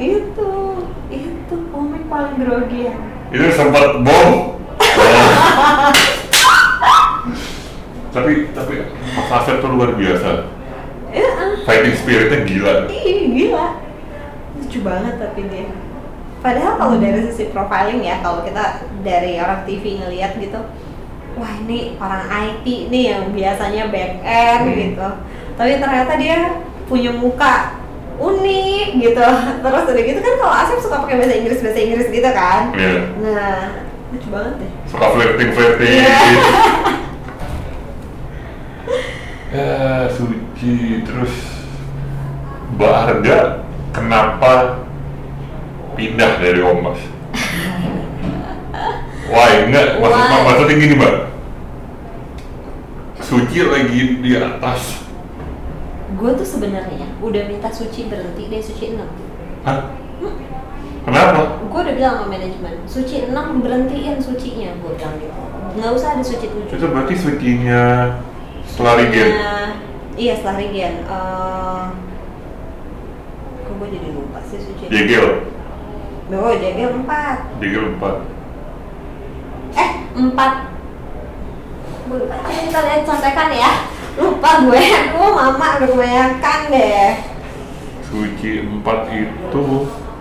Itu, 0.00 0.52
itu 1.12 1.54
komik 1.68 2.08
paling 2.08 2.40
grogian. 2.40 2.96
Itu 3.28 3.52
sempat 3.52 4.00
bom. 4.00 4.51
Tapi 8.12 8.32
tapi 8.52 8.74
Mas 9.16 9.28
Asep 9.32 9.56
tuh 9.64 9.70
luar 9.72 9.96
biasa. 9.96 10.30
Ya, 11.12 11.28
ah. 11.28 11.52
Fighting 11.64 11.96
spiritnya 11.96 12.40
gila. 12.44 12.74
Ih, 12.88 13.20
gila. 13.32 13.66
Lucu 14.56 14.78
banget 14.84 15.14
tapi 15.20 15.40
dia. 15.48 15.68
Padahal 16.42 16.74
kalau 16.80 16.96
dari 16.98 17.20
sisi 17.28 17.52
profiling 17.52 18.02
ya, 18.02 18.18
kalau 18.24 18.42
kita 18.42 18.88
dari 19.06 19.38
orang 19.38 19.62
TV 19.62 20.00
ngelihat 20.00 20.40
gitu, 20.40 20.58
wah 21.38 21.52
ini 21.62 21.94
orang 22.00 22.26
IT 22.26 22.66
nih 22.90 23.04
yang 23.14 23.30
biasanya 23.30 23.92
back 23.92 24.12
end 24.24 24.62
Hmm. 24.66 24.76
gitu. 24.76 25.08
Tapi 25.54 25.72
ternyata 25.78 26.12
dia 26.16 26.38
punya 26.88 27.12
muka 27.12 27.76
unik 28.18 28.88
gitu. 29.00 29.26
Terus 29.62 29.84
udah 29.88 30.02
gitu 30.02 30.18
kan 30.20 30.34
kalau 30.40 30.54
Asep 30.64 30.78
suka 30.80 30.96
pakai 31.04 31.16
bahasa 31.20 31.34
Inggris 31.36 31.60
bahasa 31.62 31.80
Inggris 31.80 32.08
gitu 32.08 32.30
kan. 32.32 32.72
Iya. 32.74 33.00
Nah, 33.20 33.60
lucu 34.12 34.28
banget 34.32 34.54
deh. 34.60 34.72
Suka 34.92 35.08
flirting 35.16 35.50
flirting. 35.56 36.04
Iya. 36.04 36.20
ya 39.56 40.04
suci 40.12 41.00
terus 41.04 41.32
Mbak 42.76 42.92
Arga 42.92 43.64
kenapa 43.96 44.84
pindah 45.96 46.40
dari 46.40 46.60
Omas? 46.60 47.00
Wah 49.32 49.48
enggak, 49.64 49.96
maksud, 49.96 50.24
Why? 50.28 50.44
maksudnya 50.44 50.74
gini 50.76 50.94
mbak 51.00 51.14
Suci 53.24 53.64
lagi 53.64 54.00
di 54.20 54.36
atas 54.36 55.08
Gue 56.20 56.36
tuh 56.36 56.44
sebenarnya 56.44 57.08
udah 57.24 57.48
minta 57.48 57.72
Suci 57.72 58.12
berhenti 58.12 58.52
deh 58.52 58.60
Suci 58.60 58.92
6 58.92 59.00
Hah? 59.64 59.88
Kenapa? 61.02 61.58
gue 61.66 61.80
udah 61.82 61.94
bilang 61.98 62.14
sama 62.20 62.26
manajemen 62.30 62.74
suci 62.86 63.16
6 63.26 63.64
berhentiin 63.64 64.16
sucinya 64.22 64.70
gue 64.76 64.92
bilang 64.94 65.14
gitu 65.18 65.40
nggak 65.72 65.90
usah 65.96 66.08
ada 66.14 66.22
suci 66.22 66.46
7 66.46 66.68
Itu 66.78 66.86
berarti 66.92 67.14
sucinya 67.16 67.82
setelah 68.68 68.94
regen 69.00 69.28
iya 70.14 70.36
setelah 70.38 70.60
regen 70.60 70.94
Eh, 71.02 71.84
kok 73.64 73.72
gue 73.80 73.88
jadi 73.88 74.08
lupa 74.12 74.38
sih 74.46 74.60
suci 74.60 74.84
Jegel? 74.92 75.48
Oh 76.32 76.54
jegel 76.56 76.92
4 77.02 77.60
Jegel 77.60 77.84
4 77.98 79.80
eh 79.80 79.90
4 80.12 80.72
gue 82.02 82.16
lupa. 82.20 82.34
Coba 82.44 82.52
kita 82.52 82.80
lihat 82.84 83.02
contekan 83.08 83.48
ya. 83.48 83.72
Lupa 84.20 84.50
gue 84.68 84.76
aduh 84.76 85.32
mama 85.32 85.80
udah 85.80 85.88
kebanyakan 85.88 86.58
deh. 86.68 87.12
Suci 88.04 88.60
4 88.60 88.84
itu 89.16 89.64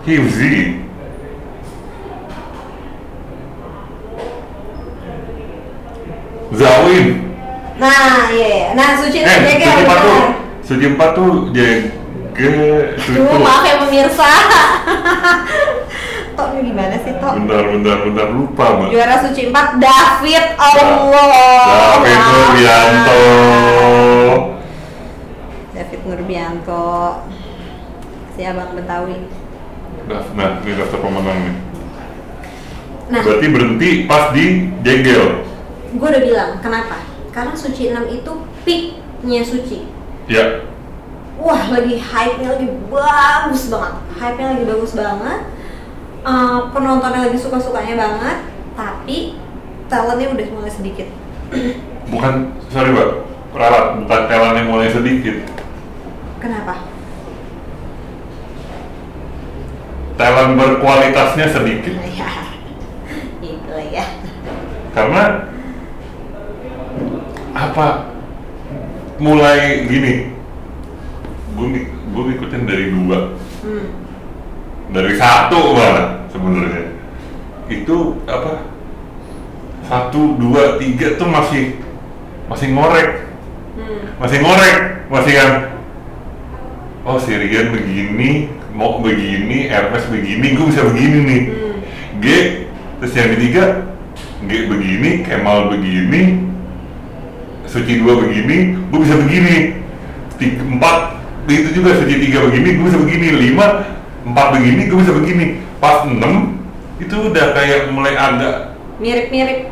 Hifzi 0.05 0.81
Zawin 6.51 7.31
nah 7.81 8.29
iya 8.29 8.45
iya. 8.45 8.67
nah 8.77 8.93
suci 9.01 9.25
Eh, 9.25 9.37
jegel 9.41 9.73
Suci 9.73 9.89
4 9.89 10.05
tuh. 10.05 10.21
Suci 10.61 10.85
4 10.93 11.17
tuh 11.17 11.31
Jegel 11.49 12.93
Duh, 12.93 13.41
maaf 13.41 13.65
ya 13.65 13.81
pemirsa 13.81 14.29
Tok 16.37 16.47
ini 16.55 16.69
gimana 16.69 16.93
sih 17.01 17.17
Tok? 17.17 17.33
Bentar, 17.41 17.63
bentar, 17.73 17.97
bentar, 18.05 18.27
lupa 18.29 18.65
mbak 18.77 18.87
Juara 18.93 19.17
suci 19.25 19.49
4 19.49 19.81
David 19.81 20.45
Allah. 20.61 21.25
David 22.05 22.21
Nurbianto 22.21 23.21
David 25.73 26.01
Nurbianto. 26.05 26.85
Si 28.31 28.41
Abang 28.45 28.77
Betawi. 28.77 29.17
Nah, 30.11 30.23
nah, 30.35 30.49
ini 30.63 30.75
daftar 30.75 30.99
pemenang 30.99 31.39
nih 31.47 31.55
Nah, 33.11 33.21
Berarti 33.27 33.47
berhenti 33.51 33.89
pas 34.07 34.31
di 34.31 34.71
Jegel 34.83 35.43
gue 35.91 36.07
udah 36.07 36.23
bilang 36.23 36.51
kenapa? 36.63 37.03
Karena 37.35 37.51
suci 37.51 37.91
6 37.91 38.07
itu 38.11 38.31
peaknya 38.63 39.43
suci. 39.43 39.87
Ya, 40.31 40.63
Wah, 41.41 41.73
lagi 41.73 41.97
hype-nya 41.97 42.53
lagi 42.53 42.67
bagus 42.87 43.67
banget. 43.67 43.93
Hype-nya 44.15 44.47
lagi 44.55 44.63
bagus 44.67 44.91
banget. 44.93 45.39
Eh, 46.21 46.59
penontonnya 46.69 47.27
lagi 47.27 47.39
suka-sukanya 47.39 47.97
banget, 47.97 48.37
tapi 48.77 49.41
talentnya 49.89 50.31
udah 50.37 50.47
mulai 50.53 50.71
sedikit. 50.71 51.07
bukan, 52.07 52.55
sorry 52.71 52.95
mbak 52.95 53.27
Ralat, 53.51 53.99
bukan 53.99 54.21
talent 54.31 54.55
yang 54.55 54.71
mulai 54.71 54.87
sedikit 54.87 55.43
Kenapa? 56.39 56.87
Talent 60.19 60.53
berkualitasnya 60.59 61.47
sedikit. 61.49 61.95
Ya, 62.13 62.31
itu 63.41 63.75
ya. 63.89 64.05
karena 64.91 65.49
apa? 67.55 68.11
Mulai 69.21 69.85
gini. 69.87 70.33
Gue 71.55 71.87
gue 71.87 72.23
ngikutin 72.31 72.63
dari 72.67 72.85
dua. 72.91 73.19
Hmm. 73.61 73.87
dari 74.91 75.13
satu 75.15 75.77
malah 75.77 76.27
sebenarnya. 76.33 76.97
Itu 77.69 78.19
apa? 78.25 78.67
Satu 79.85 80.35
dua 80.35 80.81
tiga 80.81 81.15
tuh 81.15 81.29
masih 81.29 81.79
masih 82.51 82.67
ngorek. 82.75 83.09
Hmm. 83.71 84.03
masih 84.19 84.37
ngorek 84.43 84.77
masih 85.07 85.33
yang 85.39 85.53
oh 87.07 87.15
si 87.15 87.31
Rian 87.33 87.71
begini 87.71 88.51
mau 88.71 88.97
begini 88.97 89.67
Hermes 89.67 90.05
begini 90.07 90.47
gue 90.51 90.65
bisa 90.65 90.81
begini 90.85 91.17
nih 91.21 91.41
Hmm. 91.43 91.77
G 92.17 92.25
terus 92.97 93.13
yang 93.13 93.29
ketiga 93.33 93.63
G 94.41 94.51
begini 94.65 95.09
Kemal 95.21 95.69
begini 95.69 96.21
Suci 97.63 97.93
dua 97.97 98.19
begini 98.19 98.57
gue 98.85 98.99
bisa 98.99 99.15
begini 99.17 99.55
tiga, 100.35 100.61
empat 100.61 100.97
itu 101.47 101.69
juga 101.73 101.95
Suci 101.95 102.15
tiga 102.19 102.43
begini 102.43 102.69
gue 102.73 102.85
bisa 102.85 102.99
begini 102.99 103.27
lima 103.41 103.67
empat 104.21 104.47
begini 104.53 104.81
gue 104.85 104.97
bisa 104.97 105.13
begini 105.13 105.45
pas 105.77 106.03
enam 106.03 106.59
itu 106.97 107.15
udah 107.25 107.45
kayak 107.51 107.89
mulai 107.89 108.13
agak 108.13 108.77
Mirip-mirip 108.97 109.65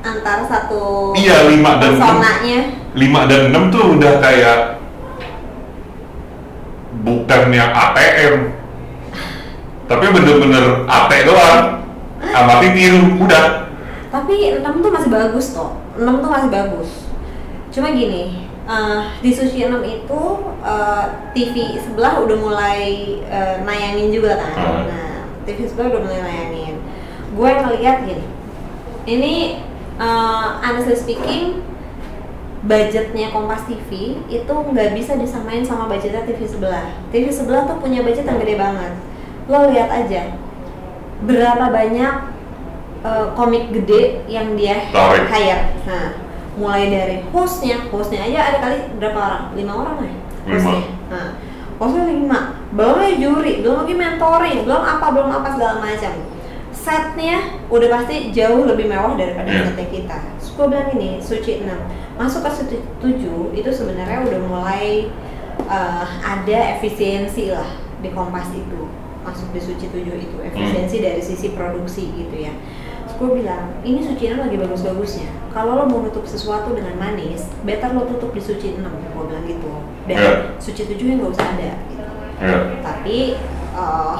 antara 0.00 0.46
satu 0.46 1.10
Iya, 1.12 1.50
lima 1.50 1.76
dan 1.76 1.90
enam. 1.92 2.06
personanya. 2.14 2.58
lima 2.94 3.20
dan 3.26 3.50
enam 3.50 3.64
tuh 3.68 3.98
udah 3.98 4.12
kayak 4.18 4.77
bukan 7.08 7.48
yang 7.48 7.72
ATM 7.72 8.58
tapi 9.88 10.04
bener-bener 10.12 10.84
AT 10.84 11.12
doang 11.24 11.80
amati 12.20 12.68
tiru 12.76 13.16
udah 13.24 13.64
Tapi 14.08 14.64
6 14.64 14.64
tuh 14.64 14.88
masih 14.88 15.10
bagus 15.12 15.52
toh. 15.52 15.76
6 16.00 16.24
tuh 16.24 16.32
masih 16.32 16.48
bagus. 16.48 17.12
Cuma 17.68 17.92
gini, 17.92 18.48
eh, 18.64 19.00
di 19.20 19.30
Sushi 19.36 19.68
6 19.68 19.84
itu 19.84 20.22
eh, 20.64 21.04
TV 21.36 21.76
sebelah 21.76 22.16
udah 22.24 22.36
mulai 22.40 23.20
eh, 23.28 23.56
nayangin 23.68 24.08
juga 24.08 24.40
kan. 24.40 24.52
Hmm. 24.56 24.84
Nah, 24.88 25.12
TV 25.44 25.68
sebelah 25.68 25.92
udah 25.92 26.00
mulai 26.08 26.20
nayangin. 26.24 26.80
Gue 27.36 27.50
ngeliat 27.52 28.08
gini. 28.08 28.24
Ini 29.04 29.34
eh, 30.00 30.46
honestly 30.64 30.96
speaking 30.96 31.60
budgetnya 32.64 33.30
Kompas 33.30 33.62
TV 33.70 34.18
itu 34.26 34.50
nggak 34.50 34.90
bisa 34.98 35.14
disamain 35.14 35.62
sama 35.62 35.86
budgetnya 35.86 36.26
TV 36.26 36.42
sebelah. 36.42 36.90
TV 37.14 37.30
sebelah 37.30 37.70
tuh 37.70 37.78
punya 37.78 38.02
budget 38.02 38.26
yang 38.26 38.38
gede 38.42 38.54
banget. 38.58 38.92
Lo 39.46 39.70
lihat 39.70 39.88
aja, 39.92 40.34
berapa 41.22 41.70
banyak 41.70 42.14
eh, 43.06 43.26
komik 43.38 43.70
gede 43.70 44.26
yang 44.26 44.58
dia 44.58 44.90
Tarik. 44.90 45.30
hire. 45.30 45.62
Nah, 45.86 46.08
mulai 46.58 46.90
dari 46.90 47.16
hostnya, 47.30 47.86
hostnya 47.94 48.26
aja 48.26 48.38
ada 48.50 48.58
kali 48.58 48.76
berapa 48.98 49.18
orang? 49.18 49.44
Lima 49.54 49.72
orang 49.78 49.96
ya? 50.02 50.10
Lima. 50.10 50.50
Hostnya. 50.50 50.82
Nah, 51.08 51.28
hostnya 51.78 52.04
lima. 52.10 52.40
Belum 52.74 52.96
lagi 52.98 53.16
juri, 53.22 53.52
belum 53.62 53.76
lagi 53.86 53.94
mentoring, 53.94 54.58
belum 54.66 54.82
apa, 54.82 55.06
belum 55.14 55.30
apa 55.30 55.48
segala 55.54 55.74
macam. 55.78 56.12
Setnya 56.78 57.58
udah 57.68 57.88
pasti 57.90 58.30
jauh 58.30 58.62
lebih 58.64 58.86
mewah 58.86 59.18
daripada 59.18 59.50
setnya 59.50 59.86
kita. 59.90 60.18
Gue 60.58 60.66
bilang 60.70 60.90
ini, 60.98 61.22
Suci 61.22 61.62
6 61.62 61.70
Masuk 62.18 62.42
ke 62.42 62.50
Suci 62.50 62.76
7 62.98 63.54
itu 63.54 63.70
sebenarnya 63.70 64.26
udah 64.26 64.40
mulai 64.50 65.06
eh, 65.62 66.06
ada 66.22 66.58
efisiensi 66.78 67.54
lah 67.54 67.66
di 68.02 68.10
Kompas 68.10 68.50
itu. 68.54 68.90
Masuk 69.22 69.50
di 69.54 69.60
Suci 69.62 69.86
7 69.86 70.02
itu 70.18 70.36
efisiensi 70.42 70.98
dari 70.98 71.22
sisi 71.22 71.54
produksi 71.54 72.10
gitu 72.14 72.34
ya. 72.34 72.50
Gue 73.18 73.42
bilang 73.42 73.70
ini 73.82 74.02
Suci 74.02 74.30
6 74.30 74.38
lagi 74.38 74.56
bagus-bagusnya. 74.58 75.30
Kalau 75.54 75.78
lo 75.78 75.84
mau 75.86 76.02
nutup 76.02 76.26
sesuatu 76.26 76.74
dengan 76.74 76.94
manis 76.98 77.46
better 77.62 77.94
lo 77.94 78.06
tutup 78.06 78.34
di 78.34 78.42
Suci 78.42 78.78
6 78.78 78.82
gue 78.82 79.24
bilang 79.26 79.44
gitu. 79.46 79.70
Dan 80.10 80.18
Iya. 80.18 80.30
Suci 80.58 80.82
7 80.90 80.98
yang 81.06 81.18
gak 81.22 81.34
usah 81.38 81.48
ada 81.54 81.72
gitu. 81.90 82.06
Ya. 82.38 82.54
tapi 82.86 83.34
eh, 83.74 84.16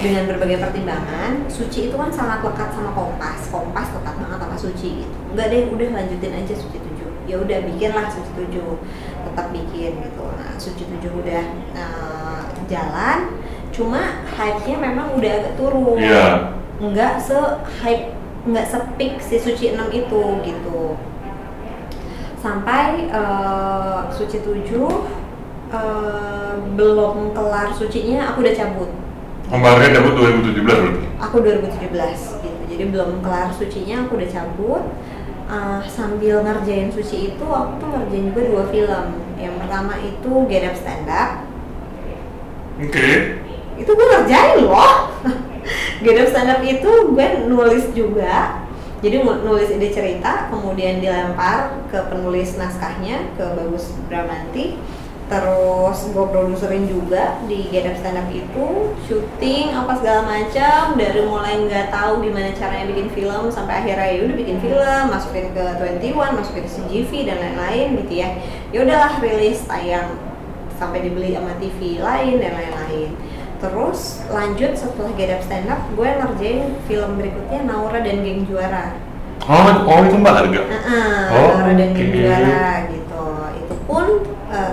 dengan 0.00 0.24
berbagai 0.26 0.58
pertimbangan 0.58 1.44
Suci 1.52 1.92
itu 1.92 1.94
kan 1.94 2.10
sangat 2.10 2.40
lekat 2.42 2.72
sama 2.72 2.90
Kompas. 2.96 3.40
Kompas 3.52 3.88
lekat 3.92 4.14
banget 4.16 4.38
sama 4.40 4.56
Suci 4.56 4.88
gitu. 5.04 5.16
Nggak 5.36 5.46
deh 5.52 5.62
udah 5.70 5.88
lanjutin 6.00 6.32
aja 6.34 6.54
Suci 6.56 6.78
7 6.80 7.28
ya 7.28 7.36
udah 7.38 7.58
bikinlah 7.68 8.06
Suci 8.08 8.30
7 8.34 8.58
tetap 9.28 9.46
bikin 9.52 9.92
gitu. 10.00 10.24
Nah 10.24 10.50
Suci 10.56 10.82
7 10.88 11.20
udah 11.20 11.42
eh, 11.76 12.40
jalan. 12.66 13.18
Cuma 13.70 14.24
hype-nya 14.34 14.76
memang 14.80 15.14
udah 15.14 15.30
agak 15.30 15.54
turun. 15.60 16.00
Iya. 16.00 16.56
nggak 16.80 17.20
se 17.20 17.36
hype 17.84 18.16
nggak 18.48 18.66
sepik 18.72 19.20
si 19.20 19.36
Suci 19.36 19.76
6 19.76 19.92
itu 19.92 20.22
gitu. 20.48 20.96
Sampai 22.40 23.12
eh, 23.12 24.00
Suci 24.08 24.40
7 24.40 24.64
eh, 25.70 26.54
belum 26.74 27.36
kelar 27.36 27.70
sucinya 27.76 28.32
aku 28.32 28.42
udah 28.42 28.54
cabut 28.56 28.90
Kemarin 29.50 29.90
dapat 29.90 30.12
2017 30.14 30.62
berarti. 30.62 31.04
aku 31.18 31.36
2017 31.42 31.90
gitu. 32.40 32.60
Jadi 32.70 32.84
belum 32.86 33.10
kelar 33.20 33.50
sucinya 33.50 34.06
aku 34.06 34.14
udah 34.14 34.30
cabut. 34.30 34.84
Uh, 35.50 35.82
sambil 35.90 36.46
ngerjain 36.46 36.86
suci 36.86 37.34
itu 37.34 37.42
aku 37.42 37.82
tuh 37.82 37.88
ngerjain 37.90 38.30
juga 38.30 38.42
dua 38.46 38.64
film. 38.70 39.06
Yang 39.34 39.54
pertama 39.58 39.92
itu 39.98 40.30
Get 40.46 40.62
Up 40.64 40.76
Stand 40.78 41.10
Up. 41.10 41.30
Oke. 42.78 43.10
itu 43.74 43.90
gue 43.90 44.06
ngerjain 44.06 44.56
loh. 44.62 45.10
Get 46.06 46.16
Up 46.16 46.28
Stand 46.30 46.50
Up 46.54 46.60
itu 46.62 46.90
gue 47.10 47.26
nulis 47.50 47.84
juga. 47.90 48.62
Jadi 49.00 49.16
nu- 49.18 49.42
nulis 49.42 49.72
ide 49.72 49.90
cerita 49.90 50.46
kemudian 50.46 51.00
dilempar 51.00 51.82
ke 51.90 51.98
penulis 52.06 52.54
naskahnya 52.54 53.32
ke 53.34 53.44
Bagus 53.56 53.96
Bramanti 54.06 54.76
terus 55.30 56.10
gue 56.10 56.26
produserin 56.26 56.90
juga 56.90 57.38
di 57.46 57.70
Get 57.70 57.86
Up 57.86 57.96
Stand 58.02 58.18
Up 58.18 58.28
itu 58.28 58.66
syuting 59.06 59.70
apa 59.70 59.94
segala 59.94 60.26
macam 60.26 60.98
dari 60.98 61.22
mulai 61.22 61.54
nggak 61.64 61.94
tahu 61.94 62.18
gimana 62.20 62.50
caranya 62.50 62.90
bikin 62.90 63.08
film 63.14 63.46
sampai 63.46 63.78
akhirnya 63.78 64.10
ya 64.10 64.20
udah 64.26 64.36
bikin 64.36 64.58
film 64.58 65.02
masukin 65.06 65.54
ke 65.54 65.62
21 66.02 66.34
masukin 66.34 66.62
ke 66.66 66.70
CGV 66.70 67.10
dan 67.30 67.36
lain-lain 67.38 67.86
gitu 68.02 68.12
ya 68.18 68.28
ya 68.74 68.78
udahlah 68.82 69.22
rilis 69.22 69.62
tayang 69.64 70.18
sampai 70.74 71.06
dibeli 71.06 71.38
sama 71.38 71.54
TV 71.62 72.02
lain 72.02 72.42
dan 72.42 72.50
lain-lain 72.50 73.10
terus 73.62 74.26
lanjut 74.34 74.74
setelah 74.74 75.14
Get 75.14 75.30
Up 75.30 75.46
Stand 75.46 75.70
Up 75.70 75.78
gue 75.94 76.10
ngerjain 76.10 76.74
film 76.90 77.10
berikutnya 77.14 77.70
Naura 77.70 78.02
dan 78.02 78.26
Geng 78.26 78.50
Juara 78.50 78.98
Oh, 79.40 79.56
oh 79.88 80.04
itu 80.04 80.20
mbak 80.20 80.36
harga. 80.36 80.60
Heeh, 80.68 81.16
Oh, 81.32 81.48
Naura 81.56 81.72
dan 81.72 81.90
Geng 81.96 82.12
oke. 82.12 82.18
Juara 82.18 82.64
gitu 82.92 83.24
itu 83.56 83.74
pun 83.88 84.06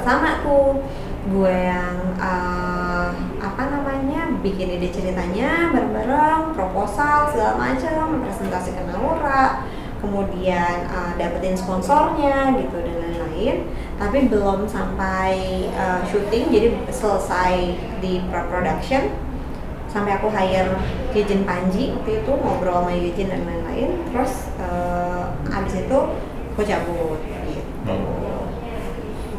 sama 0.07 0.39
tuh 0.39 0.79
gue 1.27 1.51
yang 1.51 2.15
eh, 2.15 3.07
apa 3.43 3.63
namanya 3.67 4.31
bikin 4.39 4.79
ide 4.79 4.87
ceritanya 4.87 5.75
bareng-bareng 5.75 6.55
proposal 6.55 7.27
segala 7.27 7.59
macam 7.59 8.23
presentasi 8.23 8.71
ke 8.71 8.87
Naura 8.87 9.67
kemudian 9.99 10.87
eh, 10.87 11.11
dapetin 11.19 11.59
sponsornya 11.59 12.55
gitu 12.55 12.79
dan 12.79 12.95
lain-lain. 13.03 13.67
Tapi 13.99 14.31
belum 14.31 14.63
sampai 14.63 15.35
eh, 15.67 16.01
syuting 16.07 16.55
jadi 16.55 16.69
selesai 16.87 17.75
di 17.99 18.23
pre-production. 18.31 19.11
Sampai 19.91 20.19
aku 20.19 20.31
hire 20.31 20.71
Yejin 21.11 21.43
Panji 21.43 21.91
waktu 21.95 22.23
itu 22.23 22.31
ngobrol 22.31 22.87
sama 22.87 22.95
Yejin 22.95 23.27
dan 23.27 23.43
lain-lain. 23.43 24.07
Terus 24.15 24.55
eh, 24.55 25.51
abis 25.51 25.83
itu 25.83 25.99
aku 26.55 26.61
cabut 26.63 27.19
gitu 27.27 28.26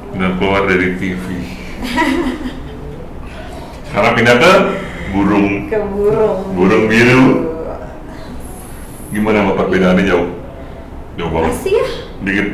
Udah 0.08 0.30
keluar 0.36 0.62
dari 0.64 0.96
TV. 0.96 1.24
Sekarang 3.88 4.12
pindah 4.14 4.36
ke 4.36 4.52
burung. 5.10 5.48
ke 5.66 5.78
burung 5.88 6.38
Burung 6.52 6.84
biru. 6.86 7.24
Gimana 9.08 9.40
mbak 9.42 9.56
perbedaannya 9.56 10.04
jauh? 10.04 10.28
Jauh 11.16 11.30
banget. 11.32 11.50
masih 11.50 11.72
ya 11.74 11.86
Dikit. 12.20 12.48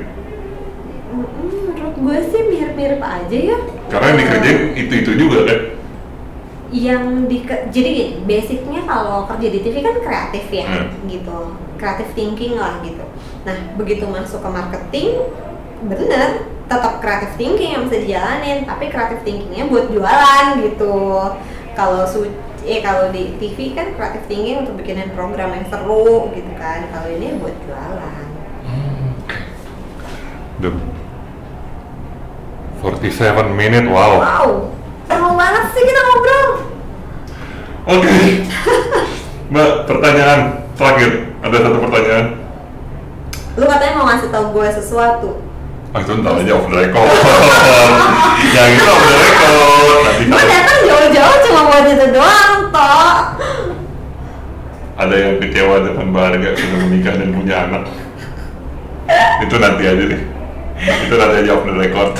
Menurut 1.10 1.94
gue 1.94 2.16
sih 2.26 2.42
mirip-mirip 2.44 2.98
aja 2.98 3.36
ya 3.36 3.58
Karena 3.86 4.06
yang 4.08 4.18
dikerjain 4.18 4.58
itu-itu 4.74 5.12
juga 5.14 5.40
kan? 5.44 5.60
yang 6.74 7.30
di 7.30 7.38
jadi 7.70 7.86
gini 7.86 8.04
basicnya 8.26 8.82
kalau 8.82 9.30
kerja 9.30 9.46
di 9.46 9.62
TV 9.62 9.78
kan 9.78 9.94
kreatif 9.94 10.42
ya 10.50 10.66
Hmm. 10.66 11.06
gitu 11.06 11.54
kreatif 11.78 12.10
thinking 12.18 12.58
lah 12.58 12.82
gitu 12.82 13.06
nah 13.46 13.54
begitu 13.78 14.02
masuk 14.02 14.42
ke 14.42 14.50
marketing 14.50 15.22
bener 15.86 16.50
tetap 16.64 17.04
kreatif 17.04 17.30
thinking 17.36 17.76
yang 17.76 17.82
bisa 17.84 18.00
dijalanin 18.00 18.64
tapi 18.64 18.88
kreatif 18.88 19.20
thinkingnya 19.22 19.68
buat 19.68 19.86
jualan 19.92 20.44
gitu 20.64 20.96
kalau 21.76 22.08
su 22.08 22.24
eh 22.64 22.80
kalau 22.80 23.12
di 23.12 23.36
TV 23.36 23.76
kan 23.76 23.92
kreatif 23.92 24.24
thinking 24.24 24.64
untuk 24.64 24.80
bikinin 24.80 25.12
program 25.12 25.52
yang 25.52 25.68
seru 25.68 26.32
gitu 26.32 26.52
kan 26.56 26.88
kalau 26.88 27.08
ini 27.12 27.36
buat 27.36 27.56
jualan 27.68 28.24
The 30.62 30.70
47 32.84 33.52
minute, 33.56 33.88
wow. 33.88 34.22
wow 34.22 34.48
lama 35.08 35.30
banget 35.36 35.64
sih 35.76 35.82
kita 35.84 36.00
ngobrol 36.00 36.48
Oke. 37.84 38.48
Mbak, 39.52 39.84
pertanyaan 39.84 40.40
terakhir. 40.72 41.10
Ada 41.44 41.56
satu 41.68 41.78
pertanyaan. 41.84 42.26
lu 43.54 43.64
katanya 43.70 43.94
mau 44.00 44.06
ngasih 44.10 44.28
tau 44.34 44.50
gue 44.50 44.66
sesuatu 44.66 45.30
Itu 45.94 46.12
ntar 46.18 46.34
aja 46.34 46.52
off 46.58 46.66
the 46.66 46.76
record. 46.76 47.06
yang 48.56 48.68
itu 48.70 48.84
off 48.84 49.04
the 49.04 49.16
record. 49.16 50.00
Nanti 50.04 50.24
gue 50.26 50.44
datang 50.44 50.80
jauh-jauh 50.84 51.36
cuma 51.44 51.60
buat 51.64 51.84
itu 51.86 52.06
doang 52.10 52.54
toh 52.68 53.14
ada 54.94 55.14
yang 55.18 55.42
kecewa 55.42 55.82
dengan 55.82 56.06
Arga 56.14 56.54
sudah 56.54 56.78
menikah 56.86 57.14
dan 57.18 57.34
punya 57.34 57.56
anak. 57.66 57.82
itu 59.42 59.54
nanti 59.58 59.82
aja 59.84 60.04
deh. 60.06 60.22
Itu 61.02 61.14
nanti 61.14 61.34
aja 61.42 61.50
off 61.52 61.66
the 61.66 61.74
record. 61.74 62.10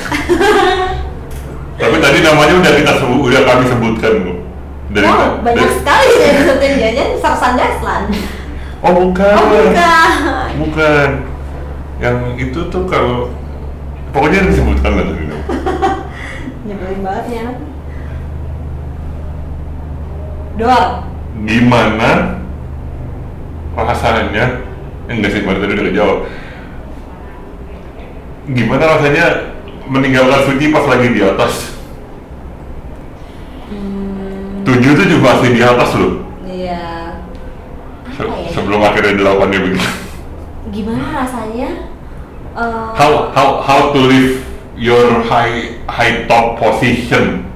Tapi 1.74 1.96
tadi 1.98 2.18
namanya 2.22 2.54
udah 2.54 2.72
kita 2.74 2.92
sebut, 2.98 3.18
udah 3.26 3.42
kami 3.42 3.64
sebutkan 3.66 4.12
bu. 4.22 4.32
Dari, 4.90 5.06
wow 5.06 5.42
banyak 5.42 5.58
dari- 5.58 5.74
sekali 5.74 6.12
ya 6.14 6.30
disebutin 6.38 6.72
jajan 6.78 7.08
Sarsan 7.18 7.52
Daslan 7.58 8.02
Oh 8.78 8.92
bukan. 8.94 9.34
oh 9.34 9.46
bukan 9.50 9.74
Bukan. 10.60 11.08
Yang 11.98 12.16
itu 12.38 12.60
tuh 12.68 12.84
kalau 12.86 13.32
pokoknya 14.14 14.46
disebutkan 14.46 14.90
lah 14.94 15.04
tadi. 15.04 15.24
nyebelin 16.66 17.00
banget 17.02 17.26
ya 17.28 17.46
doang 20.54 20.92
Gimana 21.44 22.38
rasanya? 23.74 24.62
Enggak 25.10 25.34
sih, 25.34 25.42
baru 25.42 25.58
tadi 25.60 25.74
udah 25.74 25.86
kejawab. 25.90 26.18
Gimana 28.48 28.84
rasanya 28.86 29.26
meninggalkan 29.84 30.46
Suci 30.46 30.70
pas 30.70 30.86
lagi 30.86 31.10
di 31.10 31.20
atas? 31.20 31.74
hmm, 33.66 34.62
Tujuh 34.62 34.92
tuh 34.94 35.06
juga 35.10 35.34
masih 35.34 35.50
di 35.52 35.60
atas 35.60 35.90
loh. 35.98 36.12
iya 36.46 37.18
Se- 38.14 38.22
ya 38.24 38.48
sebelum 38.54 38.78
akhirnya 38.80 39.18
delapannya 39.18 39.58
begitu. 39.58 39.88
gimana 40.70 41.04
rasanya 41.18 41.90
Eh, 42.54 42.86
How 42.94 43.34
how 43.34 43.48
how 43.58 43.80
to 43.90 43.98
live 43.98 44.46
your 44.78 45.26
high 45.26 45.82
high 45.90 46.22
top 46.30 46.54
position? 46.62 47.50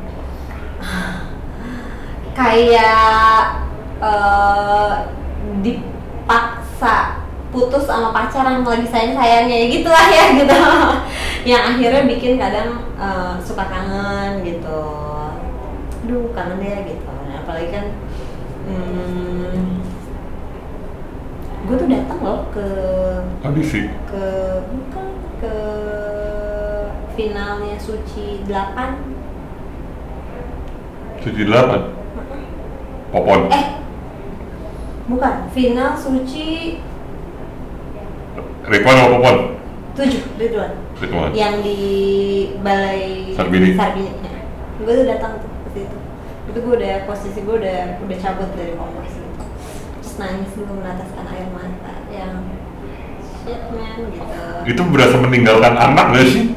kayak 2.38 3.59
eh, 3.99 4.92
dipaksa 5.62 7.18
putus 7.51 7.86
sama 7.86 8.14
pacar 8.14 8.46
yang 8.46 8.62
lagi 8.62 8.86
sayang 8.86 9.14
sayangnya 9.18 9.59
gitu 9.70 9.86
lah 9.90 10.07
ya 10.11 10.24
gitu. 10.38 10.59
Yang 11.51 11.62
akhirnya 11.74 12.03
bikin 12.07 12.32
kadang 12.38 12.70
eh, 12.99 13.34
suka 13.42 13.66
kangen 13.70 14.42
gitu. 14.42 14.82
Aduh 16.07 16.30
kangen 16.34 16.59
ya 16.62 16.78
gitu. 16.86 17.07
Nah, 17.07 17.46
apalagi 17.46 17.70
kan 17.70 17.86
Hmm, 18.68 19.27
gue 21.68 21.76
tuh 21.76 21.86
datang 21.86 22.18
loh 22.20 22.40
ke 22.48 22.66
Audisi. 23.44 23.92
ke 24.08 24.24
bukan 24.64 25.08
ke 25.36 25.54
finalnya 27.12 27.76
Suci 27.76 28.40
8 28.42 29.18
Suci 31.18 31.42
delapan. 31.44 31.92
Popon. 33.08 33.48
eh 33.50 33.66
bukan 35.08 35.34
final 35.50 35.92
Suci 35.92 36.78
Ridwan 38.64 38.96
apa 38.96 39.08
Popon? 39.14 39.36
7 39.92 40.40
Ridwan 40.40 40.70
Ridwan. 40.96 41.30
yang 41.32 41.60
di 41.60 41.76
balai 42.60 43.32
Sarbini. 43.34 43.74
Sarbini. 43.74 44.12
gue 44.78 44.92
tuh 44.94 45.04
datang 45.04 45.36
tuh 45.36 45.50
ke 45.66 45.68
situ 45.74 45.96
itu 46.48 46.58
gue 46.58 46.74
udah 46.80 46.94
posisi 47.04 47.38
gue 47.42 47.56
udah 47.60 47.78
udah 48.00 48.16
cabut 48.16 48.48
dari 48.54 48.72
kongres 48.72 49.12
gitu 49.12 49.44
terus 49.98 50.14
nangis 50.16 50.48
gue 50.54 50.64
meneteskan 50.64 51.26
air 51.28 51.48
mata 51.50 51.57
gitu 53.49 54.24
Itu 54.66 54.82
berasa 54.86 55.16
meninggalkan 55.16 55.74
anak 55.74 56.07
gak 56.12 56.26
sih? 56.26 56.53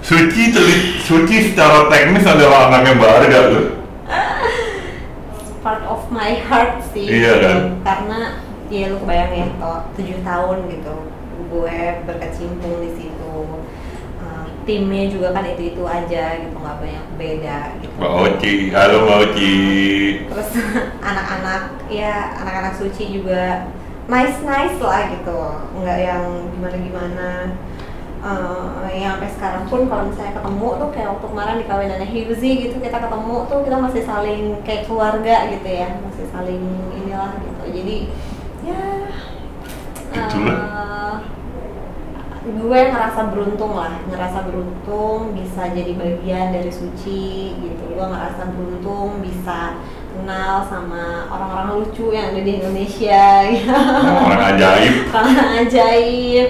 Suci 0.00 0.42
teli- 0.50 0.96
Suci 0.98 1.50
secara 1.50 1.86
teknis 1.86 2.24
adalah 2.24 2.68
anaknya 2.68 2.92
Mbak 2.94 3.12
Arga 3.16 3.40
tuh. 3.50 3.64
part 5.60 5.82
of 5.82 6.06
my 6.08 6.38
heart 6.40 6.78
sih 6.94 7.10
Iya 7.10 7.42
kan? 7.42 7.58
karena 7.82 8.20
ya 8.66 8.86
lu 8.86 9.02
kebayang 9.02 9.32
ya 9.34 9.46
toh 9.58 9.82
tujuh 9.94 10.22
tahun 10.22 10.58
gitu 10.70 10.94
gue 11.46 11.78
berkecimpung 12.02 12.74
di 12.80 12.90
situ 12.94 13.34
Uh, 14.16 14.48
timnya 14.64 15.12
juga 15.12 15.28
kan 15.30 15.44
itu 15.44 15.70
itu 15.70 15.82
aja 15.84 16.40
gitu 16.40 16.56
nggak 16.56 16.78
banyak 16.80 17.04
beda 17.14 17.58
gitu 17.76 17.92
Mbak 17.94 18.12
Oci, 18.16 18.52
halo 18.72 18.96
Mbak 19.04 19.18
Oci. 19.22 19.54
terus 20.24 20.50
anak-anak 21.10 21.62
ya 21.86 22.32
anak-anak 22.36 22.74
suci 22.74 23.20
juga 23.20 23.68
nice 24.06 24.38
nice 24.46 24.78
lah 24.78 25.10
gitu. 25.10 25.38
Nggak 25.82 25.98
yang 25.98 26.24
gimana 26.54 26.76
gimana 26.78 27.30
yang 28.90 29.20
sampai 29.20 29.30
sekarang 29.38 29.64
pun 29.70 29.86
kalau 29.86 30.10
misalnya 30.10 30.34
ketemu 30.34 30.68
tuh 30.82 30.88
kayak 30.90 31.08
waktu 31.14 31.26
kemarin 31.30 31.56
di 31.62 31.66
kawinannya 31.70 32.08
Hibzi 32.10 32.50
gitu 32.66 32.76
kita 32.82 32.98
ketemu 32.98 33.36
tuh 33.46 33.58
kita 33.62 33.76
masih 33.78 34.02
saling 34.02 34.42
kayak 34.66 34.82
keluarga 34.90 35.46
gitu 35.52 35.68
ya. 35.68 35.88
Masih 36.02 36.26
saling 36.34 36.64
inilah 36.96 37.38
gitu. 37.38 37.62
Jadi 37.70 37.96
ya 38.66 38.82
eh, 40.16 41.14
gue 42.46 42.80
ngerasa 42.90 43.20
beruntung 43.30 43.78
lah. 43.78 43.94
Ngerasa 44.10 44.38
beruntung 44.48 45.34
bisa 45.38 45.70
jadi 45.70 45.92
bagian 45.94 46.50
dari 46.50 46.72
suci 46.74 47.54
gitu. 47.62 47.84
Gue 47.94 48.06
ngerasa 48.10 48.42
beruntung 48.54 49.22
bisa 49.22 49.78
kenal 50.16 50.64
sama 50.64 51.28
orang-orang 51.28 51.68
lucu 51.84 52.10
yang 52.16 52.32
ada 52.32 52.40
di 52.40 52.52
Indonesia 52.56 53.24
gitu. 53.52 53.76
Orang 54.24 54.42
ajaib. 54.56 54.92
orang 55.18 55.38
ajaib 55.62 56.48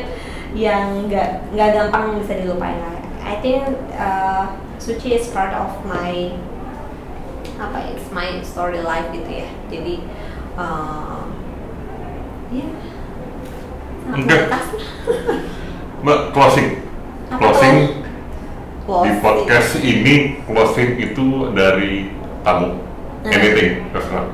yang 0.57 1.11
nggak 1.11 1.53
nggak 1.53 1.69
gampang 1.75 2.17
bisa 2.23 2.41
dilupain 2.41 2.79
lah 2.81 2.97
I 3.27 3.35
think 3.43 3.67
uh, 3.99 4.55
suci 4.79 5.19
is 5.19 5.29
part 5.35 5.53
of 5.53 5.69
my 5.85 6.33
apa 7.59 7.77
ya 7.77 7.89
it's 7.93 8.09
my 8.09 8.41
story 8.41 8.81
life 8.81 9.11
gitu 9.13 9.43
ya 9.43 9.49
jadi 9.69 9.95
uh, 10.57 11.29
ya 12.55 12.67
sangat 14.07 14.23
Oke. 14.23 14.37
Mbak 16.07 16.21
closing. 16.31 16.69
Apa 17.27 17.39
Closing 17.43 17.75
tuh? 17.75 17.91
di 17.91 18.87
Closing. 18.87 19.17
podcast 19.19 19.71
ini 19.83 20.15
closing 20.47 20.91
itu 21.03 21.51
dari 21.51 22.15
tamu. 22.47 22.86
Anything, 23.29 23.71
terserah. 23.91 24.27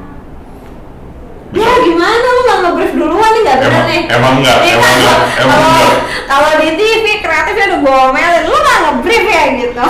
Ya 1.52 1.68
gimana 1.78 2.26
lu 2.26 2.40
nggak 2.42 2.58
nge-brief 2.62 2.92
duluan 2.94 3.30
nih 3.30 3.42
nggak 3.42 3.58
bener 3.60 3.72
Emang- 3.72 3.86
nih 3.86 4.00
emang 4.08 4.34
nggak, 4.40 4.56
Nih, 4.58 4.72
emang 4.72 4.88
kalau- 4.88 5.02
nggak, 5.02 5.20
emang 5.36 5.60
nggak. 5.60 5.96
Kalau 6.24 6.50
di 6.56 6.68
TV 6.72 7.04
kreatifnya 7.20 7.64
udah 7.66 7.78
gue 7.78 7.94
omelin, 8.02 8.42
lu 8.42 8.56
nggak 8.56 8.78
nge-brief 8.82 9.24
ya 9.26 9.44
gitu 9.54 9.84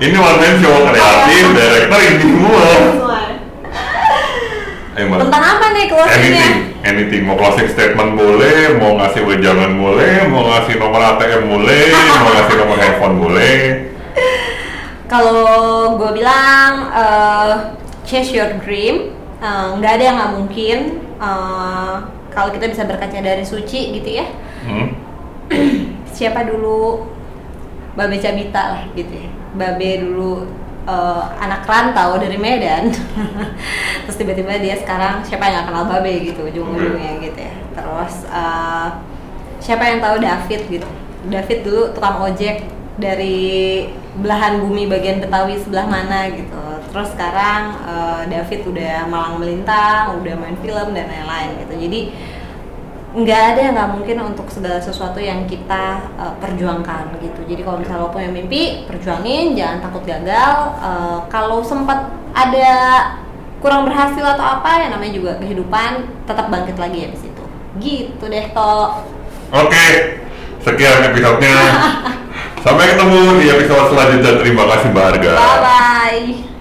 Ini 0.00 0.16
one 0.18 0.36
man 0.36 0.54
show 0.58 0.76
kreatif, 0.84 1.44
director 1.52 2.00
ini 2.00 2.18
semua. 2.20 2.66
Mbak. 4.98 5.18
Tentang 5.22 5.44
apa 5.46 5.66
nih 5.70 5.84
closingnya? 5.86 6.18
Anything, 6.18 6.54
anything. 6.82 7.22
Mau 7.22 7.38
closing 7.38 7.70
statement 7.70 8.18
boleh, 8.18 8.74
mau 8.74 8.98
ngasih 8.98 9.22
wejangan 9.22 9.78
boleh, 9.78 10.26
mau 10.26 10.42
ngasih 10.44 10.74
nomor 10.74 10.98
ATM 10.98 11.46
boleh, 11.46 11.82
mau 11.94 12.28
ngasih 12.28 12.54
nomor 12.58 12.76
handphone 12.76 13.16
boleh. 13.16 13.56
Kalau 15.06 15.94
gue 15.94 16.10
bilang 16.12 16.72
eh, 16.90 17.52
chase 18.08 18.32
your 18.32 18.48
dream, 18.64 19.12
eh, 19.38 19.68
nggak 19.76 19.92
ada 20.00 20.04
yang 20.08 20.16
nggak 20.16 20.32
mungkin. 20.40 20.78
Eh, 21.20 21.94
kalau 22.32 22.48
kita 22.54 22.70
bisa 22.70 22.88
berkaca 22.88 23.18
dari 23.20 23.44
suci 23.44 23.92
gitu 24.00 24.24
ya, 24.24 24.26
Hmm? 24.58 24.90
siapa 26.16 26.42
dulu 26.44 27.06
Babe 27.94 28.18
Cabita 28.18 28.62
lah 28.74 28.82
gitu 28.94 29.10
ya. 29.10 29.28
Babe 29.54 30.02
dulu 30.02 30.46
eh, 30.86 31.24
anak 31.38 31.62
rantau 31.66 32.18
dari 32.18 32.38
Medan. 32.38 32.90
Terus 34.06 34.16
tiba-tiba 34.18 34.58
dia 34.58 34.74
sekarang 34.78 35.22
siapa 35.22 35.46
yang 35.46 35.62
gak 35.62 35.66
kenal 35.70 35.84
Babe 35.86 36.12
gitu 36.26 36.40
ujung-ujungnya 36.46 37.22
gitu 37.22 37.38
ya. 37.38 37.54
Terus 37.74 38.14
eh, 38.30 38.88
siapa 39.62 39.82
yang 39.86 39.98
tahu 40.02 40.16
David 40.22 40.60
gitu. 40.70 40.88
David 41.28 41.58
dulu 41.66 41.82
tukang 41.94 42.22
ojek 42.22 42.66
dari 42.98 43.86
belahan 44.18 44.58
bumi 44.62 44.90
bagian 44.90 45.22
Betawi 45.22 45.58
sebelah 45.58 45.86
mana 45.86 46.30
gitu. 46.34 46.62
Terus 46.98 47.14
sekarang 47.14 47.62
eh, 47.86 48.22
David 48.26 48.60
udah 48.66 48.94
malang 49.06 49.38
melintang, 49.38 50.18
udah 50.18 50.34
main 50.34 50.58
film 50.58 50.98
dan 50.98 51.06
lain-lain 51.06 51.62
gitu. 51.62 51.74
Jadi 51.78 52.00
nggak 53.08 53.42
ada 53.54 53.60
yang 53.62 53.74
nggak 53.78 53.92
mungkin 53.94 54.16
untuk 54.34 54.50
segala 54.52 54.76
sesuatu 54.84 55.16
yang 55.16 55.48
kita 55.48 56.12
uh, 56.20 56.36
perjuangkan 56.44 57.16
gitu 57.24 57.40
jadi 57.48 57.64
kalau 57.64 57.80
misalnya 57.80 58.04
lo 58.04 58.12
punya 58.12 58.28
mimpi 58.28 58.84
perjuangin 58.84 59.56
jangan 59.56 59.80
takut 59.80 60.04
gagal 60.04 60.76
Uh, 60.78 61.24
kalau 61.32 61.64
sempat 61.64 62.12
ada 62.36 62.70
kurang 63.58 63.88
berhasil 63.88 64.22
atau 64.22 64.60
apa 64.60 64.86
ya 64.86 64.86
namanya 64.92 65.16
juga 65.16 65.32
kehidupan 65.40 66.06
tetap 66.28 66.52
bangkit 66.52 66.76
lagi 66.78 66.98
ya 67.04 67.08
di 67.10 67.18
situ 67.18 67.44
gitu 67.80 68.24
deh 68.28 68.46
toh 68.52 69.02
Oke, 69.48 70.20
sekian 70.60 71.08
episodenya. 71.08 71.56
Sampai 72.64 72.92
ketemu 72.92 73.40
di 73.40 73.48
episode 73.48 73.96
selanjutnya. 73.96 74.32
Terima 74.44 74.68
kasih 74.68 74.92
Mbak 74.92 75.04
Arga. 75.16 75.32
bye 75.32 75.58
bye 75.64 76.57